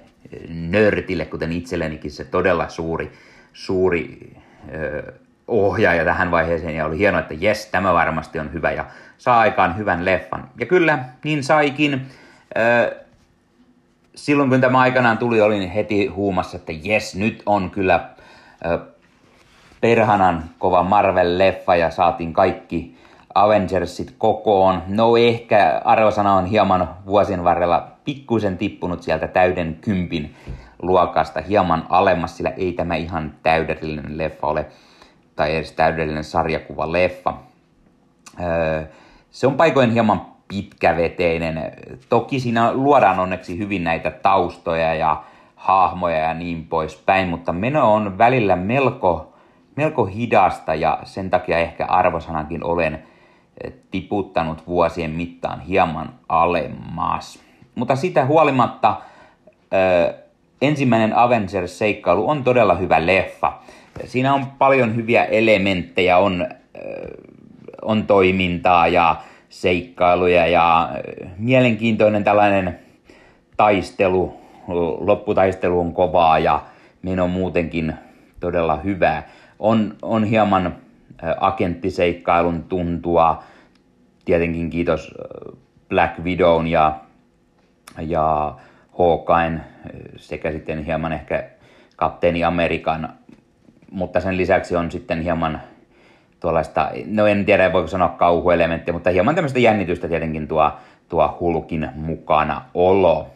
nörtille, 0.49 1.25
kuten 1.25 1.53
itsellenikin 1.53 2.11
se 2.11 2.25
todella 2.25 2.69
suuri, 2.69 3.13
suuri 3.53 4.37
ö, 4.75 5.13
ohjaaja 5.49 6.05
tähän 6.05 6.31
vaiheeseen 6.31 6.77
ja 6.77 6.87
oli 6.87 6.99
hienoa, 6.99 7.21
että 7.21 7.35
jes, 7.39 7.67
tämä 7.67 7.93
varmasti 7.93 8.39
on 8.39 8.53
hyvä 8.53 8.73
ja 8.73 8.87
saa 9.19 9.41
aikaan 9.41 9.77
hyvän 9.79 10.05
leffan. 10.05 10.51
Ja 10.61 10.67
kyllä, 10.67 10.99
niin 11.25 11.45
saikin. 11.45 12.07
Ö, 12.57 12.97
silloin 14.15 14.51
kun 14.51 14.61
tämä 14.61 14.79
aikanaan 14.79 15.19
tuli, 15.19 15.41
olin 15.41 15.71
heti 15.71 16.07
huumassa, 16.07 16.57
että 16.57 16.73
jes, 16.83 17.15
nyt 17.17 17.43
on 17.47 17.71
kyllä 17.71 18.09
perhanan 19.81 20.45
kova 20.59 20.83
Marvel-leffa 20.83 21.77
ja 21.77 21.91
saatiin 21.91 22.33
kaikki 22.33 22.97
Avengersit 23.35 24.15
kokoon. 24.19 24.83
No 24.89 25.17
ehkä 25.17 25.81
arvosana 25.85 26.35
on 26.35 26.47
hieman 26.47 26.89
vuosien 27.07 27.45
varrella 27.45 27.89
pikkuisen 28.05 28.59
tippunut 28.59 29.03
sieltä 29.03 29.29
täyden 29.29 29.79
kympin 29.81 30.35
luokasta 30.83 31.41
hieman 31.41 31.87
alemmas, 31.89 32.37
sillä 32.37 32.51
ei 32.51 32.73
tämä 32.73 32.95
ihan 32.95 33.35
täydellinen 33.43 34.19
leffa 34.19 34.47
ole, 34.47 34.67
tai 35.37 35.57
edes 35.57 35.73
täydellinen 35.73 36.25
sarjakuva 36.25 36.93
leffa. 36.93 37.35
Öö, 38.41 38.85
se 39.31 39.47
on 39.47 39.55
paikoin 39.55 39.91
hieman 39.91 40.27
pitkäveteinen. 40.49 41.73
Toki 42.09 42.41
siinä 42.41 42.73
luodaan 42.73 43.21
onneksi 43.21 43.59
hyvin 43.59 43.85
näitä 43.85 44.11
taustoja 44.11 44.95
ja 44.95 45.23
hahmoja 45.57 46.17
ja 46.17 46.35
niin 46.35 46.67
poispäin, 46.67 47.29
mutta 47.29 47.53
meno 47.53 47.95
on 47.95 48.19
välillä 48.19 48.57
melko, 48.57 49.30
melko 49.77 50.05
hidasta 50.05 50.75
ja 50.75 50.99
sen 51.05 51.31
takia 51.31 51.59
ehkä 51.59 51.87
arvosanakin 51.87 52.65
olen 52.65 53.03
tiputtanut 53.91 54.67
vuosien 54.67 55.11
mittaan 55.11 55.61
hieman 55.61 56.13
alemmas. 56.29 57.39
Mutta 57.75 57.97
sitä 57.97 58.27
huolimatta 58.27 58.97
ö, 59.75 60.15
ensimmäinen 60.63 61.17
Avengers-seikkailu 61.17 62.29
on 62.31 62.45
todella 62.45 62.75
hyvä 62.75 63.07
leffa. 63.07 63.53
Siinä 64.05 64.35
on 64.35 64.47
paljon 64.47 64.97
hyviä 64.97 65.25
elementtejä, 65.25 66.19
on, 66.19 66.47
ö, 66.77 67.17
on 67.83 68.07
toimintaa 68.07 68.89
ja 68.89 69.17
seikkailuja 69.49 70.47
ja 70.47 70.91
mielenkiintoinen 71.39 72.25
tällainen 72.25 72.79
taistelu, 73.57 74.35
lopputaistelu 75.01 75.81
on 75.81 75.93
kovaa 75.93 76.39
ja 76.39 76.63
meno 77.03 77.29
muutenkin 77.29 77.95
todella 78.41 78.77
hyvää. 78.77 79.29
On, 79.61 79.95
on 80.03 80.25
hieman 80.25 80.77
agenttiseikkailun 81.41 82.63
tuntua, 82.63 83.43
tietenkin 84.25 84.71
kiitos 84.71 85.15
Black 85.89 86.19
Widown 86.19 86.67
ja, 86.67 87.01
ja 88.01 88.55
Hawkeyen 88.99 89.65
sekä 90.17 90.53
sitten 90.53 90.85
hieman 90.85 91.13
ehkä 91.13 91.51
Kapteeni 91.97 92.45
Amerikan, 92.45 93.13
mutta 93.91 94.21
sen 94.21 94.37
lisäksi 94.37 94.77
on 94.77 94.91
sitten 94.91 95.23
hieman 95.23 95.61
tuollaista, 96.41 96.91
no 97.07 97.27
en 97.27 97.45
tiedä 97.45 97.73
voiko 97.73 97.89
sanoa 97.89 98.09
kauhuelementtiä, 98.09 98.95
mutta 98.95 99.11
hieman 99.11 99.35
tämmöistä 99.35 99.59
jännitystä 99.59 100.09
tietenkin 100.09 100.49
tuo, 100.49 100.73
tuo 101.09 101.37
hulkin 101.41 101.89
mukana 101.95 102.63
olo. 102.75 103.31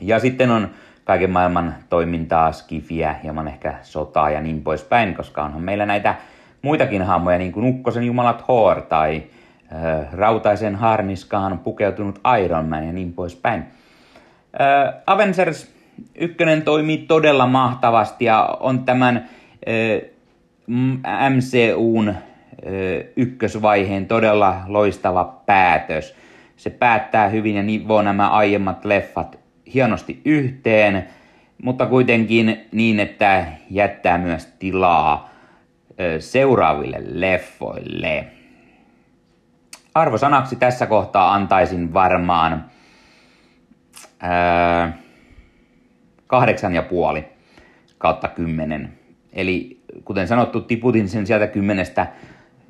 Ja 0.00 0.18
sitten 0.18 0.50
on 0.50 0.70
kaiken 1.08 1.30
maailman 1.30 1.74
toimintaa, 1.88 2.52
skifiä, 2.52 3.14
hieman 3.22 3.48
ehkä 3.48 3.74
sotaa 3.82 4.30
ja 4.30 4.40
niin 4.40 4.62
poispäin, 4.62 5.14
koska 5.14 5.44
onhan 5.44 5.62
meillä 5.62 5.86
näitä 5.86 6.14
muitakin 6.62 7.02
hahmoja, 7.02 7.38
niin 7.38 7.52
kuin 7.52 7.66
Ukkosen 7.66 8.04
jumala 8.04 8.32
Thor 8.32 8.80
tai 8.80 9.22
äh, 9.72 10.12
rautaisen 10.12 10.76
harniskaan 10.76 11.58
pukeutunut 11.58 12.20
Iron 12.44 12.68
Man 12.68 12.86
ja 12.86 12.92
niin 12.92 13.12
poispäin. 13.12 13.64
Äh, 14.60 14.94
Avengers 15.06 15.72
1 16.14 16.36
toimii 16.64 16.98
todella 16.98 17.46
mahtavasti 17.46 18.24
ja 18.24 18.56
on 18.60 18.84
tämän 18.84 19.16
äh, 19.16 20.10
MCUn 21.30 22.14
ykkösvaiheen 23.16 24.06
todella 24.06 24.56
loistava 24.66 25.24
päätös. 25.46 26.14
Se 26.56 26.70
päättää 26.70 27.28
hyvin 27.28 27.56
ja 27.56 27.62
nivoo 27.62 28.02
nämä 28.02 28.28
aiemmat 28.28 28.84
leffat 28.84 29.47
hienosti 29.74 30.20
yhteen, 30.24 31.08
mutta 31.62 31.86
kuitenkin 31.86 32.68
niin, 32.72 33.00
että 33.00 33.46
jättää 33.70 34.18
myös 34.18 34.46
tilaa 34.46 35.30
seuraaville 36.18 36.98
leffoille. 37.00 38.26
Arvosanaksi 39.94 40.56
tässä 40.56 40.86
kohtaa 40.86 41.34
antaisin 41.34 41.94
varmaan 41.94 42.64
ää, 44.20 44.92
kahdeksan 46.26 46.74
ja 46.74 46.82
puoli 46.82 47.24
kautta 47.98 48.28
kymmenen. 48.28 48.92
Eli 49.32 49.82
kuten 50.04 50.28
sanottu, 50.28 50.60
tiputin 50.60 51.08
sen 51.08 51.26
sieltä 51.26 51.46
kymmenestä 51.46 52.06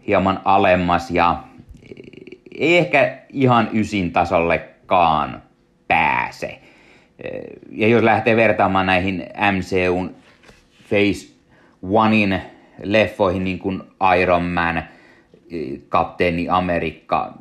hieman 0.07 0.41
alemmas 0.45 1.11
ja 1.11 1.43
ei 2.59 2.79
ehkä 2.79 3.19
ihan 3.33 3.69
ysin 3.73 4.13
tasollekaan 4.13 5.43
pääse. 5.89 6.61
Ja 7.71 7.89
jos 7.89 8.03
lähtee 8.03 8.37
vertaamaan 8.37 8.87
näihin 8.87 9.27
MCUn 9.53 10.15
Phase 10.89 11.35
Onein 11.83 12.43
leffoihin 12.83 13.45
niin 13.45 13.59
kuin 13.59 13.83
Iron 14.21 14.45
Man, 14.45 14.83
Kapteeni 15.89 16.49
Amerikka, 16.49 17.35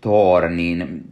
Thor, 0.00 0.48
niin 0.48 1.04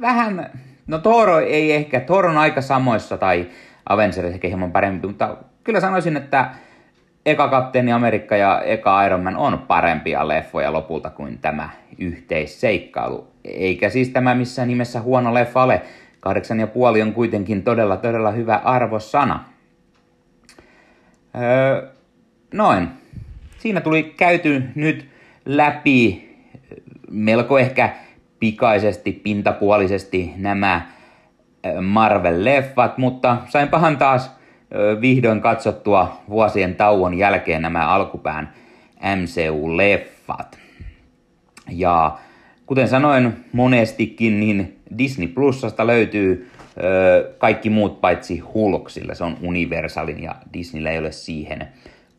vähän, 0.00 0.50
no 0.86 0.98
Thor 0.98 1.30
ei 1.30 1.72
ehkä, 1.72 2.00
Thor 2.00 2.26
on 2.26 2.38
aika 2.38 2.60
samoissa 2.60 3.18
tai 3.18 3.46
Avengers 3.88 4.18
ehkä 4.18 4.48
hieman 4.48 4.72
parempi, 4.72 5.06
mutta 5.06 5.36
kyllä 5.64 5.80
sanoisin, 5.80 6.16
että 6.16 6.50
eka 7.26 7.48
Kapteeni 7.48 7.92
Amerikka 7.92 8.36
ja 8.36 8.62
eka 8.62 9.04
Iron 9.04 9.22
Man 9.22 9.36
on 9.36 9.58
parempia 9.58 10.28
leffoja 10.28 10.72
lopulta 10.72 11.10
kuin 11.10 11.38
tämä 11.38 11.70
yhteisseikkailu. 11.98 13.28
Eikä 13.44 13.88
siis 13.88 14.08
tämä 14.08 14.34
missään 14.34 14.68
nimessä 14.68 15.00
huono 15.00 15.34
leffa 15.34 15.62
ole. 15.62 15.82
Kahdeksan 16.26 16.60
ja 16.60 16.66
puoli 16.66 17.02
on 17.02 17.12
kuitenkin 17.12 17.62
todella, 17.62 17.96
todella 17.96 18.30
hyvä 18.30 18.56
arvosana. 18.56 19.44
Öö, 21.36 21.88
noin 22.54 22.88
siinä 23.58 23.80
tuli 23.80 24.02
käyty 24.02 24.62
nyt 24.74 25.08
läpi 25.44 26.28
melko 27.10 27.58
ehkä 27.58 27.90
pikaisesti, 28.38 29.12
pintapuolisesti 29.12 30.32
nämä 30.36 30.86
Marvel-leffat, 31.80 32.94
mutta 32.96 33.36
sain 33.48 33.68
pahan 33.68 33.96
taas 33.96 34.36
vihdoin 35.00 35.40
katsottua 35.40 36.20
vuosien 36.28 36.74
tauon 36.74 37.14
jälkeen 37.14 37.62
nämä 37.62 37.88
alkupään 37.88 38.52
MCU-leffat. 39.00 40.58
Ja 41.70 42.18
kuten 42.66 42.88
sanoin 42.88 43.32
monestikin, 43.52 44.40
niin 44.40 44.78
Disney 44.98 45.28
Plusasta 45.28 45.86
löytyy 45.86 46.50
ö, 46.78 47.34
kaikki 47.38 47.70
muut 47.70 48.00
paitsi 48.00 48.38
Hulk, 48.38 48.90
sillä 48.90 49.14
se 49.14 49.24
on 49.24 49.36
Universalin 49.42 50.22
ja 50.22 50.34
Disneyllä 50.52 50.90
ei 50.90 50.98
ole 50.98 51.12
siihen 51.12 51.68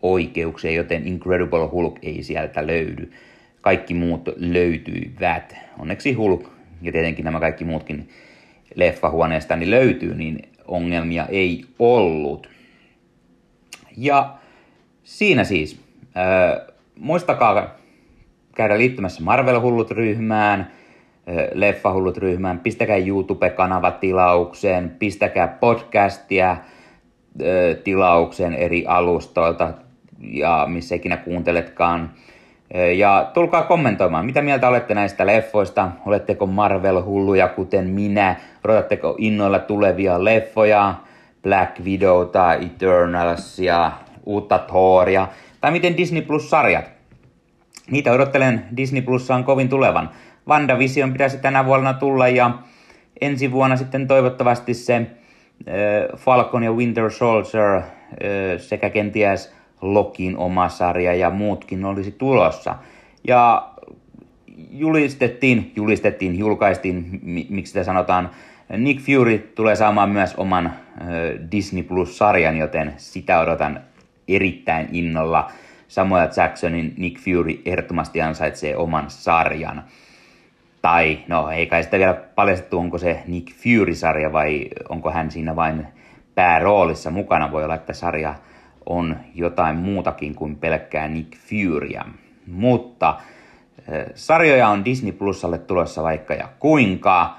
oikeuksia, 0.01 0.71
joten 0.71 1.07
Incredible 1.07 1.67
Hulk 1.67 1.99
ei 2.01 2.23
sieltä 2.23 2.67
löydy. 2.67 3.11
Kaikki 3.61 3.93
muut 3.93 4.29
löytyivät. 4.35 5.55
Onneksi 5.79 6.13
Hulk 6.13 6.49
ja 6.81 6.91
tietenkin 6.91 7.25
nämä 7.25 7.39
kaikki 7.39 7.65
muutkin 7.65 8.09
leffahuoneestani 8.75 9.69
löytyy, 9.69 10.15
niin 10.15 10.49
ongelmia 10.67 11.25
ei 11.25 11.65
ollut. 11.79 12.49
Ja 13.97 14.35
siinä 15.03 15.43
siis. 15.43 15.79
Äh, 16.17 16.67
muistakaa 16.99 17.77
käydä 18.57 18.77
liittymässä 18.77 19.23
Marvel-hullut-ryhmään, 19.23 20.71
Leffahullut-ryhmään, 21.53 22.59
pistäkää 22.59 22.97
YouTube-kanava 22.97 23.91
tilaukseen, 23.91 24.95
pistäkää 24.99 25.47
podcastia 25.47 26.57
tilaukseen 27.83 28.53
eri 28.53 28.85
alustoilta, 28.87 29.73
ja 30.19 30.65
missä 30.69 30.95
ikinä 30.95 31.17
kuunteletkaan. 31.17 32.11
Ja 32.95 33.31
tulkaa 33.33 33.63
kommentoimaan, 33.63 34.25
mitä 34.25 34.41
mieltä 34.41 34.67
olette 34.67 34.93
näistä 34.93 35.25
leffoista. 35.25 35.91
Oletteko 36.05 36.45
Marvel-hulluja 36.45 37.47
kuten 37.47 37.87
minä? 37.87 38.35
Odotatteko 38.65 39.15
innoilla 39.17 39.59
tulevia 39.59 40.23
leffoja? 40.23 40.95
Black 41.43 41.79
Widowta, 41.79 42.53
Eternalsia, 42.53 43.91
uutta 44.25 44.59
Thoria? 44.59 45.27
Tai 45.61 45.71
miten 45.71 45.97
Disney 45.97 46.21
Plus-sarjat? 46.21 46.96
Niitä 47.91 48.11
odottelen 48.11 48.65
Disney 48.77 49.01
Plussaan 49.01 49.43
kovin 49.43 49.69
tulevan. 49.69 50.09
WandaVision 50.47 51.11
pitäisi 51.11 51.37
tänä 51.37 51.65
vuonna 51.65 51.93
tulla 51.93 52.27
ja 52.27 52.51
ensi 53.21 53.51
vuonna 53.51 53.75
sitten 53.77 54.07
toivottavasti 54.07 54.73
se 54.73 55.07
Falcon 56.17 56.63
ja 56.63 56.71
Winter 56.71 57.11
Soldier 57.11 57.81
sekä 58.57 58.89
kenties 58.89 59.55
Lokin 59.81 60.37
oma 60.37 60.69
sarja 60.69 61.13
ja 61.13 61.29
muutkin 61.29 61.85
olisi 61.85 62.11
tulossa. 62.11 62.75
Ja 63.27 63.69
julistettiin, 64.71 65.71
julistettiin, 65.75 66.39
julkaistiin, 66.39 67.19
miksi 67.49 67.71
sitä 67.71 67.83
sanotaan, 67.83 68.29
Nick 68.77 69.01
Fury 69.01 69.51
tulee 69.55 69.75
saamaan 69.75 70.09
myös 70.09 70.35
oman 70.35 70.73
Disney 71.51 71.83
Plus-sarjan, 71.83 72.57
joten 72.57 72.93
sitä 72.97 73.39
odotan 73.39 73.79
erittäin 74.27 74.87
innolla. 74.91 75.51
Samoja 75.87 76.29
Jacksonin 76.37 76.93
Nick 76.97 77.19
Fury 77.19 77.61
ehdottomasti 77.65 78.21
ansaitsee 78.21 78.77
oman 78.77 79.05
sarjan. 79.07 79.83
Tai, 80.81 81.19
no 81.27 81.49
ei 81.49 81.67
kai 81.67 81.83
sitä 81.83 81.97
vielä 81.97 82.13
paljastettu, 82.13 82.79
onko 82.79 82.97
se 82.97 83.23
Nick 83.27 83.53
Fury-sarja 83.53 84.33
vai 84.33 84.65
onko 84.89 85.11
hän 85.11 85.31
siinä 85.31 85.55
vain 85.55 85.87
pääroolissa 86.35 87.11
mukana. 87.11 87.51
Voi 87.51 87.63
olla, 87.63 87.75
että 87.75 87.93
sarja 87.93 88.35
on 88.85 89.17
jotain 89.35 89.75
muutakin 89.75 90.35
kuin 90.35 90.55
pelkkää 90.55 91.07
Nick 91.07 91.37
Furya. 91.37 92.05
Mutta 92.47 93.15
sarjoja 94.15 94.67
on 94.67 94.85
Disney 94.85 95.11
Plusalle 95.11 95.57
tulossa 95.57 96.03
vaikka 96.03 96.33
ja 96.33 96.47
kuinka. 96.59 97.37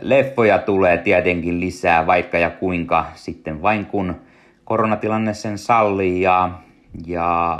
Leffoja 0.00 0.58
tulee 0.58 0.98
tietenkin 0.98 1.60
lisää 1.60 2.06
vaikka 2.06 2.38
ja 2.38 2.50
kuinka 2.50 3.06
sitten 3.14 3.62
vain 3.62 3.86
kun 3.86 4.16
koronatilanne 4.64 5.34
sen 5.34 5.58
sallii 5.58 6.20
ja, 6.20 6.50
ja 7.06 7.58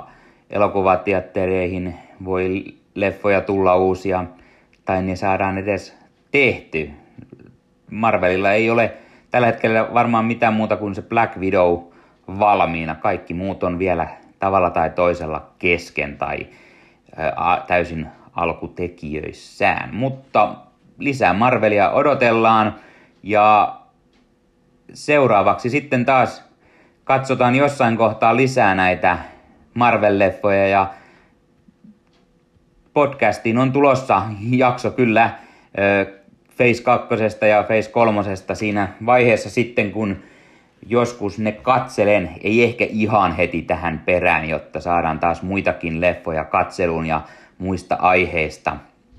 elokuvateattereihin 0.54 1.94
voi 2.24 2.64
leffoja 2.94 3.40
tulla 3.40 3.76
uusia 3.76 4.24
tai 4.84 5.02
ne 5.02 5.16
saadaan 5.16 5.58
edes 5.58 5.98
tehty. 6.30 6.90
Marvelilla 7.90 8.52
ei 8.52 8.70
ole 8.70 8.92
tällä 9.30 9.46
hetkellä 9.46 9.94
varmaan 9.94 10.24
mitään 10.24 10.54
muuta 10.54 10.76
kuin 10.76 10.94
se 10.94 11.02
Black 11.02 11.36
Widow 11.36 11.78
valmiina. 12.38 12.94
Kaikki 12.94 13.34
muut 13.34 13.62
on 13.62 13.78
vielä 13.78 14.08
tavalla 14.38 14.70
tai 14.70 14.90
toisella 14.90 15.50
kesken 15.58 16.18
tai 16.18 16.46
ää, 17.16 17.64
täysin 17.66 18.06
alkutekijöissään. 18.32 19.94
Mutta 19.94 20.54
lisää 20.98 21.32
Marvelia 21.32 21.90
odotellaan 21.90 22.74
ja 23.22 23.76
seuraavaksi 24.92 25.70
sitten 25.70 26.04
taas 26.04 26.44
katsotaan 27.04 27.54
jossain 27.54 27.96
kohtaa 27.96 28.36
lisää 28.36 28.74
näitä 28.74 29.18
Marvel-leffoja 29.74 30.68
ja 30.68 30.94
podcastiin 32.92 33.58
on 33.58 33.72
tulossa 33.72 34.22
jakso 34.50 34.90
kyllä 34.90 35.30
Face 36.50 36.82
2 36.82 37.14
ja 37.48 37.62
Face 37.62 37.90
3 37.90 38.22
siinä 38.54 38.88
vaiheessa 39.06 39.50
sitten, 39.50 39.92
kun 39.92 40.16
joskus 40.86 41.38
ne 41.38 41.52
katselen, 41.52 42.30
ei 42.42 42.64
ehkä 42.64 42.86
ihan 42.90 43.36
heti 43.36 43.62
tähän 43.62 44.02
perään, 44.04 44.48
jotta 44.48 44.80
saadaan 44.80 45.18
taas 45.18 45.42
muitakin 45.42 46.00
leffoja 46.00 46.44
katseluun 46.44 47.06
ja 47.06 47.20
muista 47.58 47.94
aiheista 47.94 48.76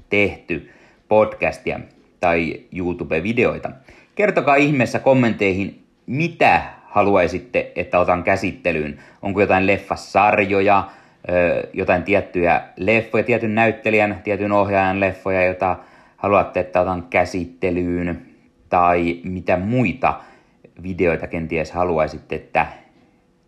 tehty 0.10 0.72
podcastia 1.08 1.80
tai 2.20 2.62
YouTube-videoita. 2.72 3.72
Kertokaa 4.16 4.56
ihmeessä 4.56 5.00
kommenteihin, 5.00 5.84
mitä 6.06 6.62
haluaisitte, 6.96 7.72
että 7.76 8.00
otan 8.00 8.24
käsittelyyn. 8.24 9.00
Onko 9.22 9.42
jotain 9.42 9.68
leffasarjoja, 9.68 10.90
jotain 11.74 12.04
tiettyjä 12.04 12.62
leffoja, 12.78 13.24
tietyn 13.24 13.56
näyttelijän, 13.56 14.22
tietyn 14.24 14.52
ohjaajan 14.52 15.00
leffoja, 15.00 15.46
jota 15.46 15.78
haluatte, 16.18 16.60
että 16.60 16.82
otan 16.82 17.04
käsittelyyn, 17.10 18.26
tai 18.70 19.20
mitä 19.24 19.58
muita 19.58 20.20
videoita 20.84 21.28
kenties 21.28 21.72
haluaisitte, 21.72 22.36
että 22.36 22.68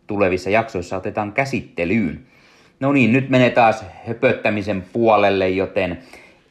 tulevissa 0.08 0.50
jaksoissa 0.50 0.98
otetaan 0.98 1.34
käsittelyyn. 1.34 2.20
No 2.80 2.92
niin, 2.92 3.14
nyt 3.14 3.30
menee 3.30 3.50
taas 3.50 3.86
höpöttämisen 4.08 4.84
puolelle, 4.94 5.50
joten 5.50 6.00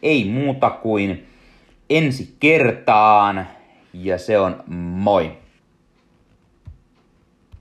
ei 0.02 0.24
muuta 0.24 0.70
kuin 0.70 1.27
ensi 1.90 2.36
kertaan, 2.40 3.47
ja 3.93 4.18
se 4.18 4.39
on 4.39 4.64
moi! 4.68 5.45